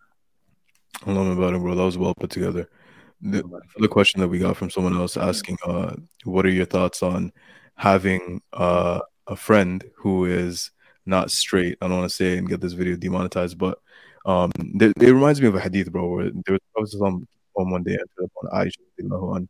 I 1.06 1.12
love 1.12 1.26
about 1.26 1.54
it 1.54 1.60
bro. 1.60 1.74
That 1.74 1.84
was 1.84 1.98
well 1.98 2.14
put 2.14 2.30
together. 2.30 2.68
The, 3.22 3.42
the 3.78 3.88
question 3.88 4.20
that 4.20 4.28
we 4.28 4.38
got 4.38 4.56
from 4.58 4.68
someone 4.70 4.96
else 4.96 5.16
asking 5.16 5.56
uh 5.64 5.94
what 6.24 6.44
are 6.44 6.50
your 6.50 6.66
thoughts 6.66 7.02
on 7.02 7.32
having 7.76 8.42
uh 8.52 9.00
a 9.26 9.36
friend 9.36 9.82
who 9.96 10.26
is 10.26 10.70
not 11.06 11.30
straight? 11.30 11.78
I 11.80 11.88
don't 11.88 11.98
want 11.98 12.10
to 12.10 12.14
say 12.14 12.36
and 12.36 12.48
get 12.48 12.60
this 12.60 12.74
video 12.74 12.96
demonetized 12.96 13.56
but 13.56 13.78
um, 14.24 14.50
it, 14.56 14.92
it 15.00 15.12
reminds 15.12 15.40
me 15.40 15.48
of 15.48 15.54
a 15.54 15.60
hadith, 15.60 15.92
bro. 15.92 16.08
Where 16.08 16.30
there 16.46 16.58
was 16.76 16.92
some 16.98 17.26
on 17.56 17.70
one 17.70 17.82
day 17.82 17.96
Aisha, 18.52 19.48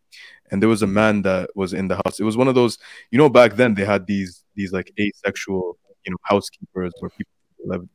and 0.51 0.62
there 0.62 0.68
was 0.68 0.83
a 0.83 0.87
man 0.87 1.22
that 1.22 1.51
was 1.55 1.72
in 1.72 1.89
the 1.89 1.97
house. 1.97 2.20
It 2.20 2.25
was 2.25 2.37
one 2.37 2.49
of 2.49 2.55
those, 2.55 2.79
you 3.11 3.18
know, 3.18 3.29
back 3.29 3.55
then 3.55 3.75
they 3.75 3.85
had 3.85 4.07
these 4.07 4.45
these 4.55 4.72
like 4.72 4.93
asexual, 4.99 5.79
you 6.05 6.12
know, 6.12 6.18
housekeepers 6.22 6.93
where 7.01 7.11
people 7.11 7.33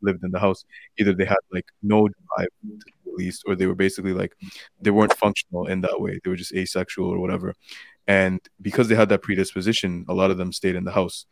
lived, 0.02 0.24
in 0.24 0.32
the 0.32 0.40
house. 0.40 0.66
Either 0.98 1.14
they 1.14 1.26
had 1.26 1.38
like 1.52 1.66
no 1.84 2.08
drive 2.08 2.48
to 2.64 2.92
the 3.06 3.12
least, 3.12 3.44
or 3.46 3.56
they 3.56 3.68
were 3.68 3.76
basically 3.76 4.14
like 4.14 4.34
they 4.82 4.92
weren't 4.92 5.16
functional 5.18 5.68
in 5.68 5.82
that 5.82 6.00
way. 6.00 6.20
They 6.24 6.30
were 6.30 6.36
just 6.36 6.54
asexual 6.54 7.10
or 7.10 7.20
whatever. 7.20 7.54
And 8.08 8.40
because 8.62 8.88
they 8.88 8.96
had 8.96 9.10
that 9.10 9.22
predisposition, 9.22 10.06
a 10.10 10.14
lot 10.14 10.32
of 10.32 10.38
them 10.38 10.52
stayed 10.52 10.76
in 10.76 10.84
the 10.84 10.92
house. 10.92 11.26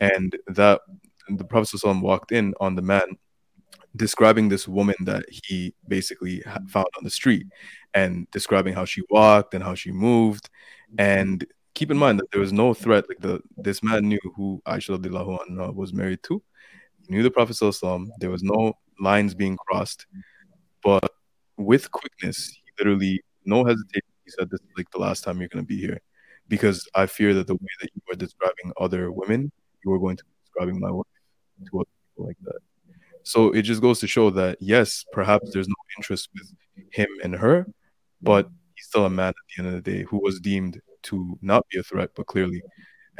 And 0.00 0.36
that 0.46 0.80
the 1.28 1.44
Prophet 1.44 1.80
walked 1.84 2.32
in 2.32 2.54
on 2.60 2.76
the 2.76 2.82
man 2.82 3.18
describing 3.96 4.48
this 4.48 4.68
woman 4.68 4.94
that 5.00 5.24
he 5.30 5.74
basically 5.88 6.42
found 6.68 6.86
on 6.96 7.04
the 7.04 7.10
street 7.10 7.46
and 7.94 8.30
describing 8.30 8.74
how 8.74 8.84
she 8.84 9.02
walked 9.10 9.54
and 9.54 9.64
how 9.64 9.74
she 9.74 9.90
moved. 9.90 10.48
And 10.98 11.44
keep 11.74 11.90
in 11.90 11.96
mind 11.96 12.18
that 12.18 12.30
there 12.30 12.40
was 12.40 12.52
no 12.52 12.74
threat 12.74 13.08
like 13.08 13.20
the 13.20 13.40
this 13.56 13.82
man 13.82 14.08
knew 14.08 14.20
who 14.36 14.62
Aisha 14.66 15.74
was 15.74 15.92
married 15.92 16.22
to. 16.24 16.42
Knew 17.08 17.22
the 17.22 17.30
prophet 17.30 17.56
there 18.18 18.30
was 18.30 18.42
no 18.42 18.74
lines 19.00 19.34
being 19.34 19.56
crossed. 19.56 20.06
But 20.82 21.10
with 21.56 21.90
quickness 21.90 22.48
he 22.48 22.62
literally 22.78 23.20
no 23.44 23.64
hesitation 23.64 24.08
he 24.24 24.30
said 24.30 24.50
this 24.50 24.60
is 24.60 24.66
like 24.76 24.90
the 24.90 24.98
last 24.98 25.24
time 25.24 25.40
you're 25.40 25.48
going 25.48 25.64
to 25.64 25.68
be 25.68 25.80
here. 25.80 26.00
Because 26.48 26.88
i 26.94 27.06
fear 27.06 27.34
that 27.34 27.46
the 27.46 27.54
way 27.54 27.74
that 27.80 27.90
you 27.94 28.02
are 28.12 28.16
describing 28.16 28.72
other 28.80 29.12
women 29.12 29.52
you 29.84 29.92
are 29.92 29.98
going 29.98 30.16
to 30.16 30.24
be 30.24 30.30
describing 30.44 30.80
my 30.80 30.90
wife 30.90 31.06
to 31.70 31.80
other 31.80 31.90
people 32.08 32.26
like 32.26 32.36
that 32.42 32.58
so 33.30 33.52
it 33.52 33.62
just 33.62 33.80
goes 33.80 34.00
to 34.00 34.08
show 34.08 34.28
that 34.30 34.58
yes, 34.60 35.04
perhaps 35.12 35.52
there's 35.52 35.68
no 35.68 35.80
interest 35.96 36.30
with 36.34 36.52
him 36.90 37.06
and 37.22 37.32
her, 37.36 37.64
but 38.20 38.48
he's 38.74 38.86
still 38.86 39.04
a 39.04 39.10
man 39.10 39.28
at 39.28 39.34
the 39.48 39.62
end 39.62 39.68
of 39.68 39.74
the 39.84 39.88
day 39.88 40.02
who 40.02 40.20
was 40.20 40.40
deemed 40.40 40.80
to 41.04 41.38
not 41.40 41.64
be 41.68 41.78
a 41.78 41.82
threat, 41.84 42.10
but 42.16 42.26
clearly. 42.26 42.60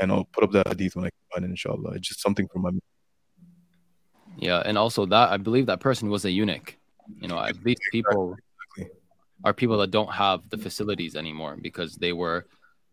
And 0.01 0.11
I'll 0.11 0.25
put 0.25 0.43
up 0.43 0.51
that 0.51 0.67
hadith 0.67 0.97
when 0.97 1.05
I 1.05 1.11
can 1.11 1.27
find 1.33 1.45
it, 1.45 1.51
inshallah. 1.51 1.93
It's 1.93 2.09
just 2.09 2.23
something 2.23 2.49
from 2.49 2.63
my. 2.63 2.71
Yeah, 4.37 4.63
and 4.65 4.77
also 4.77 5.07
that 5.07 5.31
I 5.31 5.37
believe 5.37 5.67
that 5.67 5.79
person 5.79 6.11
was 6.11 6.25
a 6.25 6.31
eunuch. 6.31 6.77
You 7.21 7.29
know, 7.29 7.47
these 7.63 7.79
people 7.93 8.35
exactly. 8.77 8.99
are 9.45 9.55
people 9.55 9.79
that 9.79 9.93
don't 9.93 10.13
have 10.13 10.51
the 10.51 10.59
facilities 10.59 11.15
anymore 11.15 11.57
because 11.63 11.95
they 11.95 12.13
were, 12.13 12.47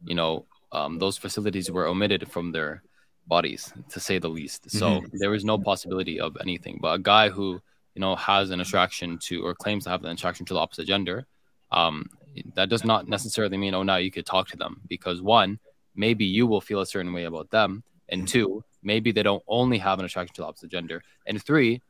you 0.06 0.14
know, 0.14 0.46
um, 0.72 1.00
those 1.00 1.18
facilities 1.18 1.72
were 1.72 1.88
omitted 1.88 2.30
from 2.32 2.52
their 2.52 2.84
bodies 3.28 3.74
to 3.90 4.00
say 4.00 4.20
the 4.20 4.30
least. 4.30 4.70
So 4.72 4.88
mm-hmm. 4.88 5.18
there 5.18 5.34
is 5.34 5.44
no 5.44 5.58
possibility 5.58 6.20
of 6.20 6.38
anything. 6.42 6.80
But 6.82 6.96
a 6.96 7.00
guy 7.00 7.30
who 7.30 7.62
you 7.96 8.02
know 8.02 8.16
has 8.16 8.52
an 8.52 8.60
attraction 8.62 9.18
to 9.24 9.46
or 9.46 9.54
claims 9.54 9.84
to 9.84 9.90
have 9.90 10.04
an 10.04 10.12
attraction 10.12 10.46
to 10.48 10.54
the 10.54 10.60
opposite 10.60 10.88
gender, 10.88 11.26
um, 11.72 12.10
that 12.56 12.70
does 12.70 12.84
not 12.84 13.08
necessarily 13.08 13.58
mean 13.58 13.74
oh 13.74 13.84
now 13.84 13.98
you 13.98 14.12
could 14.12 14.26
talk 14.26 14.48
to 14.50 14.58
them 14.58 14.82
because 14.88 15.22
one 15.22 15.60
maybe 15.96 16.26
you 16.26 16.46
will 16.46 16.62
feel 16.62 16.82
a 16.82 16.86
certain 16.86 17.14
way 17.14 17.26
about 17.26 17.50
them, 17.50 17.84
and 18.10 18.22
mm-hmm. 18.22 18.40
two 18.40 18.64
maybe 18.84 19.12
they 19.12 19.24
don't 19.24 19.44
only 19.48 19.78
have 19.78 20.00
an 20.00 20.06
attraction 20.06 20.34
to 20.36 20.42
the 20.42 20.48
opposite 20.48 20.72
gender, 20.72 21.04
and 21.26 21.42
three. 21.44 21.82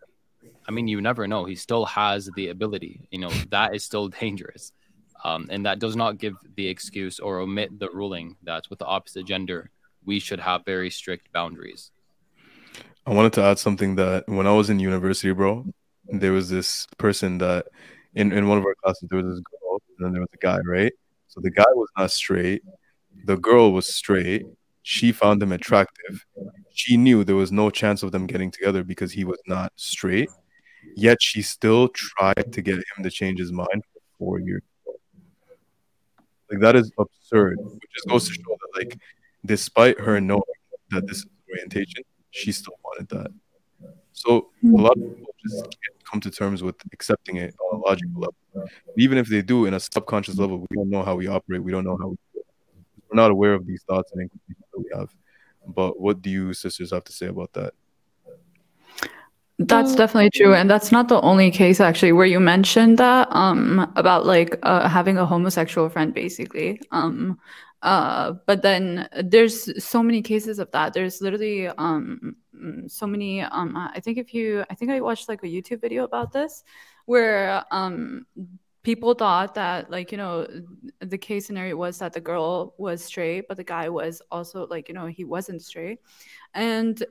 I 0.66 0.72
mean, 0.72 0.88
you 0.88 1.02
never 1.02 1.28
know. 1.28 1.46
He 1.46 1.56
still 1.56 1.86
has 1.86 2.30
the 2.36 2.50
ability. 2.50 3.08
You 3.12 3.20
know, 3.20 3.30
that 3.50 3.76
is 3.76 3.84
still 3.84 4.08
dangerous. 4.08 4.72
Um, 5.24 5.48
and 5.50 5.66
that 5.66 5.80
does 5.80 5.96
not 5.96 6.20
give 6.20 6.36
the 6.56 6.68
excuse 6.68 7.20
or 7.20 7.40
omit 7.40 7.80
the 7.80 7.90
ruling 7.90 8.38
that 8.44 8.70
with 8.70 8.80
the 8.80 8.86
opposite 8.86 9.26
gender 9.26 9.72
we 10.08 10.20
should 10.20 10.40
have 10.40 10.66
very 10.66 10.90
strict 10.90 11.32
boundaries. 11.34 11.92
I 13.06 13.14
wanted 13.14 13.34
to 13.34 13.44
add 13.44 13.60
something 13.60 13.96
that 13.96 14.28
when 14.28 14.48
I 14.48 14.54
was 14.54 14.70
in 14.70 14.80
university, 14.80 15.32
bro, 15.34 15.66
there 16.06 16.32
was 16.32 16.50
this 16.50 16.88
person 16.98 17.38
that 17.40 17.68
in, 18.16 18.32
in 18.32 18.48
one 18.48 18.58
of 18.58 18.66
our 18.66 18.76
classes, 18.84 19.08
there 19.10 19.22
was 19.22 19.36
this 19.36 19.44
girl, 19.52 19.82
and 19.98 20.06
then 20.06 20.14
there 20.14 20.22
was 20.22 20.30
a 20.34 20.38
guy, 20.38 20.58
right? 20.66 20.94
So 21.28 21.42
the 21.42 21.52
guy 21.52 21.72
was 21.74 21.90
not 21.98 22.10
straight, 22.10 22.64
the 23.26 23.38
girl 23.38 23.72
was 23.74 23.94
straight. 23.94 24.46
She 24.84 25.12
found 25.12 25.44
him 25.44 25.52
attractive. 25.52 26.26
She 26.74 26.96
knew 26.96 27.26
there 27.26 27.36
was 27.36 27.52
no 27.52 27.70
chance 27.70 28.04
of 28.04 28.14
them 28.14 28.26
getting 28.26 28.50
together 28.52 28.86
because 28.86 29.12
he 29.12 29.26
was 29.26 29.42
not 29.46 29.74
straight. 29.76 30.30
Yet 30.96 31.22
she 31.22 31.42
still 31.42 31.90
tried 31.90 32.54
to 32.54 32.62
get 32.62 32.76
him 32.76 33.04
to 33.04 33.10
change 33.10 33.40
his 33.40 33.52
mind 33.52 33.84
for 33.92 34.00
four 34.18 34.40
years. 34.40 34.64
Like 36.50 36.62
that 36.62 36.78
is 36.78 36.90
absurd. 36.98 37.58
Which 37.60 37.92
just 37.94 38.08
goes 38.08 38.28
to 38.30 38.34
show 38.34 38.42
that 38.48 38.80
like 38.80 38.98
despite 39.46 40.00
her 40.00 40.20
knowing 40.20 40.42
that 40.92 41.08
this 41.08 41.20
is 41.20 41.26
orientation, 41.50 42.04
she 42.32 42.52
still 42.52 42.76
wanted 42.84 43.10
that. 43.10 43.32
So 44.14 44.50
a 44.64 44.68
lot 44.68 44.98
of 44.98 45.04
people 45.04 45.36
just 45.48 45.64
can't 45.64 46.04
come 46.10 46.20
to 46.22 46.32
terms 46.32 46.64
with 46.64 46.76
accepting 46.92 47.38
it 47.38 47.56
on 47.60 47.80
a 47.80 47.84
logical 47.84 48.22
level. 48.22 48.70
Even 48.98 49.18
if 49.18 49.28
they 49.28 49.42
do 49.42 49.66
in 49.66 49.76
a 49.76 49.80
subconscious 49.80 50.38
level, 50.38 50.66
we 50.70 50.76
don't 50.76 50.90
know 50.90 51.04
how 51.04 51.16
we 51.16 51.28
operate. 51.28 51.64
We 51.64 51.72
don't 51.72 51.84
know 51.84 51.98
how 51.98 52.08
we 52.08 52.18
we're 53.10 53.16
not 53.16 53.32
aware 53.32 53.54
of 53.54 53.66
these 53.66 53.84
thoughts 53.84 54.12
and 54.12 54.22
inclinations 54.22 54.66
that 54.74 54.80
we 54.80 54.90
have. 54.94 55.10
But 55.66 56.00
what 56.00 56.22
do 56.22 56.30
you 56.30 56.54
sisters 56.54 56.92
have 56.92 57.04
to 57.06 57.12
say 57.12 57.28
about 57.28 57.54
that? 57.54 57.74
That's 59.60 59.96
definitely 59.96 60.30
true, 60.30 60.54
and 60.54 60.70
that's 60.70 60.92
not 60.92 61.08
the 61.08 61.20
only 61.22 61.50
case 61.50 61.80
actually 61.80 62.12
where 62.12 62.28
you 62.28 62.40
mentioned 62.40 63.00
that 63.00 63.28
um 63.32 63.92
about 63.96 64.26
like 64.26 64.60
uh, 64.62 64.88
having 64.88 65.18
a 65.18 65.26
homosexual 65.26 65.90
friend, 65.90 66.14
basically. 66.14 66.80
Um, 66.92 67.40
uh, 67.82 68.34
but 68.46 68.62
then 68.62 69.08
there's 69.24 69.84
so 69.84 70.02
many 70.02 70.22
cases 70.22 70.60
of 70.60 70.72
that. 70.72 70.94
There's 70.94 71.22
literally 71.22 71.68
um 71.68 72.36
so 72.88 73.06
many 73.06 73.42
um 73.42 73.78
I 73.78 74.00
think 74.00 74.18
if 74.18 74.34
you 74.34 74.66
I 74.70 74.76
think 74.76 74.92
I 74.92 75.02
watched 75.02 75.30
like 75.30 75.44
a 75.44 75.48
YouTube 75.48 75.82
video 75.82 76.04
about 76.04 76.32
this 76.32 76.64
where 77.06 77.64
um 77.72 78.26
people 78.84 79.14
thought 79.14 79.54
that 79.54 79.92
like 79.92 80.12
you 80.12 80.18
know 80.18 80.48
the 81.02 81.18
case 81.18 81.46
scenario 81.46 81.76
was 81.76 82.00
that 82.00 82.14
the 82.14 82.22
girl 82.22 82.74
was 82.78 83.04
straight 83.04 83.48
but 83.48 83.58
the 83.58 83.64
guy 83.64 83.90
was 83.90 84.22
also 84.32 84.66
like 84.68 84.88
you 84.88 84.96
know 84.96 85.08
he 85.08 85.26
wasn't 85.26 85.62
straight 85.62 86.00
and 86.54 87.06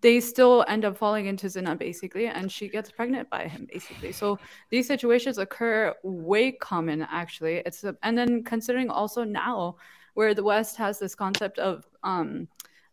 they 0.00 0.20
still 0.20 0.64
end 0.68 0.84
up 0.84 0.96
falling 0.96 1.26
into 1.26 1.48
zina 1.48 1.74
basically 1.74 2.26
and 2.26 2.50
she 2.50 2.68
gets 2.68 2.90
pregnant 2.90 3.28
by 3.30 3.46
him 3.48 3.66
basically. 3.70 4.12
So 4.12 4.38
these 4.70 4.86
situations 4.86 5.38
occur 5.38 5.94
way 6.02 6.52
common 6.52 7.02
actually. 7.02 7.62
It's 7.66 7.84
a, 7.84 7.96
and 8.02 8.16
then 8.16 8.44
considering 8.44 8.90
also 8.90 9.24
now 9.24 9.76
where 10.14 10.34
the 10.34 10.42
west 10.42 10.76
has 10.76 10.98
this 10.98 11.14
concept 11.14 11.58
of 11.58 11.86
um 12.02 12.48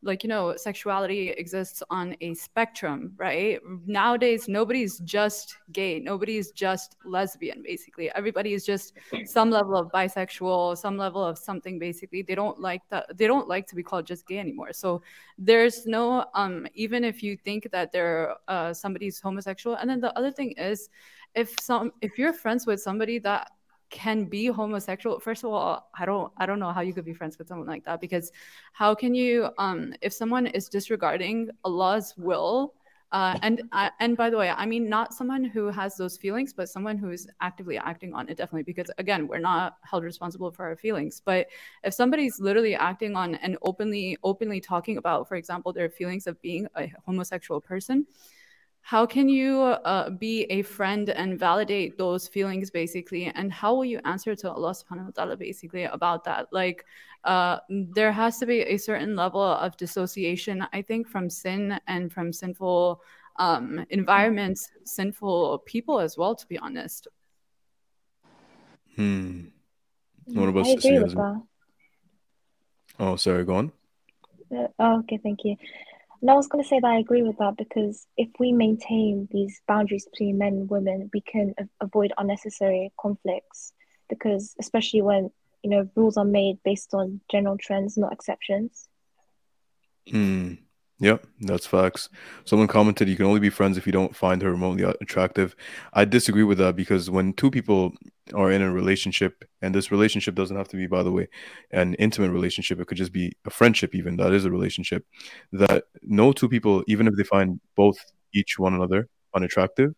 like 0.05 0.23
you 0.23 0.29
know 0.29 0.55
sexuality 0.55 1.29
exists 1.31 1.81
on 1.89 2.15
a 2.21 2.33
spectrum 2.33 3.13
right? 3.17 3.59
Nowadays 3.85 4.47
nobody's 4.47 4.99
just 4.99 5.57
gay. 5.71 5.99
Nobody's 5.99 6.51
just 6.51 6.95
lesbian 7.05 7.63
basically. 7.63 8.11
Everybody 8.11 8.53
is 8.53 8.65
just 8.65 8.93
some 9.25 9.49
level 9.49 9.75
of 9.75 9.91
bisexual 9.91 10.77
some 10.77 10.97
level 10.97 11.23
of 11.23 11.37
something 11.37 11.79
basically. 11.79 12.21
They 12.21 12.35
don't 12.35 12.59
like 12.59 12.81
that 12.89 13.17
they 13.17 13.27
don't 13.27 13.47
like 13.47 13.67
to 13.67 13.75
be 13.75 13.83
called 13.83 14.05
just 14.05 14.27
gay 14.27 14.37
anymore. 14.37 14.71
So 14.73 15.01
there's 15.37 15.85
no 15.85 16.25
um 16.35 16.67
even 16.75 17.03
if 17.03 17.23
you 17.23 17.35
think 17.35 17.69
that 17.71 17.91
they're 17.91 18.35
uh, 18.47 18.73
somebody's 18.73 19.19
homosexual. 19.19 19.75
And 19.75 19.89
then 19.89 19.99
the 19.99 20.17
other 20.17 20.31
thing 20.31 20.51
is 20.51 20.89
if 21.33 21.55
some 21.59 21.91
if 22.01 22.17
you're 22.17 22.33
friends 22.33 22.65
with 22.65 22.81
somebody 22.81 23.19
that 23.19 23.51
can 23.95 24.25
be 24.25 24.47
homosexual 24.47 25.19
first 25.21 25.45
of 25.45 25.49
all 25.49 25.89
i 25.95 26.05
don't 26.05 26.31
i 26.37 26.45
don't 26.45 26.59
know 26.59 26.71
how 26.71 26.81
you 26.81 26.93
could 26.93 27.05
be 27.05 27.13
friends 27.13 27.37
with 27.37 27.47
someone 27.47 27.65
like 27.65 27.85
that 27.85 28.01
because 28.01 28.33
how 28.73 28.93
can 28.93 29.15
you 29.15 29.49
um 29.57 29.93
if 30.01 30.11
someone 30.11 30.45
is 30.47 30.67
disregarding 30.67 31.49
allah's 31.63 32.13
will 32.17 32.73
uh, 33.11 33.37
and 33.43 33.61
uh, 33.71 33.89
and 34.01 34.17
by 34.17 34.29
the 34.29 34.35
way, 34.35 34.49
I 34.49 34.65
mean 34.65 34.89
not 34.89 35.13
someone 35.13 35.45
who 35.45 35.67
has 35.67 35.95
those 35.95 36.17
feelings, 36.17 36.51
but 36.51 36.67
someone 36.67 36.97
who 36.97 37.11
is 37.11 37.27
actively 37.39 37.77
acting 37.77 38.13
on 38.13 38.27
it. 38.27 38.35
Definitely, 38.35 38.63
because 38.63 38.91
again, 38.97 39.25
we're 39.27 39.39
not 39.39 39.77
held 39.89 40.03
responsible 40.03 40.51
for 40.51 40.65
our 40.65 40.75
feelings. 40.75 41.21
But 41.23 41.47
if 41.85 41.93
somebody's 41.93 42.41
literally 42.41 42.75
acting 42.75 43.15
on 43.15 43.35
and 43.35 43.57
openly 43.61 44.17
openly 44.23 44.59
talking 44.59 44.97
about, 44.97 45.29
for 45.29 45.35
example, 45.35 45.71
their 45.71 45.89
feelings 45.89 46.27
of 46.27 46.41
being 46.41 46.67
a 46.75 46.91
homosexual 47.05 47.61
person, 47.61 48.05
how 48.85 49.03
can 49.03 49.27
you 49.27 49.61
uh, 49.61 50.11
be 50.11 50.43
a 50.51 50.61
friend 50.61 51.09
and 51.09 51.39
validate 51.39 51.97
those 51.97 52.27
feelings 52.27 52.69
basically? 52.69 53.25
And 53.33 53.51
how 53.51 53.73
will 53.73 53.83
you 53.85 53.99
answer 54.05 54.35
to 54.35 54.51
allah 54.51 54.75
subhanahu 54.77 55.05
wa 55.05 55.11
ta'ala 55.15 55.37
basically 55.37 55.85
about 55.85 56.23
that? 56.25 56.53
Like 56.53 56.85
uh, 57.23 57.57
there 57.67 58.11
has 58.11 58.37
to 58.37 58.45
be 58.45 58.61
a 58.61 58.77
certain 58.77 59.15
level 59.15 59.41
of 59.41 59.75
dissociation 59.77 60.63
i 60.71 60.79
think 60.83 61.07
from 61.07 61.27
sin 61.27 61.79
and 61.87 62.13
from 62.13 62.31
sinful 62.31 63.01
um, 63.37 63.83
environments 63.89 64.69
sinful 64.83 65.63
people 65.65 65.99
as 65.99 66.15
well 66.15 66.35
to 66.35 66.45
be 66.47 66.59
honest. 66.59 67.07
Hmm. 68.95 69.49
What 70.25 70.49
about 70.49 70.67
I 70.67 70.69
agree 70.69 70.99
with 70.99 71.15
that. 71.15 71.41
oh 72.99 73.15
sorry 73.15 73.43
go 73.43 73.55
on. 73.55 73.71
Uh, 74.55 74.67
oh, 74.77 74.99
okay 74.99 75.17
thank 75.17 75.43
you 75.43 75.57
and 76.21 76.31
I 76.31 76.33
was 76.33 76.47
going 76.47 76.63
to 76.63 76.67
say 76.67 76.79
that 76.79 76.87
I 76.87 76.97
agree 76.97 77.21
with 77.21 77.37
that 77.37 77.57
because 77.57 78.07
if 78.17 78.29
we 78.39 78.51
maintain 78.51 79.27
these 79.31 79.61
boundaries 79.67 80.07
between 80.11 80.37
men 80.37 80.53
and 80.53 80.69
women, 80.69 81.09
we 81.13 81.21
can 81.21 81.53
avoid 81.81 82.13
unnecessary 82.17 82.91
conflicts. 82.99 83.73
Because 84.07 84.55
especially 84.59 85.01
when 85.01 85.31
you 85.63 85.69
know 85.69 85.89
rules 85.95 86.17
are 86.17 86.25
made 86.25 86.59
based 86.63 86.93
on 86.93 87.21
general 87.29 87.57
trends, 87.57 87.97
not 87.97 88.13
exceptions. 88.13 88.87
Hmm. 90.09 90.53
Yep, 90.99 91.27
that's 91.41 91.65
facts. 91.65 92.07
Someone 92.45 92.69
commented 92.69 93.09
you 93.09 93.17
can 93.17 93.25
only 93.25 93.41
be 93.41 93.49
friends 93.49 93.77
if 93.77 93.85
you 93.85 93.91
don't 93.91 94.15
find 94.15 94.41
her 94.41 94.49
remotely 94.51 94.83
attractive. 95.01 95.53
I 95.91 96.05
disagree 96.05 96.43
with 96.43 96.57
that 96.59 96.77
because 96.77 97.09
when 97.09 97.33
two 97.33 97.51
people 97.51 97.91
are 98.33 98.49
in 98.49 98.61
a 98.61 98.71
relationship, 98.71 99.43
and 99.61 99.75
this 99.75 99.91
relationship 99.91 100.35
doesn't 100.35 100.55
have 100.55 100.69
to 100.69 100.77
be, 100.77 100.87
by 100.87 101.03
the 101.03 101.11
way, 101.11 101.27
an 101.71 101.95
intimate 101.95 102.31
relationship, 102.31 102.79
it 102.79 102.87
could 102.87 102.97
just 102.97 103.11
be 103.11 103.33
a 103.45 103.49
friendship, 103.49 103.93
even 103.93 104.15
that 104.17 104.31
is 104.31 104.45
a 104.45 104.51
relationship, 104.51 105.05
that 105.51 105.83
no 106.01 106.31
two 106.31 106.47
people, 106.47 106.81
even 106.87 107.07
if 107.07 107.15
they 107.17 107.23
find 107.23 107.59
both 107.75 107.97
each 108.33 108.57
one 108.57 108.73
another 108.73 109.09
unattractive, 109.35 109.93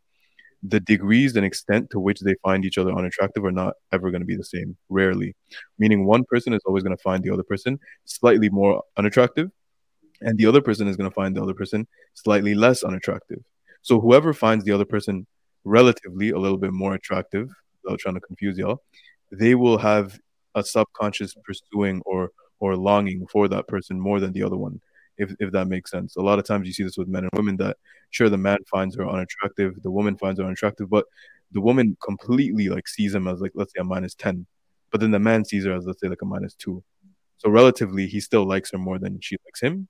the 0.64 0.80
degrees 0.80 1.36
and 1.36 1.46
extent 1.46 1.90
to 1.92 2.00
which 2.00 2.22
they 2.22 2.36
find 2.44 2.66
each 2.66 2.78
other 2.80 2.92
unattractive 2.94 3.46
are 3.46 3.52
not 3.52 3.76
ever 3.92 4.12
going 4.12 4.22
to 4.22 4.28
be 4.28 4.36
the 4.38 4.44
same, 4.44 4.78
rarely. 4.90 5.36
Meaning 5.80 6.06
one 6.06 6.24
person 6.26 6.54
is 6.54 6.62
always 6.66 6.84
going 6.84 6.96
to 6.98 7.04
find 7.04 7.24
the 7.24 7.32
other 7.32 7.44
person 7.44 7.80
slightly 8.06 8.50
more 8.50 8.84
unattractive 8.98 9.52
and 10.22 10.38
the 10.38 10.46
other 10.46 10.62
person 10.62 10.88
is 10.88 10.98
going 10.98 11.10
to 11.10 11.14
find 11.14 11.36
the 11.36 11.44
other 11.44 11.54
person 11.54 11.88
slightly 12.14 12.56
less 12.56 12.84
unattractive. 12.84 13.44
So 13.82 14.00
whoever 14.00 14.34
finds 14.34 14.64
the 14.64 14.72
other 14.72 14.86
person 14.86 15.28
relatively 15.64 16.32
a 16.32 16.38
little 16.38 16.58
bit 16.58 16.74
more 16.74 16.94
attractive, 16.94 17.50
without 17.84 18.00
trying 18.00 18.16
to 18.16 18.22
confuse 18.22 18.58
y'all, 18.58 18.82
they 19.32 19.56
will 19.56 19.78
have 19.78 20.20
a 20.56 20.64
subconscious 20.64 21.36
pursuing 21.44 22.02
or 22.06 22.32
or 22.60 22.76
longing 22.76 23.28
for 23.28 23.48
that 23.48 23.68
person 23.68 24.00
more 24.00 24.20
than 24.20 24.34
the 24.34 24.42
other 24.44 24.58
one, 24.58 24.82
if 25.18 25.32
if 25.40 25.52
that 25.52 25.68
makes 25.68 25.92
sense. 25.92 26.16
A 26.16 26.22
lot 26.22 26.40
of 26.40 26.46
times 26.46 26.68
you 26.68 26.74
see 26.74 26.84
this 26.84 26.98
with 26.98 27.08
men 27.08 27.24
and 27.24 27.32
women 27.34 27.58
that 27.58 27.78
sure 28.10 28.30
the 28.30 28.38
man 28.38 28.58
finds 28.70 28.96
her 28.96 29.08
unattractive, 29.08 29.82
the 29.84 29.92
woman 29.92 30.18
finds 30.18 30.40
her 30.40 30.46
unattractive, 30.46 30.90
but 30.90 31.06
the 31.52 31.62
woman 31.62 31.96
completely 32.04 32.70
like 32.70 32.88
sees 32.88 33.14
him 33.14 33.28
as 33.28 33.40
like 33.40 33.52
let's 33.54 33.74
say 33.74 33.82
a 33.82 33.84
minus 33.84 34.16
ten, 34.16 34.46
but 34.92 35.02
then 35.02 35.12
the 35.12 35.20
man 35.20 35.46
sees 35.46 35.66
her 35.66 35.74
as 35.74 35.86
let's 35.86 36.02
say 36.02 36.08
like 36.08 36.22
a 36.22 36.26
minus 36.26 36.56
two. 36.56 36.84
So 37.38 37.50
relatively, 37.50 38.08
he 38.08 38.20
still 38.20 38.46
likes 38.46 38.72
her 38.72 38.80
more 38.80 38.98
than 38.98 39.20
she 39.22 39.38
likes 39.46 39.62
him, 39.62 39.88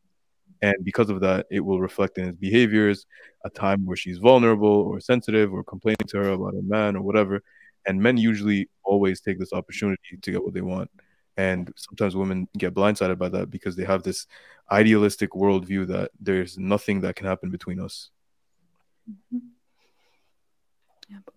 and 0.62 0.76
because 0.84 1.10
of 1.10 1.20
that 1.22 1.46
it 1.52 1.60
will 1.60 1.80
reflect 1.80 2.18
in 2.18 2.28
his 2.28 2.36
behaviors 2.36 3.06
a 3.46 3.50
time 3.50 3.86
where 3.86 3.98
she's 3.98 4.18
vulnerable 4.18 4.68
or 4.68 5.00
sensitive 5.00 5.54
or 5.54 5.64
complaining 5.64 6.08
to 6.08 6.18
her 6.18 6.30
about 6.30 6.56
a 6.56 6.62
man 6.62 6.96
or 6.96 7.02
whatever. 7.02 7.42
And 7.86 8.02
men 8.02 8.18
usually 8.18 8.70
always 8.84 9.22
take 9.22 9.40
this 9.40 9.54
opportunity 9.54 10.18
to 10.22 10.32
get 10.32 10.44
what 10.44 10.54
they 10.54 10.62
want. 10.62 10.90
And 11.38 11.72
sometimes 11.78 12.16
women 12.16 12.48
get 12.58 12.74
blindsided 12.74 13.18
by 13.18 13.30
that 13.30 13.50
because 13.50 13.76
they 13.76 13.86
have 13.86 14.04
this 14.04 14.28
idealistic 14.72 15.32
worldview 15.32 15.88
that 15.88 16.12
there's 16.20 16.58
nothing 16.58 17.02
that 17.02 17.16
can 17.16 17.28
happen 17.28 17.52
between 17.52 17.80
us. 17.80 18.10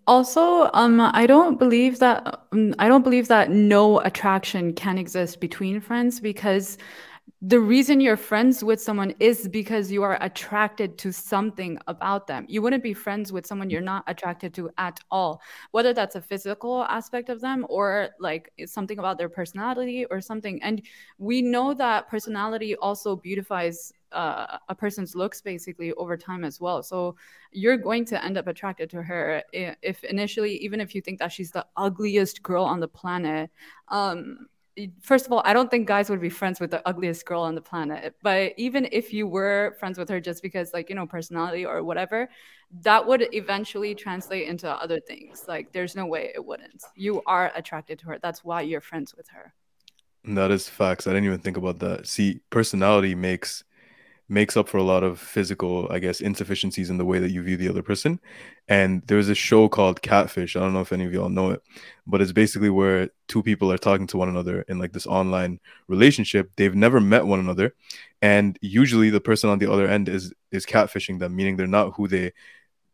Also, 0.06 0.68
um, 0.72 1.00
I 1.00 1.26
don't 1.26 1.58
believe 1.58 2.00
that 2.00 2.40
um, 2.50 2.74
I 2.80 2.88
don't 2.88 3.04
believe 3.04 3.28
that 3.28 3.50
no 3.50 4.00
attraction 4.00 4.72
can 4.72 4.98
exist 4.98 5.38
between 5.38 5.80
friends 5.80 6.18
because 6.18 6.78
the 7.42 7.60
reason 7.60 8.00
you're 8.00 8.16
friends 8.16 8.62
with 8.62 8.80
someone 8.80 9.14
is 9.18 9.48
because 9.48 9.90
you 9.90 10.02
are 10.02 10.18
attracted 10.20 10.98
to 10.98 11.12
something 11.12 11.78
about 11.86 12.26
them. 12.26 12.44
You 12.48 12.62
wouldn't 12.62 12.82
be 12.82 12.94
friends 12.94 13.32
with 13.32 13.46
someone 13.46 13.70
you're 13.70 13.80
not 13.80 14.04
attracted 14.06 14.54
to 14.54 14.70
at 14.78 15.00
all, 15.10 15.40
whether 15.70 15.92
that's 15.92 16.16
a 16.16 16.20
physical 16.20 16.84
aspect 16.84 17.28
of 17.28 17.40
them 17.40 17.66
or 17.68 18.10
like 18.20 18.52
something 18.66 18.98
about 18.98 19.18
their 19.18 19.28
personality 19.28 20.04
or 20.06 20.20
something. 20.20 20.62
And 20.62 20.82
we 21.18 21.42
know 21.42 21.74
that 21.74 22.08
personality 22.08 22.76
also 22.76 23.16
beautifies 23.16 23.92
uh, 24.12 24.58
a 24.68 24.74
person's 24.74 25.14
looks 25.14 25.40
basically 25.40 25.92
over 25.92 26.16
time 26.16 26.44
as 26.44 26.60
well. 26.60 26.82
So 26.82 27.16
you're 27.52 27.76
going 27.76 28.04
to 28.06 28.24
end 28.24 28.38
up 28.38 28.48
attracted 28.48 28.90
to 28.90 29.02
her 29.02 29.42
if 29.52 30.02
initially, 30.04 30.56
even 30.56 30.80
if 30.80 30.94
you 30.94 31.00
think 31.00 31.18
that 31.20 31.32
she's 31.32 31.52
the 31.52 31.66
ugliest 31.76 32.42
girl 32.42 32.64
on 32.64 32.80
the 32.80 32.88
planet. 32.88 33.50
Um, 33.88 34.48
first 35.02 35.26
of 35.26 35.32
all, 35.32 35.42
I 35.44 35.52
don't 35.52 35.70
think 35.70 35.86
guys 35.86 36.10
would 36.10 36.20
be 36.20 36.28
friends 36.28 36.60
with 36.60 36.70
the 36.70 36.86
ugliest 36.88 37.24
girl 37.26 37.42
on 37.42 37.54
the 37.54 37.60
planet. 37.60 38.14
But 38.22 38.54
even 38.56 38.88
if 38.92 39.12
you 39.12 39.26
were 39.26 39.76
friends 39.78 39.98
with 39.98 40.08
her 40.08 40.20
just 40.20 40.42
because, 40.42 40.72
like, 40.72 40.88
you 40.88 40.94
know, 40.94 41.06
personality 41.06 41.64
or 41.66 41.82
whatever, 41.82 42.28
that 42.82 43.06
would 43.06 43.28
eventually 43.34 43.94
translate 43.94 44.48
into 44.48 44.68
other 44.70 45.00
things. 45.00 45.44
Like, 45.48 45.72
there's 45.72 45.96
no 45.96 46.06
way 46.06 46.32
it 46.34 46.44
wouldn't. 46.44 46.82
You 46.94 47.22
are 47.26 47.52
attracted 47.54 47.98
to 48.00 48.06
her. 48.06 48.18
That's 48.20 48.44
why 48.44 48.62
you're 48.62 48.80
friends 48.80 49.14
with 49.14 49.28
her. 49.28 49.52
That 50.24 50.50
is 50.50 50.68
facts. 50.68 51.06
I 51.06 51.10
didn't 51.10 51.24
even 51.26 51.40
think 51.40 51.56
about 51.56 51.78
that. 51.80 52.06
See, 52.06 52.40
personality 52.50 53.14
makes 53.14 53.64
makes 54.30 54.56
up 54.56 54.68
for 54.68 54.78
a 54.78 54.82
lot 54.82 55.02
of 55.02 55.18
physical, 55.18 55.88
I 55.90 55.98
guess, 55.98 56.20
insufficiencies 56.20 56.88
in 56.88 56.98
the 56.98 57.04
way 57.04 57.18
that 57.18 57.32
you 57.32 57.42
view 57.42 57.56
the 57.56 57.68
other 57.68 57.82
person. 57.82 58.20
And 58.68 59.02
there's 59.08 59.28
a 59.28 59.34
show 59.34 59.68
called 59.68 60.02
Catfish. 60.02 60.54
I 60.54 60.60
don't 60.60 60.72
know 60.72 60.80
if 60.80 60.92
any 60.92 61.04
of 61.04 61.12
y'all 61.12 61.28
know 61.28 61.50
it, 61.50 61.62
but 62.06 62.22
it's 62.22 62.30
basically 62.30 62.70
where 62.70 63.10
two 63.26 63.42
people 63.42 63.72
are 63.72 63.78
talking 63.78 64.06
to 64.06 64.16
one 64.16 64.28
another 64.28 64.62
in 64.62 64.78
like 64.78 64.92
this 64.92 65.06
online 65.06 65.58
relationship. 65.88 66.50
They've 66.56 66.74
never 66.74 67.00
met 67.00 67.26
one 67.26 67.40
another, 67.40 67.74
and 68.22 68.56
usually 68.62 69.10
the 69.10 69.20
person 69.20 69.50
on 69.50 69.58
the 69.58 69.70
other 69.70 69.88
end 69.88 70.08
is 70.08 70.32
is 70.52 70.64
catfishing 70.64 71.18
them, 71.18 71.34
meaning 71.34 71.56
they're 71.56 71.66
not 71.66 71.94
who 71.96 72.06
they 72.06 72.32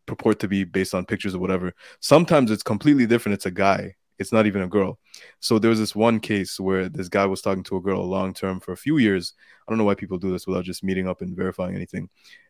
purport 0.06 0.40
to 0.40 0.48
be 0.48 0.64
based 0.64 0.94
on 0.94 1.04
pictures 1.04 1.34
or 1.34 1.38
whatever. 1.38 1.74
Sometimes 2.00 2.50
it's 2.50 2.62
completely 2.62 3.06
different. 3.06 3.34
It's 3.34 3.46
a 3.46 3.50
guy 3.50 3.94
it's 4.18 4.32
not 4.32 4.46
even 4.46 4.62
a 4.62 4.68
girl. 4.68 4.98
So 5.40 5.58
there 5.58 5.70
was 5.70 5.78
this 5.78 5.94
one 5.94 6.20
case 6.20 6.58
where 6.58 6.88
this 6.88 7.08
guy 7.08 7.26
was 7.26 7.42
talking 7.42 7.62
to 7.64 7.76
a 7.76 7.80
girl 7.80 8.06
long 8.06 8.32
term 8.32 8.60
for 8.60 8.72
a 8.72 8.76
few 8.76 8.98
years. 8.98 9.34
I 9.66 9.70
don't 9.70 9.78
know 9.78 9.84
why 9.84 9.94
people 9.94 10.18
do 10.18 10.30
this 10.30 10.46
without 10.46 10.64
just 10.64 10.84
meeting 10.84 11.08
up 11.08 11.20
and 11.20 11.36
verifying 11.36 11.74
anything. 11.74 12.08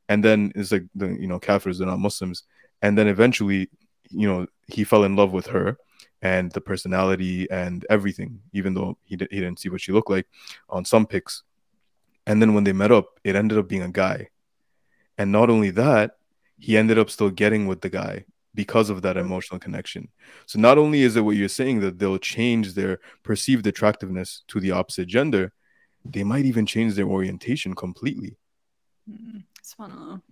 And 0.08 0.24
then 0.24 0.52
it's 0.54 0.72
like 0.72 0.84
the 0.94 1.08
you 1.08 1.26
know 1.26 1.40
Kafirs 1.40 1.80
are 1.80 1.86
not 1.86 1.98
Muslims. 1.98 2.44
And 2.82 2.96
then 2.96 3.08
eventually, 3.08 3.70
you 4.10 4.28
know, 4.28 4.46
he 4.68 4.84
fell 4.84 5.04
in 5.04 5.16
love 5.16 5.32
with 5.32 5.46
her 5.46 5.78
and 6.22 6.52
the 6.52 6.60
personality 6.60 7.50
and 7.50 7.84
everything, 7.90 8.40
even 8.52 8.74
though 8.74 8.98
he, 9.04 9.16
he 9.16 9.40
didn't 9.40 9.58
see 9.58 9.68
what 9.68 9.80
she 9.80 9.92
looked 9.92 10.10
like 10.10 10.26
on 10.68 10.84
some 10.84 11.06
pics. 11.06 11.42
And 12.26 12.40
then 12.40 12.54
when 12.54 12.64
they 12.64 12.72
met 12.72 12.92
up, 12.92 13.20
it 13.24 13.36
ended 13.36 13.58
up 13.58 13.68
being 13.68 13.82
a 13.82 13.90
guy. 13.90 14.28
And 15.18 15.32
not 15.32 15.50
only 15.50 15.70
that, 15.70 16.12
he 16.58 16.76
ended 16.76 16.98
up 16.98 17.10
still 17.10 17.30
getting 17.30 17.66
with 17.66 17.80
the 17.80 17.88
guy 17.88 18.24
because 18.56 18.90
of 18.90 19.02
that 19.02 19.16
emotional 19.16 19.60
connection. 19.60 20.08
So 20.46 20.58
not 20.58 20.78
only 20.78 21.02
is 21.02 21.14
it 21.14 21.20
what 21.20 21.36
you're 21.36 21.48
saying 21.48 21.80
that 21.80 21.98
they'll 21.98 22.18
change 22.18 22.74
their 22.74 22.98
perceived 23.22 23.66
attractiveness 23.66 24.42
to 24.48 24.58
the 24.58 24.72
opposite 24.72 25.06
gender, 25.06 25.52
they 26.04 26.24
might 26.24 26.46
even 26.46 26.66
change 26.66 26.94
their 26.94 27.06
orientation 27.06 27.74
completely. 27.74 28.36
Mm, 29.08 29.44
it's 29.60 29.74
fun. 29.74 30.22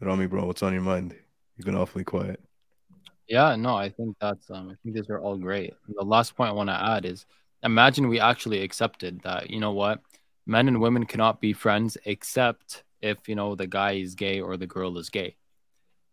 Rami, 0.00 0.26
bro, 0.26 0.44
what's 0.46 0.62
on 0.62 0.72
your 0.72 0.82
mind? 0.82 1.14
You've 1.56 1.66
been 1.66 1.76
awfully 1.76 2.04
quiet. 2.04 2.40
Yeah, 3.28 3.56
no, 3.56 3.76
I 3.76 3.88
think 3.88 4.16
that's 4.20 4.50
um, 4.50 4.70
I 4.70 4.74
think 4.82 4.94
these 4.94 5.10
are 5.10 5.20
all 5.20 5.36
great. 5.36 5.74
The 5.88 6.04
last 6.04 6.36
point 6.36 6.50
I 6.50 6.52
want 6.52 6.68
to 6.70 6.80
add 6.80 7.04
is 7.04 7.26
imagine 7.62 8.08
we 8.08 8.20
actually 8.20 8.62
accepted 8.62 9.20
that, 9.24 9.50
you 9.50 9.58
know 9.58 9.72
what, 9.72 10.00
men 10.46 10.68
and 10.68 10.80
women 10.80 11.06
cannot 11.06 11.40
be 11.40 11.52
friends 11.52 11.98
except 12.04 12.84
if, 13.00 13.28
you 13.28 13.34
know, 13.34 13.54
the 13.54 13.66
guy 13.66 13.92
is 13.92 14.14
gay 14.14 14.40
or 14.40 14.56
the 14.56 14.66
girl 14.66 14.98
is 14.98 15.10
gay. 15.10 15.36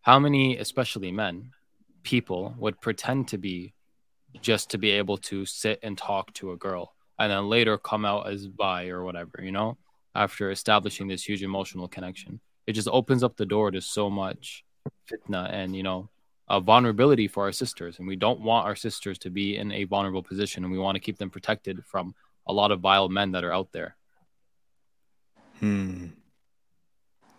How 0.02 0.20
many, 0.20 0.58
especially 0.58 1.12
men, 1.12 1.52
people 2.04 2.54
would 2.58 2.80
pretend 2.82 3.30
to 3.30 3.38
be 3.38 3.74
just 4.42 4.72
to 4.72 4.78
be 4.78 4.92
able 4.92 5.18
to 5.18 5.46
sit 5.46 5.80
and 5.84 5.98
talk 5.98 6.34
to 6.34 6.52
a 6.52 6.58
girl 6.58 6.94
and 7.20 7.32
then 7.32 7.48
later 7.50 7.78
come 7.78 8.06
out 8.06 8.28
as 8.28 8.48
bi 8.48 8.88
or 8.88 9.04
whatever, 9.04 9.40
you 9.42 9.52
know, 9.52 9.78
after 10.16 10.52
establishing 10.52 11.08
this 11.08 11.24
huge 11.24 11.44
emotional 11.44 11.88
connection. 11.88 12.40
It 12.68 12.74
just 12.74 12.88
opens 12.92 13.24
up 13.24 13.38
the 13.38 13.46
door 13.46 13.72
to 13.72 13.82
so 13.82 14.10
much 14.10 14.64
fitna 15.10 15.52
and, 15.52 15.76
you 15.76 15.84
know, 15.84 16.10
a 16.50 16.60
vulnerability 16.60 17.28
for 17.28 17.44
our 17.44 17.52
sisters. 17.52 18.00
And 18.00 18.08
we 18.08 18.16
don't 18.16 18.42
want 18.42 18.66
our 18.66 18.76
sisters 18.76 19.18
to 19.20 19.30
be 19.30 19.58
in 19.58 19.72
a 19.72 19.86
vulnerable 19.86 20.24
position 20.24 20.64
and 20.64 20.72
we 20.72 20.80
want 20.80 20.96
to 20.96 21.02
keep 21.02 21.18
them 21.18 21.30
protected 21.30 21.84
from 21.86 22.16
a 22.48 22.54
lot 22.54 22.72
of 22.72 22.80
vile 22.80 23.10
men 23.10 23.32
that 23.32 23.44
are 23.44 23.54
out 23.54 23.72
there. 23.72 23.96
Hmm. 25.60 26.08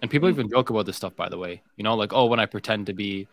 And 0.05 0.11
people 0.11 0.29
even 0.29 0.51
joke 0.51 0.69
about 0.69 0.85
this 0.85 0.99
stuff, 0.99 1.17
by 1.17 1.31
the 1.31 1.39
way. 1.39 1.63
You 1.79 1.83
know, 1.83 1.95
like, 1.95 2.13
oh, 2.13 2.27
when 2.27 2.39
I 2.39 2.45
pretend 2.45 2.89
to 2.89 2.93
be 2.93 3.27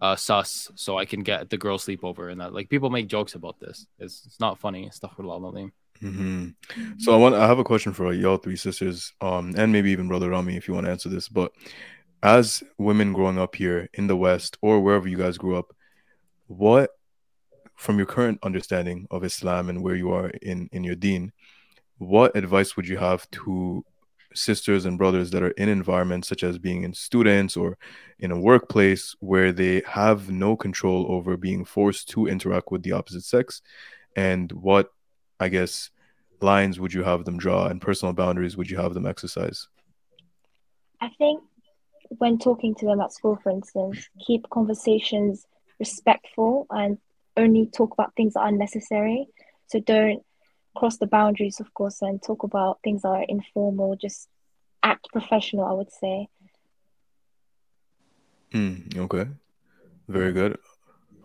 uh, 0.00 0.14
sus 0.14 0.70
so 0.76 0.96
I 0.96 1.04
can 1.04 1.24
get 1.24 1.50
the 1.50 1.58
girl 1.58 1.78
sleepover 1.78 2.30
and 2.30 2.40
that. 2.40 2.54
Like, 2.54 2.70
people 2.70 2.90
make 2.90 3.08
jokes 3.08 3.34
about 3.34 3.58
this. 3.58 3.88
It's, 3.98 4.24
it's 4.24 4.38
not 4.38 4.60
funny. 4.60 4.88
Stuff 4.92 5.14
with 5.16 5.26
a 5.26 5.28
lot 5.28 5.44
of 5.44 5.52
name. 5.52 5.72
Mm-hmm. 6.00 6.98
So 6.98 7.12
I 7.12 7.16
want 7.16 7.34
I 7.34 7.48
have 7.48 7.58
a 7.58 7.64
question 7.64 7.92
for 7.92 8.12
y'all 8.12 8.36
three 8.36 8.54
sisters, 8.54 9.12
um, 9.20 9.54
and 9.56 9.72
maybe 9.72 9.90
even 9.90 10.06
brother 10.06 10.30
Rami 10.30 10.56
if 10.56 10.68
you 10.68 10.74
want 10.74 10.86
to 10.86 10.92
answer 10.92 11.08
this. 11.08 11.28
But 11.28 11.50
as 12.22 12.62
women 12.78 13.12
growing 13.12 13.40
up 13.40 13.56
here 13.56 13.88
in 13.94 14.06
the 14.06 14.16
West 14.16 14.56
or 14.62 14.78
wherever 14.78 15.08
you 15.08 15.16
guys 15.16 15.38
grew 15.38 15.56
up, 15.56 15.74
what, 16.46 16.90
from 17.74 17.96
your 17.96 18.06
current 18.06 18.38
understanding 18.44 19.08
of 19.10 19.24
Islam 19.24 19.68
and 19.68 19.82
where 19.82 19.96
you 19.96 20.12
are 20.12 20.28
in 20.28 20.68
in 20.70 20.84
your 20.84 20.94
deen, 20.94 21.32
what 21.98 22.36
advice 22.36 22.76
would 22.76 22.86
you 22.86 22.98
have 22.98 23.28
to 23.32 23.84
sisters 24.34 24.84
and 24.84 24.98
brothers 24.98 25.30
that 25.30 25.42
are 25.42 25.50
in 25.52 25.68
environments 25.68 26.28
such 26.28 26.42
as 26.42 26.58
being 26.58 26.84
in 26.84 26.92
students 26.92 27.56
or 27.56 27.76
in 28.18 28.30
a 28.30 28.38
workplace 28.38 29.14
where 29.20 29.52
they 29.52 29.82
have 29.86 30.30
no 30.30 30.56
control 30.56 31.06
over 31.10 31.36
being 31.36 31.64
forced 31.64 32.08
to 32.10 32.26
interact 32.26 32.70
with 32.70 32.82
the 32.82 32.92
opposite 32.92 33.22
sex 33.22 33.62
and 34.16 34.52
what 34.52 34.92
i 35.40 35.48
guess 35.48 35.90
lines 36.40 36.80
would 36.80 36.92
you 36.92 37.02
have 37.02 37.24
them 37.24 37.38
draw 37.38 37.66
and 37.66 37.80
personal 37.80 38.12
boundaries 38.12 38.56
would 38.56 38.70
you 38.70 38.76
have 38.76 38.94
them 38.94 39.06
exercise 39.06 39.68
I 41.02 41.10
think 41.18 41.42
when 42.18 42.38
talking 42.38 42.76
to 42.76 42.86
them 42.86 43.00
at 43.00 43.12
school, 43.12 43.36
for 43.42 43.50
instance, 43.50 44.08
keep 44.24 44.48
conversations 44.50 45.44
respectful 45.80 46.66
and 46.70 46.98
only 47.36 47.66
talk 47.66 47.92
about 47.92 48.14
things 48.14 48.34
that 48.34 48.40
are 48.40 48.52
necessary. 48.52 49.26
So 49.66 49.80
don't 49.80 50.22
cross 50.74 50.98
the 50.98 51.06
boundaries, 51.06 51.60
of 51.60 51.72
course, 51.74 52.02
and 52.02 52.22
talk 52.22 52.42
about 52.42 52.78
things 52.82 53.02
that 53.02 53.08
are 53.08 53.24
informal. 53.28 53.96
Just 53.96 54.28
act 54.82 55.08
professional, 55.12 55.64
I 55.64 55.72
would 55.72 55.92
say. 55.92 56.28
Mm, 58.52 58.96
okay, 58.98 59.28
very 60.08 60.32
good. 60.32 60.58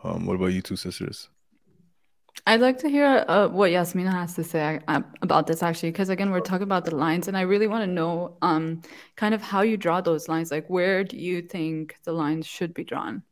Um, 0.04 0.26
what 0.26 0.36
about 0.36 0.48
you 0.48 0.62
two 0.62 0.76
sisters? 0.76 1.30
I'd 2.45 2.62
like 2.62 2.78
to 2.80 2.89
hear 2.89 3.26
uh, 3.28 3.50
what 3.50 3.72
Yasmina 3.72 4.12
has 4.12 4.36
to 4.36 4.43
say 4.43 4.80
uh, 4.88 5.02
about 5.22 5.48
this 5.48 5.62
actually, 5.62 5.91
because 5.91 6.08
again, 6.08 6.32
we're 6.32 6.39
talking 6.39 6.64
about 6.64 6.86
the 6.86 6.95
lines, 6.95 7.28
and 7.28 7.36
I 7.36 7.41
really 7.41 7.68
want 7.68 7.84
to 7.84 7.91
know 7.91 8.38
um, 8.41 8.82
kind 9.18 9.34
of 9.34 9.41
how 9.41 9.62
you 9.62 9.76
draw 9.76 10.00
those 10.00 10.30
lines. 10.30 10.50
Like, 10.50 10.70
where 10.70 11.04
do 11.04 11.18
you 11.18 11.41
think 11.41 11.98
the 12.06 12.14
lines 12.14 12.45
should 12.45 12.74
be 12.74 12.86
drawn? 12.86 13.24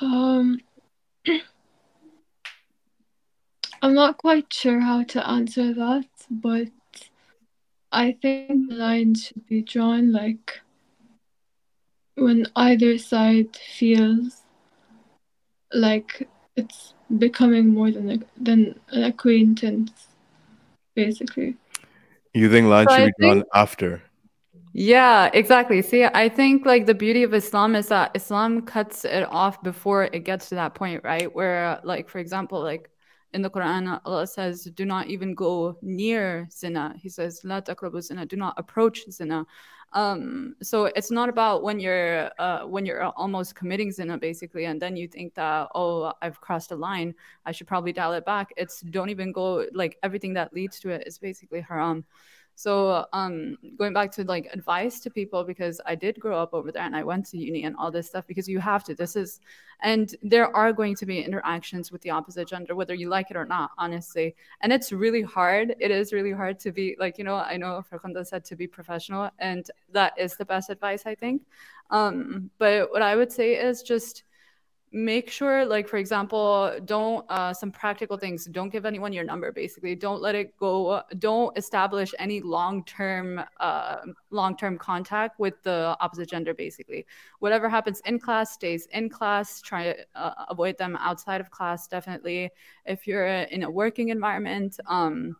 Um, 0.00 0.60
I'm 3.80 3.94
not 3.94 4.18
quite 4.18 4.52
sure 4.52 4.80
how 4.80 5.04
to 5.04 5.28
answer 5.28 5.72
that, 5.74 6.06
but 6.30 6.68
I 7.92 8.16
think 8.20 8.68
the 8.68 8.74
line 8.74 9.14
should 9.14 9.46
be 9.46 9.62
drawn 9.62 10.12
like 10.12 10.60
when 12.16 12.46
either 12.56 12.98
side 12.98 13.56
feels 13.56 14.42
like 15.72 16.28
it's 16.56 16.94
becoming 17.18 17.72
more 17.72 17.90
than 17.90 18.10
a, 18.10 18.18
than 18.36 18.80
an 18.90 19.04
acquaintance, 19.04 20.08
basically. 20.94 21.56
You 22.34 22.50
think 22.50 22.66
line 22.68 22.88
so 22.88 22.96
should 22.96 23.04
I 23.04 23.06
be 23.06 23.12
drawn 23.20 23.44
after? 23.54 24.02
Yeah, 24.72 25.30
exactly. 25.32 25.82
See, 25.82 26.04
I 26.04 26.28
think 26.28 26.66
like 26.66 26.86
the 26.86 26.94
beauty 26.94 27.22
of 27.22 27.32
Islam 27.32 27.74
is 27.74 27.88
that 27.88 28.10
Islam 28.14 28.62
cuts 28.62 29.04
it 29.04 29.24
off 29.30 29.62
before 29.62 30.04
it 30.04 30.24
gets 30.24 30.48
to 30.50 30.56
that 30.56 30.74
point, 30.74 31.02
right? 31.04 31.32
Where, 31.34 31.80
like, 31.84 32.08
for 32.08 32.18
example, 32.18 32.62
like 32.62 32.90
in 33.32 33.42
the 33.42 33.50
Quran, 33.50 34.00
Allah 34.04 34.26
says, 34.26 34.64
"Do 34.64 34.84
not 34.84 35.06
even 35.08 35.34
go 35.34 35.76
near 35.82 36.48
zina." 36.50 36.94
He 36.98 37.08
says, 37.08 37.42
"La 37.44 37.60
taqrabu 37.60 38.00
zina." 38.02 38.26
Do 38.26 38.36
not 38.36 38.54
approach 38.56 39.04
zina. 39.10 39.46
Um, 39.92 40.54
so 40.62 40.86
it's 40.86 41.10
not 41.10 41.28
about 41.28 41.62
when 41.62 41.80
you're 41.80 42.30
uh, 42.38 42.66
when 42.66 42.84
you're 42.84 43.04
almost 43.16 43.54
committing 43.54 43.90
zina, 43.90 44.18
basically, 44.18 44.66
and 44.66 44.80
then 44.80 44.96
you 44.96 45.08
think 45.08 45.34
that 45.34 45.68
oh, 45.74 46.12
I've 46.20 46.40
crossed 46.40 46.72
a 46.72 46.76
line, 46.76 47.14
I 47.46 47.52
should 47.52 47.66
probably 47.66 47.92
dial 47.92 48.12
it 48.12 48.24
back. 48.26 48.52
It's 48.56 48.80
don't 48.80 49.10
even 49.10 49.32
go 49.32 49.66
like 49.72 49.96
everything 50.02 50.34
that 50.34 50.52
leads 50.52 50.78
to 50.80 50.90
it 50.90 51.06
is 51.06 51.18
basically 51.18 51.60
haram. 51.60 52.04
So 52.58 53.06
um, 53.12 53.56
going 53.76 53.92
back 53.92 54.10
to 54.14 54.24
like 54.24 54.48
advice 54.52 54.98
to 55.00 55.10
people 55.10 55.44
because 55.44 55.80
I 55.86 55.94
did 55.94 56.18
grow 56.18 56.36
up 56.42 56.52
over 56.52 56.72
there 56.72 56.82
and 56.82 56.96
I 56.96 57.04
went 57.04 57.26
to 57.26 57.38
uni 57.38 57.62
and 57.62 57.76
all 57.76 57.92
this 57.92 58.08
stuff 58.08 58.26
because 58.26 58.48
you 58.48 58.58
have 58.58 58.82
to. 58.86 58.96
This 58.96 59.14
is, 59.14 59.38
and 59.80 60.12
there 60.24 60.48
are 60.56 60.72
going 60.72 60.96
to 60.96 61.06
be 61.06 61.22
interactions 61.22 61.92
with 61.92 62.02
the 62.02 62.10
opposite 62.10 62.48
gender 62.48 62.74
whether 62.74 62.94
you 62.94 63.08
like 63.08 63.30
it 63.30 63.36
or 63.36 63.44
not, 63.44 63.70
honestly. 63.78 64.34
And 64.60 64.72
it's 64.72 64.90
really 64.90 65.22
hard. 65.22 65.76
It 65.78 65.92
is 65.92 66.12
really 66.12 66.32
hard 66.32 66.58
to 66.58 66.72
be 66.72 66.96
like 66.98 67.16
you 67.16 67.22
know 67.22 67.36
I 67.36 67.58
know 67.58 67.80
Farkhanda 67.88 68.26
said 68.26 68.44
to 68.46 68.56
be 68.56 68.66
professional 68.66 69.30
and 69.38 69.70
that 69.92 70.14
is 70.18 70.34
the 70.34 70.44
best 70.44 70.68
advice 70.68 71.06
I 71.06 71.14
think. 71.14 71.42
Um, 71.90 72.50
but 72.58 72.90
what 72.90 73.02
I 73.02 73.14
would 73.14 73.30
say 73.30 73.54
is 73.54 73.82
just 73.82 74.24
make 74.92 75.30
sure 75.30 75.66
like 75.66 75.86
for 75.86 75.98
example 75.98 76.72
don't 76.84 77.24
uh, 77.28 77.52
some 77.52 77.70
practical 77.70 78.16
things. 78.16 78.46
Don't 78.46 78.70
give 78.70 78.86
anyone 78.86 79.12
your 79.12 79.24
number 79.24 79.52
basically. 79.52 79.94
Don't 79.94 80.22
let 80.22 80.34
it 80.34 80.56
go 80.56 81.02
don't 81.18 81.56
establish 81.58 82.14
any 82.18 82.40
long-term 82.40 83.40
uh, 83.60 83.96
long-term 84.30 84.78
contact 84.78 85.38
with 85.38 85.62
the 85.62 85.96
opposite 86.00 86.28
gender 86.30 86.54
basically. 86.54 87.06
Whatever 87.40 87.68
happens 87.68 88.00
in 88.06 88.18
class 88.18 88.52
stays 88.52 88.86
in 88.92 89.08
class. 89.10 89.60
Try 89.60 89.92
to 89.92 89.96
uh, 90.14 90.44
avoid 90.48 90.78
them 90.78 90.96
outside 91.00 91.40
of 91.40 91.50
class 91.50 91.86
definitely. 91.86 92.50
If 92.86 93.06
you're 93.06 93.26
in 93.26 93.64
a 93.64 93.70
working 93.70 94.08
environment 94.08 94.80
um, 94.86 95.36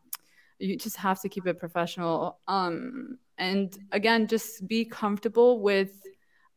you 0.58 0.76
just 0.76 0.96
have 0.96 1.20
to 1.22 1.28
keep 1.28 1.46
it 1.46 1.58
professional. 1.58 2.38
Um, 2.48 3.18
and 3.38 3.78
again 3.92 4.26
just 4.26 4.66
be 4.66 4.84
comfortable 4.84 5.60
with 5.60 6.02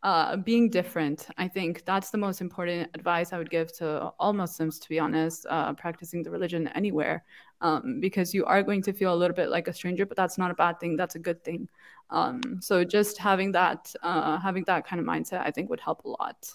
uh, 0.03 0.35
being 0.37 0.69
different. 0.69 1.27
I 1.37 1.47
think 1.47 1.85
that's 1.85 2.09
the 2.09 2.17
most 2.17 2.41
important 2.41 2.89
advice 2.95 3.33
I 3.33 3.37
would 3.37 3.49
give 3.49 3.71
to 3.77 4.11
all 4.19 4.33
Muslims, 4.33 4.79
to 4.79 4.89
be 4.89 4.99
honest, 4.99 5.45
uh, 5.49 5.73
practicing 5.73 6.23
the 6.23 6.31
religion 6.31 6.67
anywhere, 6.69 7.23
um, 7.61 7.99
because 7.99 8.33
you 8.33 8.43
are 8.45 8.63
going 8.63 8.81
to 8.83 8.93
feel 8.93 9.13
a 9.13 9.15
little 9.15 9.35
bit 9.35 9.49
like 9.49 9.67
a 9.67 9.73
stranger, 9.73 10.05
but 10.05 10.17
that's 10.17 10.37
not 10.37 10.49
a 10.49 10.55
bad 10.55 10.79
thing. 10.79 10.97
That's 10.97 11.15
a 11.15 11.19
good 11.19 11.43
thing. 11.43 11.69
Um, 12.09 12.41
so 12.61 12.83
just 12.83 13.17
having 13.17 13.51
that, 13.51 13.93
uh, 14.01 14.39
having 14.39 14.63
that 14.65 14.87
kind 14.87 14.99
of 14.99 15.05
mindset, 15.05 15.45
I 15.45 15.51
think 15.51 15.69
would 15.69 15.79
help 15.79 16.03
a 16.03 16.09
lot. 16.09 16.51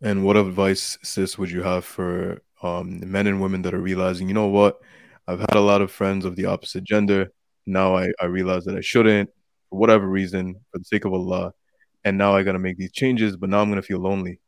And 0.00 0.24
what 0.24 0.36
advice, 0.36 0.98
sis, 1.02 1.38
would 1.38 1.50
you 1.50 1.62
have 1.62 1.84
for 1.84 2.40
um, 2.62 3.00
men 3.10 3.26
and 3.26 3.40
women 3.40 3.62
that 3.62 3.74
are 3.74 3.80
realizing, 3.80 4.28
you 4.28 4.34
know 4.34 4.48
what, 4.48 4.80
I've 5.28 5.40
had 5.40 5.54
a 5.54 5.60
lot 5.60 5.82
of 5.82 5.90
friends 5.90 6.24
of 6.24 6.36
the 6.36 6.46
opposite 6.46 6.84
gender. 6.84 7.32
Now 7.66 7.96
I, 7.96 8.10
I 8.20 8.26
realize 8.26 8.64
that 8.64 8.76
I 8.76 8.80
shouldn't, 8.80 9.28
for 9.68 9.78
whatever 9.78 10.08
reason, 10.08 10.54
for 10.72 10.78
the 10.78 10.84
sake 10.84 11.04
of 11.04 11.12
Allah 11.12 11.52
and 12.06 12.16
now 12.16 12.36
I 12.36 12.44
got 12.44 12.52
to 12.52 12.60
make 12.60 12.78
these 12.78 12.92
changes, 12.92 13.36
but 13.36 13.50
now 13.50 13.60
I'm 13.60 13.68
going 13.68 13.82
to 13.82 13.86
feel 13.86 13.98
lonely. 13.98 14.38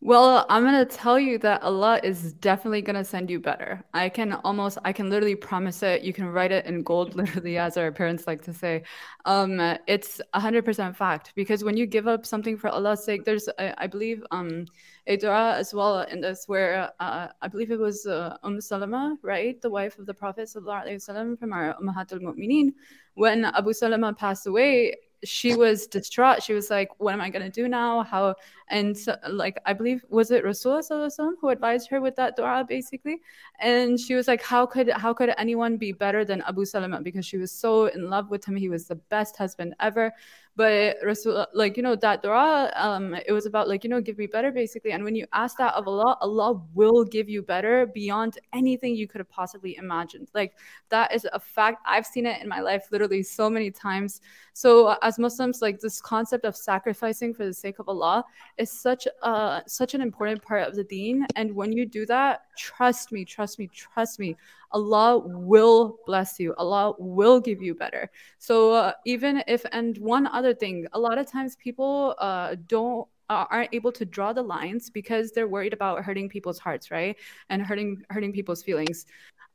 Well, 0.00 0.46
I'm 0.48 0.64
gonna 0.64 0.84
tell 0.84 1.18
you 1.18 1.38
that 1.38 1.62
Allah 1.62 2.00
is 2.02 2.32
definitely 2.34 2.82
gonna 2.82 3.04
send 3.04 3.30
you 3.30 3.38
better. 3.38 3.84
I 3.94 4.08
can 4.08 4.32
almost, 4.32 4.78
I 4.84 4.92
can 4.92 5.10
literally 5.10 5.34
promise 5.36 5.82
it. 5.82 6.02
You 6.02 6.12
can 6.12 6.26
write 6.26 6.50
it 6.50 6.66
in 6.66 6.82
gold, 6.82 7.14
literally, 7.20 7.56
as 7.58 7.76
our 7.76 7.90
parents 7.92 8.26
like 8.26 8.42
to 8.42 8.52
say. 8.52 8.82
Um, 9.24 9.60
it's 9.86 10.20
a 10.34 10.40
hundred 10.40 10.64
percent 10.64 10.96
fact 10.96 11.32
because 11.34 11.62
when 11.62 11.76
you 11.76 11.86
give 11.86 12.08
up 12.08 12.26
something 12.26 12.56
for 12.56 12.68
Allah's 12.68 13.04
sake, 13.04 13.24
there's, 13.24 13.48
I, 13.58 13.74
I 13.78 13.86
believe, 13.86 14.24
um, 14.30 14.66
a 15.06 15.16
dua 15.16 15.54
as 15.56 15.72
well 15.72 16.00
in 16.02 16.20
this 16.20 16.44
where 16.46 16.90
uh, 17.00 17.28
I 17.40 17.48
believe 17.48 17.70
it 17.70 17.78
was 17.78 18.06
uh, 18.06 18.36
Umm 18.42 18.60
Salama, 18.60 19.16
right, 19.22 19.60
the 19.60 19.70
wife 19.70 19.98
of 19.98 20.06
the 20.06 20.14
Prophet 20.14 20.48
from 20.50 20.68
our 20.68 21.74
Ummahat 21.80 22.12
al-Mu'mineen, 22.12 22.72
when 23.14 23.44
Abu 23.44 23.72
Salama 23.72 24.12
passed 24.12 24.46
away 24.46 24.96
she 25.24 25.54
was 25.54 25.86
distraught. 25.86 26.42
She 26.42 26.52
was 26.52 26.70
like, 26.70 26.90
"What 26.98 27.12
am 27.14 27.20
I 27.20 27.30
gonna 27.30 27.50
do 27.50 27.68
now? 27.68 28.02
How?" 28.02 28.34
And 28.68 28.96
so, 28.96 29.16
like, 29.28 29.60
I 29.66 29.72
believe 29.72 30.04
was 30.08 30.30
it 30.30 30.44
Rasulullah 30.44 31.32
who 31.40 31.48
advised 31.50 31.88
her 31.90 32.00
with 32.00 32.16
that 32.16 32.36
du'a, 32.36 32.66
basically. 32.66 33.20
And 33.60 33.98
she 34.00 34.14
was 34.14 34.28
like, 34.28 34.42
"How 34.42 34.66
could 34.66 34.88
how 34.90 35.12
could 35.14 35.32
anyone 35.38 35.76
be 35.76 35.92
better 35.92 36.24
than 36.24 36.42
Abu 36.42 36.64
Salama? 36.64 37.00
Because 37.00 37.26
she 37.26 37.38
was 37.38 37.52
so 37.52 37.86
in 37.86 38.10
love 38.10 38.30
with 38.30 38.44
him. 38.44 38.56
He 38.56 38.68
was 38.68 38.86
the 38.86 38.96
best 38.96 39.36
husband 39.36 39.74
ever." 39.80 40.12
But 40.54 40.96
Rasul, 41.02 41.46
like 41.54 41.76
you 41.78 41.82
know, 41.82 41.96
that 41.96 42.22
du'a, 42.22 42.70
um, 42.76 43.14
it 43.14 43.32
was 43.32 43.46
about 43.46 43.68
like 43.68 43.84
you 43.84 43.90
know, 43.90 44.00
give 44.00 44.18
me 44.18 44.26
better, 44.26 44.52
basically. 44.52 44.92
And 44.92 45.02
when 45.02 45.14
you 45.14 45.26
ask 45.32 45.56
that 45.56 45.74
of 45.74 45.88
Allah, 45.88 46.18
Allah 46.20 46.62
will 46.74 47.04
give 47.04 47.28
you 47.28 47.42
better 47.42 47.86
beyond 47.86 48.38
anything 48.52 48.94
you 48.94 49.08
could 49.08 49.20
have 49.20 49.30
possibly 49.30 49.76
imagined. 49.76 50.30
Like 50.34 50.58
that 50.90 51.14
is 51.14 51.26
a 51.32 51.40
fact. 51.40 51.82
I've 51.86 52.06
seen 52.06 52.26
it 52.26 52.42
in 52.42 52.48
my 52.48 52.60
life 52.60 52.88
literally 52.92 53.22
so 53.22 53.48
many 53.48 53.70
times. 53.70 54.20
So 54.52 54.96
as 55.00 55.18
Muslims, 55.18 55.62
like 55.62 55.80
this 55.80 56.00
concept 56.00 56.44
of 56.44 56.54
sacrificing 56.54 57.32
for 57.32 57.46
the 57.46 57.54
sake 57.54 57.78
of 57.78 57.88
Allah 57.88 58.22
is 58.58 58.70
such 58.70 59.08
a 59.22 59.62
such 59.66 59.94
an 59.94 60.02
important 60.02 60.42
part 60.42 60.68
of 60.68 60.76
the 60.76 60.84
deen. 60.84 61.26
And 61.36 61.54
when 61.54 61.72
you 61.72 61.86
do 61.86 62.04
that, 62.06 62.42
trust 62.58 63.10
me, 63.10 63.24
trust 63.24 63.58
me, 63.58 63.68
trust 63.68 64.18
me, 64.18 64.36
Allah 64.72 65.18
will 65.18 65.98
bless 66.06 66.38
you. 66.40 66.54
Allah 66.58 66.94
will 66.98 67.40
give 67.40 67.62
you 67.62 67.74
better. 67.74 68.10
So 68.38 68.72
uh, 68.72 68.92
even 69.04 69.42
if 69.46 69.64
and 69.72 69.96
one 69.98 70.26
other 70.26 70.54
thing, 70.54 70.86
a 70.92 70.98
lot 70.98 71.18
of 71.18 71.26
times 71.26 71.56
people 71.56 72.14
uh, 72.18 72.56
don't 72.66 73.06
uh, 73.30 73.46
aren't 73.50 73.72
able 73.72 73.92
to 73.92 74.04
draw 74.04 74.32
the 74.32 74.42
lines 74.42 74.90
because 74.90 75.32
they're 75.32 75.48
worried 75.48 75.72
about 75.72 76.04
hurting 76.04 76.28
people's 76.28 76.58
hearts, 76.58 76.90
right? 76.90 77.16
And 77.48 77.62
hurting 77.62 78.02
hurting 78.10 78.32
people's 78.32 78.62
feelings. 78.62 79.06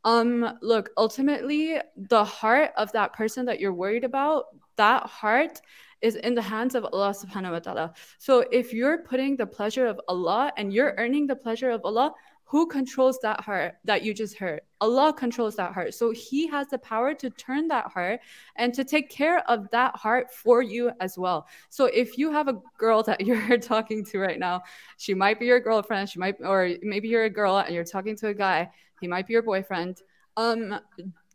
Um, 0.03 0.57
look, 0.61 0.89
ultimately, 0.97 1.79
the 1.95 2.23
heart 2.23 2.71
of 2.77 2.91
that 2.93 3.13
person 3.13 3.45
that 3.45 3.59
you're 3.59 3.73
worried 3.73 4.03
about, 4.03 4.45
that 4.77 5.03
heart 5.05 5.61
is 6.01 6.15
in 6.15 6.35
the 6.35 6.41
hands 6.41 6.75
of 6.75 6.85
Allah 6.85 7.09
subhanahu 7.09 7.51
wa 7.51 7.59
ta'ala. 7.59 7.93
So 8.19 8.45
if 8.51 8.73
you're 8.73 8.99
putting 8.99 9.35
the 9.35 9.47
pleasure 9.47 9.87
of 9.87 9.99
Allah 10.07 10.53
and 10.55 10.71
you're 10.71 10.93
earning 10.97 11.25
the 11.25 11.35
pleasure 11.35 11.71
of 11.71 11.81
Allah, 11.83 12.13
who 12.49 12.65
controls 12.65 13.19
that 13.19 13.41
heart 13.41 13.75
that 13.83 14.03
you 14.03 14.13
just 14.13 14.37
heard? 14.37 14.61
Allah 14.79 15.11
controls 15.11 15.57
that 15.57 15.73
heart. 15.73 15.93
So 15.93 16.11
He 16.11 16.47
has 16.47 16.67
the 16.69 16.77
power 16.77 17.13
to 17.13 17.29
turn 17.29 17.67
that 17.67 17.87
heart 17.87 18.21
and 18.55 18.73
to 18.73 18.85
take 18.85 19.09
care 19.09 19.39
of 19.49 19.69
that 19.71 19.93
heart 19.97 20.33
for 20.33 20.61
you 20.61 20.91
as 21.01 21.17
well. 21.17 21.45
So 21.69 21.85
if 21.85 22.17
you 22.17 22.31
have 22.31 22.47
a 22.47 22.61
girl 22.77 23.03
that 23.03 23.19
you're 23.27 23.57
talking 23.57 24.05
to 24.05 24.19
right 24.19 24.39
now, 24.39 24.63
she 24.97 25.13
might 25.13 25.41
be 25.41 25.45
your 25.45 25.59
girlfriend, 25.59 26.09
she 26.09 26.19
might, 26.19 26.35
or 26.41 26.71
maybe 26.81 27.09
you're 27.09 27.25
a 27.25 27.29
girl 27.29 27.57
and 27.57 27.75
you're 27.75 27.83
talking 27.83 28.15
to 28.17 28.27
a 28.27 28.33
guy, 28.33 28.71
he 29.01 29.07
might 29.07 29.27
be 29.27 29.33
your 29.33 29.43
boyfriend. 29.43 30.01
Um, 30.37 30.79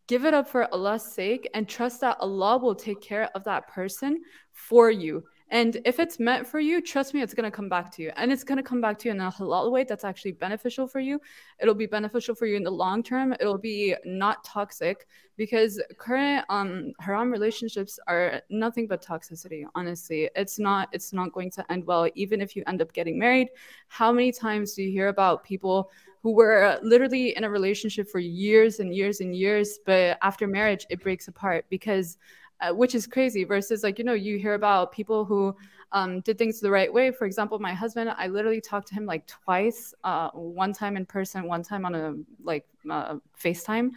give 0.07 0.25
it 0.25 0.33
up 0.33 0.49
for 0.49 0.73
Allah's 0.73 1.05
sake 1.05 1.49
and 1.53 1.69
trust 1.69 2.01
that 2.01 2.17
Allah 2.21 2.57
will 2.57 2.75
take 2.75 3.03
care 3.03 3.29
of 3.35 3.45
that 3.45 3.69
person 3.69 4.23
for 4.53 4.91
you. 4.91 5.25
And 5.53 5.77
if 5.85 6.01
it's 6.01 6.19
meant 6.19 6.47
for 6.47 6.61
you, 6.61 6.81
trust 6.81 7.13
me, 7.13 7.21
it's 7.21 7.35
going 7.35 7.45
to 7.45 7.55
come 7.55 7.69
back 7.69 7.93
to 7.93 8.03
you. 8.03 8.11
And 8.17 8.33
it's 8.33 8.43
going 8.43 8.57
to 8.57 8.63
come 8.63 8.81
back 8.81 8.99
to 9.01 9.09
you 9.09 9.15
in 9.15 9.21
a 9.21 9.31
halal 9.31 9.71
way 9.71 9.85
that's 9.85 10.03
actually 10.03 10.33
beneficial 10.33 10.89
for 10.89 10.99
you. 10.99 11.21
It'll 11.61 11.75
be 11.75 11.85
beneficial 11.85 12.35
for 12.35 12.47
you 12.47 12.57
in 12.57 12.63
the 12.63 12.71
long 12.71 13.03
term. 13.03 13.35
It'll 13.39 13.59
be 13.59 13.95
not 14.07 14.43
toxic 14.45 15.07
because 15.37 15.79
current 15.99 16.47
um, 16.49 16.93
haram 17.01 17.31
relationships 17.31 17.99
are 18.09 18.41
nothing 18.49 18.87
but 18.87 19.05
toxicity, 19.05 19.65
honestly. 19.75 20.31
It's 20.35 20.59
not 20.59 20.89
it's 20.91 21.13
not 21.13 21.33
going 21.33 21.51
to 21.51 21.71
end 21.71 21.87
well 21.87 22.09
even 22.15 22.41
if 22.41 22.57
you 22.57 22.63
end 22.67 22.81
up 22.81 22.95
getting 22.95 23.19
married. 23.19 23.49
How 23.89 24.11
many 24.11 24.33
times 24.33 24.73
do 24.73 24.83
you 24.83 24.91
hear 24.91 25.09
about 25.09 25.45
people 25.45 25.91
who 26.23 26.33
were 26.33 26.79
literally 26.83 27.37
in 27.37 27.45
a 27.45 27.51
relationship 27.51 28.09
for 28.09 28.21
years 28.21 28.79
and 28.79 28.95
years 28.95 29.21
and 29.21 29.37
years, 29.37 29.81
but 29.85 30.17
after 30.23 30.47
marriage 30.47 30.87
it 30.89 31.03
breaks 31.03 31.29
apart 31.29 31.67
because 31.69 32.17
uh, 32.63 32.73
which 32.73 32.95
is 32.95 33.07
crazy 33.07 33.45
versus 33.45 33.83
like 33.83 33.99
you 33.99 34.05
know 34.05 34.15
you 34.15 34.39
hear 34.39 34.55
about 34.55 34.93
people 34.93 35.25
who 35.25 35.55
um, 35.91 36.21
did 36.21 36.39
things 36.39 36.61
the 36.61 36.71
right 36.71 36.93
way. 36.93 37.11
For 37.11 37.27
example 37.27 37.59
my 37.59 37.75
husband 37.75 38.11
i 38.17 38.27
literally 38.27 38.61
talked 38.61 38.89
to 38.89 38.95
him 38.95 39.05
like 39.05 39.27
twice 39.27 39.93
uh, 40.05 40.31
one 40.31 40.73
time 40.73 40.97
in 40.97 41.05
person 41.05 41.45
one 41.45 41.63
time 41.63 41.85
on 41.85 41.95
a 41.95 42.15
like 42.43 42.65
uh, 42.91 43.17
facetime. 43.39 43.91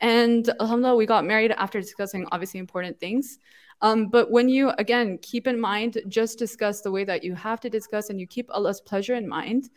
And 0.00 0.48
alhamdulillah 0.60 0.96
we 0.96 1.06
got 1.06 1.24
married 1.24 1.52
after 1.52 1.80
discussing 1.80 2.26
obviously 2.32 2.60
important 2.60 2.98
things. 3.00 3.38
Um, 3.80 4.08
but 4.08 4.30
when 4.30 4.48
you 4.48 4.70
again 4.70 5.18
keep 5.22 5.46
in 5.46 5.58
mind 5.60 6.02
just 6.08 6.38
discuss 6.38 6.80
the 6.80 6.90
way 6.90 7.04
that 7.04 7.22
you 7.22 7.34
have 7.36 7.60
to 7.60 7.70
discuss 7.70 8.10
and 8.10 8.20
you 8.20 8.26
keep 8.26 8.50
allah's 8.50 8.80
pleasure 8.80 9.14
in 9.14 9.28
mind 9.28 9.70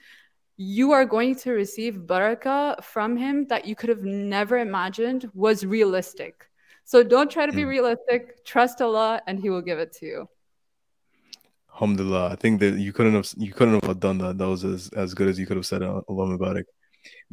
you 0.57 0.91
are 0.91 1.05
going 1.05 1.35
to 1.35 1.51
receive 1.51 1.95
barakah 2.07 2.83
from 2.83 3.15
him 3.15 3.45
that 3.47 3.65
you 3.65 3.75
could 3.75 3.89
have 3.89 4.03
never 4.03 4.57
imagined 4.57 5.29
was 5.35 5.63
realistic 5.65 6.50
so 6.91 7.03
don't 7.03 7.31
try 7.31 7.45
to 7.45 7.53
be 7.53 7.61
mm. 7.61 7.69
realistic. 7.69 8.43
Trust 8.43 8.81
Allah, 8.81 9.21
and 9.25 9.39
He 9.39 9.49
will 9.49 9.61
give 9.61 9.79
it 9.79 9.93
to 9.93 10.05
you. 10.05 10.27
Alhamdulillah. 11.73 12.27
I 12.31 12.35
think 12.35 12.59
that 12.59 12.73
you 12.79 12.91
couldn't 12.91 13.13
have 13.13 13.29
you 13.37 13.53
couldn't 13.53 13.85
have 13.85 14.01
done 14.01 14.17
that. 14.17 14.37
That 14.37 14.49
was 14.49 14.65
as, 14.65 14.89
as 14.89 15.13
good 15.13 15.29
as 15.29 15.39
you 15.39 15.45
could 15.45 15.55
have 15.55 15.65
said 15.65 15.83
uh, 15.83 16.01
Allahumma 16.09 16.37
barik. 16.37 16.65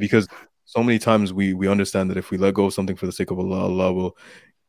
Because 0.04 0.28
so 0.64 0.80
many 0.84 1.00
times 1.00 1.32
we 1.32 1.54
we 1.54 1.66
understand 1.66 2.08
that 2.10 2.16
if 2.16 2.30
we 2.30 2.38
let 2.38 2.54
go 2.54 2.66
of 2.66 2.72
something 2.72 2.94
for 2.94 3.06
the 3.06 3.16
sake 3.20 3.32
of 3.32 3.40
Allah, 3.40 3.62
Allah 3.62 3.92
will 3.92 4.16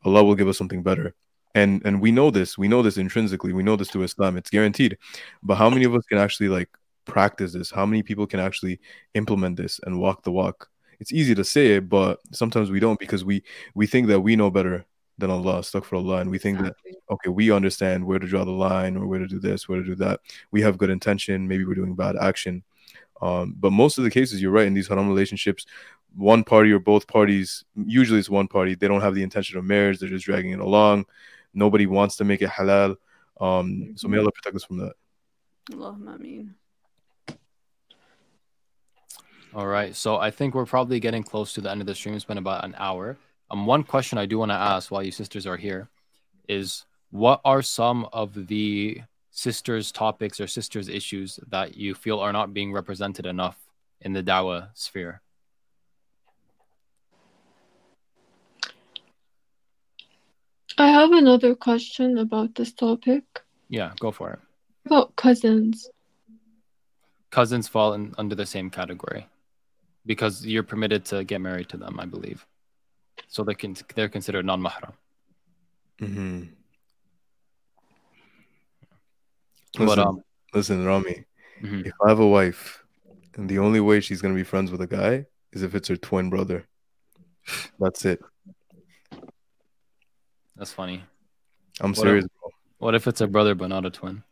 Allah 0.04 0.24
will 0.24 0.34
give 0.34 0.48
us 0.48 0.58
something 0.58 0.82
better. 0.82 1.14
And 1.54 1.80
and 1.86 2.00
we 2.00 2.10
know 2.10 2.32
this. 2.32 2.58
We 2.58 2.66
know 2.66 2.82
this 2.82 2.98
intrinsically. 2.98 3.52
We 3.52 3.62
know 3.62 3.76
this 3.76 3.90
through 3.90 4.02
Islam. 4.02 4.36
It's 4.38 4.50
guaranteed. 4.50 4.98
But 5.40 5.54
how 5.54 5.70
many 5.70 5.84
of 5.84 5.94
us 5.94 6.04
can 6.06 6.18
actually 6.18 6.48
like 6.48 6.68
practice 7.04 7.52
this? 7.52 7.70
How 7.70 7.86
many 7.86 8.02
people 8.02 8.26
can 8.26 8.40
actually 8.40 8.80
implement 9.14 9.56
this 9.56 9.78
and 9.86 10.00
walk 10.00 10.24
the 10.24 10.32
walk? 10.32 10.68
It's 11.00 11.12
easy 11.12 11.34
to 11.34 11.44
say 11.44 11.76
it, 11.76 11.88
but 11.88 12.20
sometimes 12.32 12.70
we 12.70 12.78
don't 12.78 13.00
because 13.00 13.24
we 13.24 13.42
we 13.74 13.86
think 13.86 14.08
that 14.08 14.20
we 14.20 14.36
know 14.36 14.50
better 14.50 14.84
than 15.18 15.30
Allah, 15.30 15.60
astaghfirullah, 15.60 16.20
and 16.20 16.30
we 16.30 16.38
think 16.38 16.58
exactly. 16.58 16.92
that 16.92 17.14
okay, 17.14 17.30
we 17.30 17.50
understand 17.50 18.04
where 18.04 18.18
to 18.18 18.26
draw 18.26 18.44
the 18.44 18.50
line 18.50 18.96
or 18.96 19.06
where 19.06 19.18
to 19.18 19.26
do 19.26 19.38
this, 19.38 19.68
where 19.68 19.78
to 19.78 19.84
do 19.84 19.94
that. 19.96 20.20
We 20.50 20.62
have 20.62 20.78
good 20.78 20.90
intention, 20.90 21.48
maybe 21.48 21.64
we're 21.64 21.74
doing 21.74 21.94
bad 21.94 22.16
action. 22.16 22.62
Um, 23.22 23.54
but 23.58 23.70
most 23.70 23.98
of 23.98 24.04
the 24.04 24.10
cases, 24.10 24.40
you're 24.40 24.50
right. 24.50 24.66
In 24.66 24.74
these 24.74 24.88
haram 24.88 25.08
relationships, 25.08 25.66
one 26.14 26.42
party 26.42 26.72
or 26.72 26.78
both 26.78 27.06
parties, 27.06 27.64
usually 27.76 28.18
it's 28.18 28.30
one 28.30 28.48
party, 28.48 28.74
they 28.74 28.88
don't 28.88 29.02
have 29.02 29.14
the 29.14 29.22
intention 29.22 29.58
of 29.58 29.64
marriage. 29.64 29.98
They're 29.98 30.08
just 30.08 30.24
dragging 30.24 30.52
it 30.52 30.60
along. 30.60 31.06
Nobody 31.52 31.86
wants 31.86 32.16
to 32.16 32.24
make 32.24 32.42
it 32.42 32.48
halal. 32.48 32.96
Um, 33.40 33.92
so 33.96 34.08
may 34.08 34.18
Allah 34.18 34.32
protect 34.32 34.56
us 34.56 34.64
from 34.64 34.78
that. 34.78 34.94
Allahumma 35.70 36.16
ameen. 36.16 36.54
All 39.52 39.66
right. 39.66 39.96
So 39.96 40.16
I 40.16 40.30
think 40.30 40.54
we're 40.54 40.66
probably 40.66 41.00
getting 41.00 41.24
close 41.24 41.52
to 41.54 41.60
the 41.60 41.70
end 41.70 41.80
of 41.80 41.86
the 41.86 41.94
stream. 41.94 42.14
It's 42.14 42.24
been 42.24 42.38
about 42.38 42.64
an 42.64 42.76
hour. 42.78 43.16
Um, 43.50 43.66
one 43.66 43.82
question 43.82 44.16
I 44.16 44.26
do 44.26 44.38
want 44.38 44.52
to 44.52 44.56
ask 44.56 44.90
while 44.92 45.02
you 45.02 45.10
sisters 45.10 45.44
are 45.44 45.56
here 45.56 45.88
is 46.48 46.84
what 47.10 47.40
are 47.44 47.60
some 47.60 48.08
of 48.12 48.46
the 48.46 49.02
sisters' 49.32 49.90
topics 49.90 50.40
or 50.40 50.46
sisters' 50.46 50.88
issues 50.88 51.40
that 51.48 51.76
you 51.76 51.94
feel 51.96 52.20
are 52.20 52.32
not 52.32 52.54
being 52.54 52.72
represented 52.72 53.26
enough 53.26 53.58
in 54.00 54.12
the 54.12 54.22
Dawa 54.22 54.68
sphere? 54.74 55.20
I 60.78 60.90
have 60.92 61.10
another 61.10 61.56
question 61.56 62.18
about 62.18 62.54
this 62.54 62.72
topic. 62.72 63.24
Yeah, 63.68 63.92
go 63.98 64.12
for 64.12 64.30
it. 64.30 64.38
About 64.86 65.16
cousins. 65.16 65.90
Cousins 67.32 67.66
fall 67.66 67.94
in, 67.94 68.14
under 68.16 68.36
the 68.36 68.46
same 68.46 68.70
category 68.70 69.26
because 70.10 70.44
you're 70.44 70.64
permitted 70.64 71.04
to 71.04 71.22
get 71.22 71.40
married 71.40 71.68
to 71.68 71.76
them, 71.76 72.00
I 72.00 72.04
believe. 72.04 72.44
So 73.28 73.44
they 73.44 73.54
can 73.54 73.76
they're 73.94 74.08
considered 74.08 74.44
non-mahram. 74.44 74.94
Mm-hmm. 76.02 76.46
Listen, 79.78 79.86
but, 79.86 79.98
um, 80.00 80.24
listen, 80.52 80.84
Rami. 80.84 81.24
Mm-hmm. 81.62 81.82
If 81.86 81.92
I 82.04 82.08
have 82.08 82.18
a 82.18 82.26
wife, 82.26 82.82
and 83.36 83.48
the 83.48 83.60
only 83.60 83.78
way 83.78 84.00
she's 84.00 84.20
gonna 84.20 84.34
be 84.34 84.42
friends 84.42 84.72
with 84.72 84.80
a 84.80 84.88
guy 84.88 85.26
is 85.52 85.62
if 85.62 85.76
it's 85.76 85.86
her 85.86 85.96
twin 85.96 86.28
brother. 86.28 86.66
That's 87.78 88.04
it. 88.04 88.20
That's 90.56 90.72
funny. 90.72 91.04
I'm 91.80 91.90
what 91.90 91.98
serious, 91.98 92.24
if, 92.24 92.30
bro. 92.40 92.50
What 92.78 92.94
if 92.96 93.06
it's 93.06 93.20
a 93.20 93.28
brother 93.28 93.54
but 93.54 93.68
not 93.68 93.86
a 93.86 93.90
twin? 93.90 94.24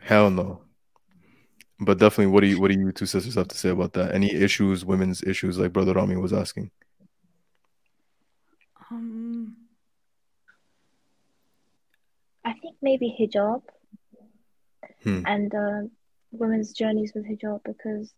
Hell 0.00 0.28
no. 0.30 0.60
But 1.80 1.98
definitely, 1.98 2.32
what 2.32 2.40
do 2.40 2.48
you 2.48 2.60
what 2.60 2.70
do 2.70 2.78
you 2.78 2.90
two 2.92 3.06
sisters 3.06 3.36
have 3.36 3.48
to 3.48 3.56
say 3.56 3.68
about 3.70 3.92
that? 3.92 4.14
Any 4.14 4.32
issues, 4.32 4.84
women's 4.84 5.22
issues, 5.22 5.58
like 5.58 5.72
Brother 5.72 5.92
Rami 5.94 6.16
was 6.16 6.32
asking? 6.32 6.70
Um, 8.90 9.56
I 12.44 12.54
think 12.54 12.76
maybe 12.82 13.14
hijab 13.18 13.62
Hmm. 15.04 15.22
and 15.26 15.54
uh, 15.54 15.82
women's 16.32 16.72
journeys 16.72 17.12
with 17.14 17.24
hijab 17.24 17.60
because, 17.64 18.12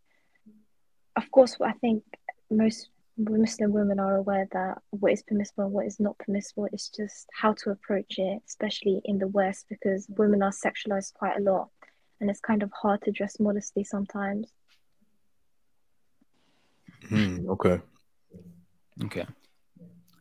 of 1.17 1.31
course, 1.31 1.57
I 1.61 1.73
think 1.73 2.03
most 2.51 2.89
Muslim 3.19 3.73
women 3.73 4.01
are 4.01 4.17
aware 4.17 4.49
that 4.53 4.79
what 4.91 5.13
is 5.13 5.23
permissible 5.23 5.65
and 5.65 5.73
what 5.75 5.87
is 5.87 6.01
not 6.01 6.19
permissible. 6.19 6.69
It's 6.73 6.89
just 6.89 7.29
how 7.35 7.53
to 7.55 7.71
approach 7.71 8.19
it, 8.19 8.43
especially 8.47 9.03
in 9.05 9.19
the 9.19 9.29
West, 9.29 9.67
because 9.69 10.07
women 10.17 10.43
are 10.43 10.53
sexualized 10.53 11.13
quite 11.15 11.37
a 11.37 11.43
lot, 11.43 11.69
and 12.21 12.31
it's 12.31 12.41
kind 12.41 12.63
of 12.63 12.71
hard 12.73 13.03
to 13.03 13.11
dress 13.11 13.41
modestly 13.41 13.85
sometimes. 13.85 14.49
Hmm. 17.09 17.49
Okay. 17.51 17.81
Okay. 19.05 19.27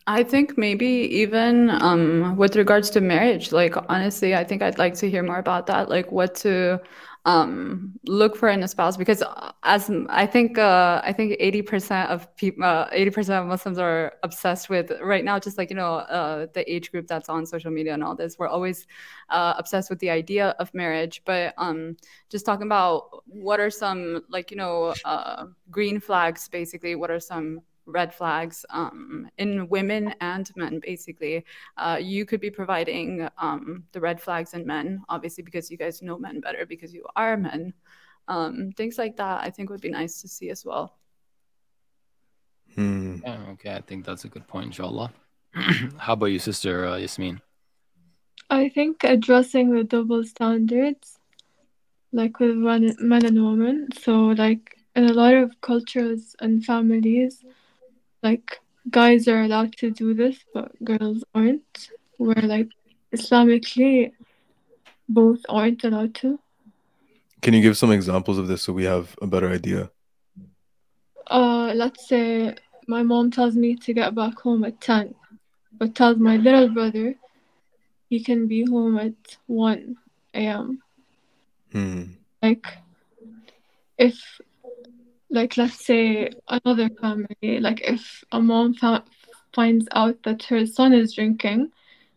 I 0.08 0.24
think 0.24 0.58
maybe 0.58 0.88
even 0.88 1.70
um, 1.70 2.36
with 2.36 2.56
regards 2.56 2.90
to 2.92 3.02
marriage, 3.02 3.52
like 3.52 3.76
honestly, 3.90 4.34
I 4.34 4.44
think 4.44 4.64
I'd 4.64 4.80
like 4.80 4.96
to 4.96 5.10
hear 5.10 5.22
more 5.22 5.38
about 5.38 5.68
that, 5.68 5.90
like 5.90 6.12
what 6.12 6.34
to 6.36 6.82
um, 7.26 8.00
look 8.06 8.36
for 8.36 8.50
an 8.50 8.64
a 8.64 8.68
spouse, 8.68 8.98
because 8.98 9.22
uh, 9.22 9.52
as 9.64 9.92
I 10.10 10.26
think, 10.26 10.58
uh, 10.58 11.02
I 11.04 11.14
think 11.14 11.36
eighty 11.40 11.62
percent 11.62 12.10
of 12.10 12.34
people, 12.38 12.64
uh, 12.64 12.88
eighty 12.92 13.12
percent 13.12 13.42
of 13.42 13.48
Muslims 13.48 13.78
are 13.78 14.14
obsessed 14.24 14.70
with 14.70 14.92
right 15.02 15.24
now, 15.24 15.38
just 15.38 15.58
like 15.58 15.70
you 15.70 15.76
know, 15.76 15.96
uh, 15.96 16.48
the 16.54 16.64
age 16.74 16.92
group 16.92 17.08
that's 17.08 17.30
on 17.30 17.46
social 17.46 17.72
media 17.72 17.94
and 17.94 18.04
all 18.04 18.16
this. 18.16 18.40
We're 18.40 18.48
always 18.48 18.88
uh, 19.30 19.54
obsessed 19.58 19.90
with 19.90 20.00
the 20.00 20.10
idea 20.10 20.56
of 20.60 20.74
marriage, 20.74 21.22
but 21.26 21.54
um, 21.58 21.98
just 22.30 22.46
talking 22.46 22.66
about 22.66 23.24
what 23.26 23.60
are 23.60 23.70
some 23.70 24.24
like 24.30 24.50
you 24.50 24.58
know 24.58 24.94
uh, 25.06 25.46
green 25.70 26.00
flags, 26.00 26.48
basically, 26.48 26.96
what 26.96 27.12
are 27.12 27.20
some 27.20 27.62
red 27.90 28.14
flags 28.14 28.66
um, 28.70 29.30
in 29.38 29.68
women 29.70 30.14
and 30.22 30.52
men 30.56 30.80
basically 30.80 31.46
uh, 31.78 31.98
you 32.00 32.26
could 32.26 32.42
be 32.42 32.50
providing 32.50 33.28
um, 33.38 33.84
the 33.92 34.00
red 34.00 34.22
flags 34.22 34.54
in 34.54 34.66
men 34.66 35.02
obviously 35.10 35.44
because 35.44 35.70
you 35.70 35.78
guys 35.78 36.02
know 36.02 36.18
men 36.18 36.40
better 36.40 36.66
because 36.66 36.94
you 36.94 37.06
are 37.16 37.38
men 37.38 37.74
um, 38.28 38.72
things 38.78 38.98
like 38.98 39.18
that 39.18 39.42
i 39.42 39.50
think 39.50 39.70
would 39.70 39.82
be 39.82 39.90
nice 39.90 40.22
to 40.22 40.28
see 40.28 40.50
as 40.50 40.64
well 40.66 41.00
Hmm. 42.76 43.18
Yeah, 43.24 43.40
okay, 43.54 43.74
I 43.76 43.82
think 43.82 44.06
that's 44.06 44.26
a 44.26 44.30
good 44.30 44.48
point, 44.48 44.68
inshallah. 44.68 45.12
How 45.98 46.14
about 46.14 46.28
you, 46.28 46.40
sister 46.40 46.86
uh, 46.86 46.98
Yasmin? 46.98 47.42
I 48.50 48.70
think 48.70 49.04
addressing 49.04 49.72
the 49.72 49.84
double 49.84 50.24
standards, 50.24 51.20
like 52.12 52.40
with 52.40 52.56
men 52.56 52.96
men 53.00 53.26
and 53.26 53.44
women. 53.44 53.88
So, 54.00 54.28
like 54.30 54.78
in 54.96 55.06
a 55.06 55.14
lot 55.14 55.34
of 55.34 55.60
cultures 55.62 56.36
and 56.40 56.64
families, 56.64 57.44
like 58.22 58.60
guys 58.90 59.28
are 59.28 59.42
allowed 59.42 59.76
to 59.78 59.92
do 59.92 60.14
this, 60.14 60.38
but 60.54 60.72
girls 60.84 61.24
aren't. 61.34 61.90
Where 62.18 62.42
like 62.42 62.70
Islamically, 63.16 64.12
both 65.08 65.40
aren't 65.48 65.84
allowed 65.84 66.16
to. 66.16 66.40
Can 67.42 67.54
you 67.54 67.62
give 67.62 67.78
some 67.78 67.92
examples 67.92 68.38
of 68.38 68.48
this 68.48 68.62
so 68.62 68.74
we 68.74 68.84
have 68.84 69.16
a 69.22 69.28
better 69.28 69.50
idea? 69.50 69.90
Uh, 71.28 71.72
let's 71.76 72.08
say 72.08 72.56
my 72.88 73.04
mom 73.04 73.32
tells 73.32 73.56
me 73.56 73.76
to 73.76 73.94
get 73.94 74.16
back 74.16 74.40
home 74.40 74.64
at 74.64 74.82
10, 74.82 75.14
but 75.78 75.96
tells 75.96 76.18
my 76.18 76.38
little 76.38 76.68
brother 76.70 77.16
he 78.10 78.24
can 78.24 78.48
be 78.48 78.66
home 78.66 78.98
at 78.98 79.14
1 79.46 79.96
a.m. 80.34 80.82
Hmm. 81.72 82.04
Like, 82.42 82.66
if, 83.98 84.42
like, 85.30 85.58
let's 85.58 85.86
say 85.86 86.32
another 86.48 86.90
family, 87.02 87.60
like, 87.60 87.82
if 87.82 88.24
a 88.32 88.42
mom 88.42 88.74
fa- 88.74 89.04
finds 89.54 89.88
out 89.92 90.22
that 90.24 90.44
her 90.44 90.66
son 90.66 90.94
is 90.94 91.14
drinking, 91.14 91.72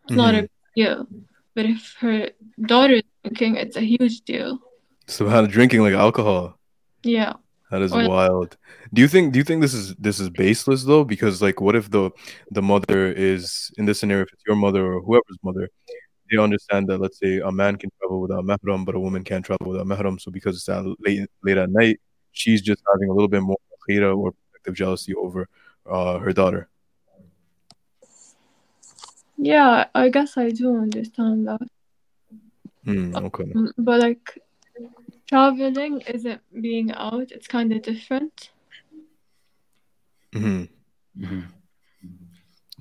it's 0.05 0.17
not 0.17 0.35
a 0.35 0.39
mm-hmm. 0.39 0.47
big 0.75 0.87
deal. 0.87 1.07
But 1.55 1.67
if 1.67 1.95
her 2.01 2.31
daughter 2.63 2.95
is 2.95 3.03
drinking, 3.23 3.57
it's 3.57 3.77
a 3.77 3.81
huge 3.81 4.23
deal. 4.23 4.59
So 5.07 5.29
how 5.29 5.45
drinking 5.47 5.83
like 5.83 5.95
alcohol? 5.95 6.59
Yeah. 7.03 7.35
That 7.71 7.83
is 7.83 7.93
Or- 7.93 8.09
wild. 8.09 8.57
Do 8.93 9.01
you 9.01 9.09
think 9.09 9.33
do 9.33 9.39
you 9.39 9.45
think 9.45 9.63
this 9.63 9.75
is 9.75 9.95
this 9.97 10.21
is 10.21 10.29
baseless 10.29 10.85
though? 10.85 11.05
Because 11.05 11.41
like 11.41 11.61
what 11.61 11.75
if 11.75 11.91
the 11.91 12.11
the 12.51 12.63
mother 12.63 13.11
is 13.13 13.71
in 13.79 13.87
this 13.87 14.01
scenario, 14.01 14.25
if 14.25 14.33
it's 14.33 14.43
your 14.47 14.57
mother 14.57 14.93
or 14.93 15.01
whoever's 15.01 15.39
mother, 15.43 15.69
they 16.31 16.39
understand 16.39 16.89
that 16.89 16.99
let's 16.99 17.19
say 17.19 17.39
a 17.39 17.51
man 17.51 17.77
can 17.77 17.91
travel 17.99 18.21
without 18.21 18.45
mahram, 18.45 18.85
but 18.85 18.95
a 18.95 19.01
woman 19.01 19.25
can't 19.25 19.45
travel 19.45 19.69
without 19.71 19.87
mahram. 19.87 20.21
So 20.21 20.31
because 20.31 20.57
it's 20.57 20.69
at 20.69 20.85
late 21.01 21.29
late 21.43 21.59
at 21.59 21.71
night, 21.71 21.99
she's 22.33 22.63
just 22.63 22.83
having 22.93 23.09
a 23.11 23.13
little 23.13 23.29
bit 23.29 23.43
more 23.43 23.59
ghira 23.89 24.17
or 24.17 24.33
protective 24.33 24.75
jealousy 24.75 25.15
over 25.15 25.49
uh, 25.91 26.19
her 26.19 26.33
daughter. 26.33 26.69
Yeah, 29.37 29.87
I 29.95 30.09
guess 30.09 30.37
I 30.37 30.51
do 30.51 30.77
understand 30.77 31.49
that. 31.49 31.61
Hmm, 32.85 33.15
okay. 33.17 33.45
Mm, 33.45 33.73
But 33.79 34.01
like 34.01 34.39
traveling 35.27 36.01
isn't 36.03 36.41
being 36.61 36.93
out, 36.93 37.31
it's 37.33 37.49
kind 37.49 37.73
of 37.73 37.83
different. 37.83 38.51
hmm 40.33 40.65
hmm 41.19 41.43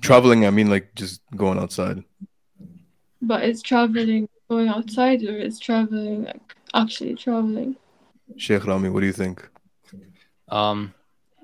Traveling, 0.00 0.46
I 0.46 0.50
mean 0.50 0.68
like 0.68 0.94
just 0.94 1.20
going 1.36 1.58
outside. 1.58 2.02
But 3.22 3.44
is 3.44 3.62
traveling 3.62 4.28
going 4.50 4.68
outside 4.68 5.22
or 5.22 5.36
is 5.36 5.58
traveling 5.58 6.24
like 6.24 6.56
actually 6.74 7.14
traveling? 7.14 7.76
Sheikh 8.36 8.66
Rami, 8.66 8.88
what 8.88 9.00
do 9.00 9.06
you 9.06 9.12
think? 9.12 9.48
Um, 10.48 10.94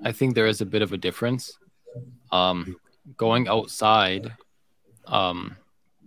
I 0.03 0.11
think 0.11 0.35
there 0.35 0.47
is 0.47 0.61
a 0.61 0.65
bit 0.65 0.81
of 0.81 0.93
a 0.93 0.97
difference. 0.97 1.57
Um, 2.31 2.77
going 3.17 3.47
outside, 3.47 4.33
um, 5.07 5.57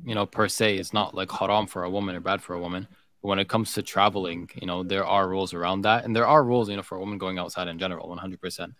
you 0.04 0.14
know, 0.14 0.26
per 0.26 0.48
se, 0.48 0.78
is 0.78 0.92
not 0.92 1.14
like 1.14 1.30
haram 1.30 1.66
for 1.66 1.84
a 1.84 1.90
woman 1.90 2.16
or 2.16 2.20
bad 2.20 2.42
for 2.42 2.54
a 2.54 2.60
woman. 2.60 2.86
But 3.20 3.28
when 3.28 3.38
it 3.38 3.48
comes 3.48 3.72
to 3.74 3.82
traveling, 3.82 4.50
you 4.60 4.66
know, 4.66 4.82
there 4.82 5.04
are 5.04 5.28
rules 5.28 5.54
around 5.54 5.82
that, 5.82 6.04
and 6.04 6.14
there 6.14 6.26
are 6.26 6.44
rules, 6.44 6.68
you 6.68 6.76
know, 6.76 6.82
for 6.82 6.96
a 6.96 7.00
woman 7.00 7.18
going 7.18 7.38
outside 7.38 7.68
in 7.68 7.78
general, 7.78 8.08
one 8.08 8.18
hundred 8.18 8.40
percent. 8.40 8.74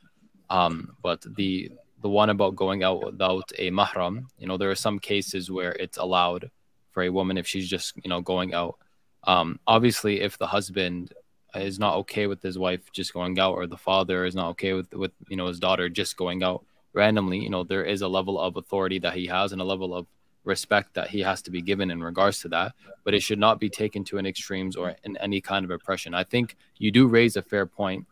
Um, 0.50 0.96
but 1.02 1.24
the 1.36 1.70
the 2.02 2.08
one 2.08 2.30
about 2.30 2.56
going 2.56 2.82
out 2.82 3.04
without 3.04 3.50
a 3.58 3.70
mahram, 3.70 4.26
you 4.38 4.46
know, 4.48 4.56
there 4.56 4.70
are 4.70 4.74
some 4.74 4.98
cases 4.98 5.50
where 5.50 5.72
it's 5.72 5.98
allowed 5.98 6.50
for 6.90 7.04
a 7.04 7.08
woman 7.08 7.38
if 7.38 7.46
she's 7.46 7.68
just, 7.68 7.94
you 8.02 8.08
know, 8.08 8.20
going 8.20 8.52
out. 8.54 8.76
Um, 9.24 9.60
obviously, 9.66 10.20
if 10.20 10.36
the 10.36 10.48
husband 10.48 11.12
is 11.56 11.78
not 11.78 11.96
okay 11.96 12.26
with 12.26 12.42
his 12.42 12.58
wife 12.58 12.90
just 12.92 13.12
going 13.12 13.38
out 13.38 13.54
or 13.54 13.66
the 13.66 13.76
father 13.76 14.24
is 14.24 14.34
not 14.34 14.48
okay 14.48 14.72
with 14.72 14.92
with 14.94 15.12
you 15.28 15.36
know 15.36 15.46
his 15.46 15.60
daughter 15.60 15.88
just 15.88 16.16
going 16.16 16.42
out 16.42 16.64
randomly 16.92 17.38
you 17.38 17.50
know 17.50 17.64
there 17.64 17.84
is 17.84 18.02
a 18.02 18.08
level 18.08 18.40
of 18.40 18.56
authority 18.56 18.98
that 18.98 19.14
he 19.14 19.26
has 19.26 19.52
and 19.52 19.60
a 19.60 19.64
level 19.64 19.94
of 19.94 20.06
respect 20.44 20.94
that 20.94 21.08
he 21.08 21.20
has 21.20 21.40
to 21.40 21.50
be 21.50 21.62
given 21.62 21.90
in 21.90 22.02
regards 22.02 22.40
to 22.40 22.48
that 22.48 22.72
but 23.04 23.14
it 23.14 23.20
should 23.20 23.38
not 23.38 23.60
be 23.60 23.70
taken 23.70 24.02
to 24.02 24.18
an 24.18 24.26
extremes 24.26 24.76
or 24.76 24.96
in 25.04 25.16
any 25.18 25.40
kind 25.40 25.64
of 25.64 25.70
oppression. 25.70 26.14
I 26.14 26.24
think 26.24 26.56
you 26.78 26.90
do 26.90 27.06
raise 27.06 27.36
a 27.36 27.42
fair 27.42 27.66
point 27.66 28.06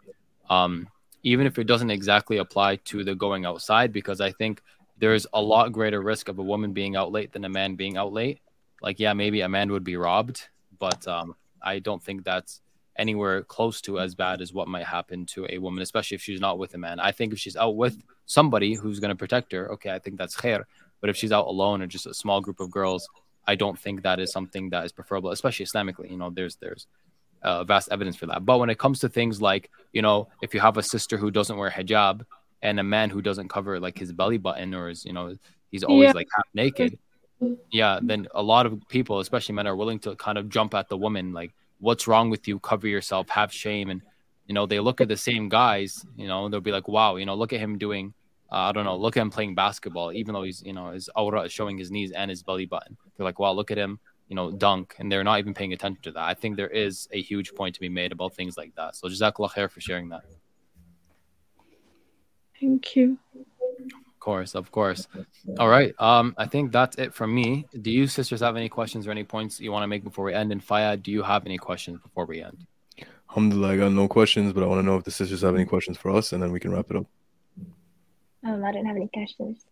um 0.49 0.88
even 1.22 1.47
if 1.47 1.59
it 1.59 1.64
doesn't 1.64 1.91
exactly 1.91 2.38
apply 2.38 2.76
to 2.76 3.05
the 3.05 3.14
going 3.14 3.45
outside 3.45 3.93
because 3.93 4.20
i 4.22 4.32
think 4.32 4.62
there's 4.99 5.26
a 5.32 5.41
lot 5.41 5.72
greater 5.72 6.03
risk 6.03 6.28
of 6.28 6.38
a 6.38 6.43
woman 6.43 6.72
being 6.72 6.95
out 6.95 7.11
late 7.11 7.32
than 7.32 7.45
a 7.47 7.49
man 7.49 7.74
being 7.74 7.97
out 7.97 8.12
late. 8.12 8.38
Like 8.82 9.01
yeah 9.01 9.12
maybe 9.12 9.41
a 9.41 9.49
man 9.49 9.72
would 9.72 9.84
be 9.84 9.97
robbed 9.97 10.49
but 10.78 11.07
um 11.09 11.34
i 11.62 11.78
don't 11.78 12.03
think 12.03 12.24
that's 12.24 12.61
anywhere 12.97 13.43
close 13.43 13.80
to 13.82 13.99
as 14.01 14.14
bad 14.14 14.41
as 14.41 14.53
what 14.53 14.68
might 14.68 14.84
happen 14.84 15.24
to 15.26 15.47
a 15.49 15.59
woman, 15.59 15.82
especially 15.82 16.14
if 16.16 16.22
she's 16.22 16.41
not 16.41 16.59
with 16.59 16.74
a 16.74 16.78
man. 16.78 17.01
I 17.01 17.12
think 17.12 17.32
if 17.32 17.38
she's 17.38 17.57
out 17.57 17.76
with 17.76 18.03
somebody 18.26 18.74
who's 18.74 19.01
going 19.01 19.11
to 19.11 19.16
protect 19.16 19.53
her, 19.53 19.72
okay, 19.72 19.91
I 19.91 19.99
think 19.99 20.18
that's 20.18 20.36
khair. 20.36 20.64
But 21.01 21.11
if 21.11 21.16
she's 21.16 21.32
out 21.32 21.47
alone 21.47 21.80
or 21.82 21.86
just 21.86 22.07
a 22.07 22.14
small 22.14 22.41
group 22.41 22.61
of 22.61 22.70
girls, 22.70 23.09
I 23.47 23.55
don't 23.55 23.78
think 23.78 24.03
that 24.03 24.20
is 24.20 24.32
something 24.32 24.70
that 24.70 24.84
is 24.84 24.93
preferable, 24.93 25.30
especially 25.30 25.64
Islamically. 25.64 26.11
You 26.11 26.18
know, 26.18 26.30
there's 26.30 26.57
there's 26.57 26.86
uh, 27.43 27.64
vast 27.64 27.88
evidence 27.91 28.16
for 28.16 28.26
that. 28.26 28.45
But 28.45 28.59
when 28.59 28.68
it 28.68 28.78
comes 28.78 29.01
to 29.01 29.09
things 29.09 29.41
like, 29.41 29.70
you 29.93 30.03
know, 30.03 30.28
if 30.43 30.53
you 30.53 30.61
have 30.61 30.76
a 30.76 30.82
sister 30.82 31.16
who 31.16 31.30
doesn't 31.30 31.57
wear 31.57 31.70
hijab 31.70 32.26
and 32.62 32.78
a 32.78 32.82
man 32.82 33.09
who 33.09 33.22
doesn't 33.22 33.49
cover 33.49 33.80
like 33.80 33.99
his 33.99 34.12
belly 34.12 34.36
button 34.36 34.74
or 34.74 34.91
is, 34.91 35.07
you 35.07 35.14
know, 35.14 35.34
he's 35.70 35.82
always 35.82 36.09
Yeah. 36.09 36.12
like 36.12 36.28
half 36.36 36.45
naked, 36.53 36.99
yeah, 37.72 37.99
then 38.03 38.28
a 38.34 38.43
lot 38.43 38.66
of 38.66 38.86
people, 38.88 39.20
especially 39.20 39.55
men, 39.55 39.66
are 39.66 39.74
willing 39.74 39.99
to 40.01 40.14
kind 40.16 40.36
of 40.36 40.51
jump 40.51 40.74
at 40.74 40.91
the 40.91 40.99
woman, 40.99 41.32
like, 41.32 41.55
what's 41.80 42.06
wrong 42.06 42.30
with 42.30 42.46
you? 42.46 42.58
Cover 42.60 42.86
yourself, 42.86 43.28
have 43.30 43.52
shame. 43.52 43.90
And, 43.90 44.02
you 44.46 44.54
know, 44.54 44.66
they 44.66 44.80
look 44.80 45.00
at 45.00 45.08
the 45.08 45.16
same 45.16 45.48
guys, 45.48 46.04
you 46.16 46.28
know, 46.28 46.48
they'll 46.48 46.60
be 46.60 46.72
like, 46.72 46.88
wow, 46.88 47.16
you 47.16 47.26
know, 47.26 47.34
look 47.34 47.52
at 47.52 47.60
him 47.60 47.78
doing, 47.78 48.14
uh, 48.52 48.56
I 48.56 48.72
don't 48.72 48.84
know, 48.84 48.96
look 48.96 49.16
at 49.16 49.20
him 49.20 49.30
playing 49.30 49.54
basketball, 49.54 50.12
even 50.12 50.34
though 50.34 50.42
he's, 50.42 50.62
you 50.62 50.72
know, 50.72 50.90
his 50.90 51.08
awrah 51.16 51.46
is 51.46 51.52
showing 51.52 51.78
his 51.78 51.90
knees 51.90 52.12
and 52.12 52.30
his 52.30 52.42
belly 52.42 52.66
button. 52.66 52.96
They're 53.16 53.24
like, 53.24 53.38
wow, 53.38 53.52
look 53.52 53.70
at 53.70 53.78
him, 53.78 53.98
you 54.28 54.36
know, 54.36 54.50
dunk. 54.50 54.96
And 54.98 55.10
they're 55.10 55.24
not 55.24 55.38
even 55.38 55.54
paying 55.54 55.72
attention 55.72 56.02
to 56.02 56.12
that. 56.12 56.24
I 56.24 56.34
think 56.34 56.56
there 56.56 56.68
is 56.68 57.08
a 57.12 57.20
huge 57.20 57.54
point 57.54 57.74
to 57.76 57.80
be 57.80 57.88
made 57.88 58.12
about 58.12 58.34
things 58.34 58.56
like 58.56 58.74
that. 58.76 58.96
So, 58.96 59.08
Jazakallah 59.08 59.52
khair 59.52 59.70
for 59.70 59.80
sharing 59.80 60.08
that. 60.10 60.22
Thank 62.60 62.96
you. 62.96 63.18
Of 64.20 64.24
course, 64.24 64.54
of 64.54 64.70
course. 64.70 65.08
All 65.58 65.70
right. 65.70 65.94
Um, 65.98 66.34
I 66.36 66.44
think 66.44 66.72
that's 66.72 66.98
it 66.98 67.14
from 67.14 67.34
me. 67.34 67.64
Do 67.80 67.90
you 67.90 68.06
sisters 68.06 68.40
have 68.40 68.54
any 68.54 68.68
questions 68.68 69.06
or 69.06 69.10
any 69.10 69.24
points 69.24 69.58
you 69.58 69.72
want 69.72 69.82
to 69.82 69.86
make 69.86 70.04
before 70.04 70.26
we 70.26 70.34
end? 70.34 70.52
And 70.52 70.60
Faya, 70.60 71.02
do 71.02 71.10
you 71.10 71.22
have 71.22 71.46
any 71.46 71.56
questions 71.56 71.98
before 72.02 72.26
we 72.26 72.42
end? 72.42 72.66
Alhamdulillah, 73.30 73.72
I 73.72 73.76
got 73.78 73.92
no 73.92 74.08
questions, 74.08 74.52
but 74.52 74.62
I 74.62 74.66
want 74.66 74.80
to 74.80 74.82
know 74.82 74.96
if 74.96 75.04
the 75.04 75.10
sisters 75.10 75.40
have 75.40 75.54
any 75.54 75.64
questions 75.64 75.96
for 75.96 76.10
us, 76.10 76.34
and 76.34 76.42
then 76.42 76.52
we 76.52 76.60
can 76.60 76.70
wrap 76.70 76.90
it 76.90 76.98
up. 76.98 77.06
Um, 78.44 78.62
I 78.62 78.72
don't 78.72 78.84
have 78.84 78.96
any 78.96 79.08
questions. 79.08 79.64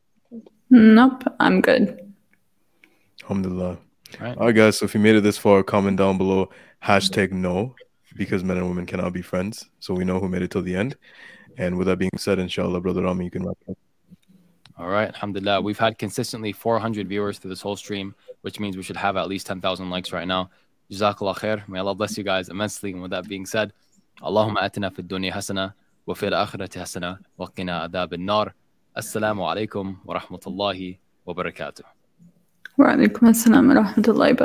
nope 0.70 1.24
i'm 1.40 1.62
good 1.62 2.08
Alhamdulillah. 3.22 3.78
Right. 4.20 4.36
All 4.38 4.46
right, 4.46 4.54
guys. 4.54 4.78
So 4.78 4.86
if 4.86 4.94
you 4.94 5.00
made 5.00 5.16
it 5.16 5.22
this 5.22 5.36
far, 5.36 5.62
comment 5.62 5.98
down 5.98 6.16
below 6.16 6.48
hashtag 6.82 7.32
no 7.32 7.74
because 8.16 8.42
men 8.42 8.56
and 8.56 8.66
women 8.66 8.86
cannot 8.86 9.12
be 9.12 9.20
friends. 9.20 9.68
So 9.80 9.92
we 9.92 10.04
know 10.04 10.18
who 10.18 10.28
made 10.28 10.40
it 10.40 10.50
till 10.50 10.62
the 10.62 10.74
end. 10.74 10.96
And 11.58 11.76
with 11.76 11.88
that 11.88 11.98
being 11.98 12.16
said, 12.16 12.38
inshallah, 12.38 12.80
brother 12.80 13.02
Rami, 13.02 13.26
you 13.26 13.30
can 13.30 13.44
wrap 13.44 13.58
up. 13.68 13.76
All 14.78 14.86
right, 14.88 15.08
alhamdulillah. 15.08 15.60
We've 15.60 15.78
had 15.78 15.98
consistently 15.98 16.52
400 16.52 17.08
viewers 17.08 17.38
through 17.38 17.50
this 17.50 17.60
whole 17.60 17.74
stream, 17.74 18.14
which 18.42 18.60
means 18.60 18.76
we 18.76 18.84
should 18.84 18.96
have 18.96 19.16
at 19.16 19.26
least 19.26 19.48
10,000 19.48 19.90
likes 19.90 20.12
right 20.12 20.26
now. 20.26 20.50
Jazakallah 20.92 21.36
khair. 21.36 21.68
May 21.68 21.80
Allah 21.80 21.96
bless 21.96 22.16
you 22.16 22.22
guys 22.22 22.48
immensely. 22.48 22.92
And 22.92 23.02
with 23.02 23.10
that 23.10 23.28
being 23.28 23.44
said, 23.44 23.72
Allahumma 24.22 24.58
atina 24.58 24.94
fid 24.94 25.08
dunya 25.08 25.32
hasana 25.32 25.74
wa 26.06 26.14
fil 26.14 26.30
akhirati 26.30 26.78
hasana 26.78 27.18
wa 27.36 27.48
qina 27.48 27.88
adab 27.88 28.16
nar 28.18 28.54
Assalamu 28.96 29.42
alaikum 29.46 29.96
wa 30.04 30.18
rahmatullahi 30.18 30.98
wa 31.24 31.34
barakatuh. 31.34 31.82
Wa 32.76 32.86
alaikum 32.86 33.28
assalam 33.28 33.68
wa 33.74 33.82
rahmatullahi 33.82 34.36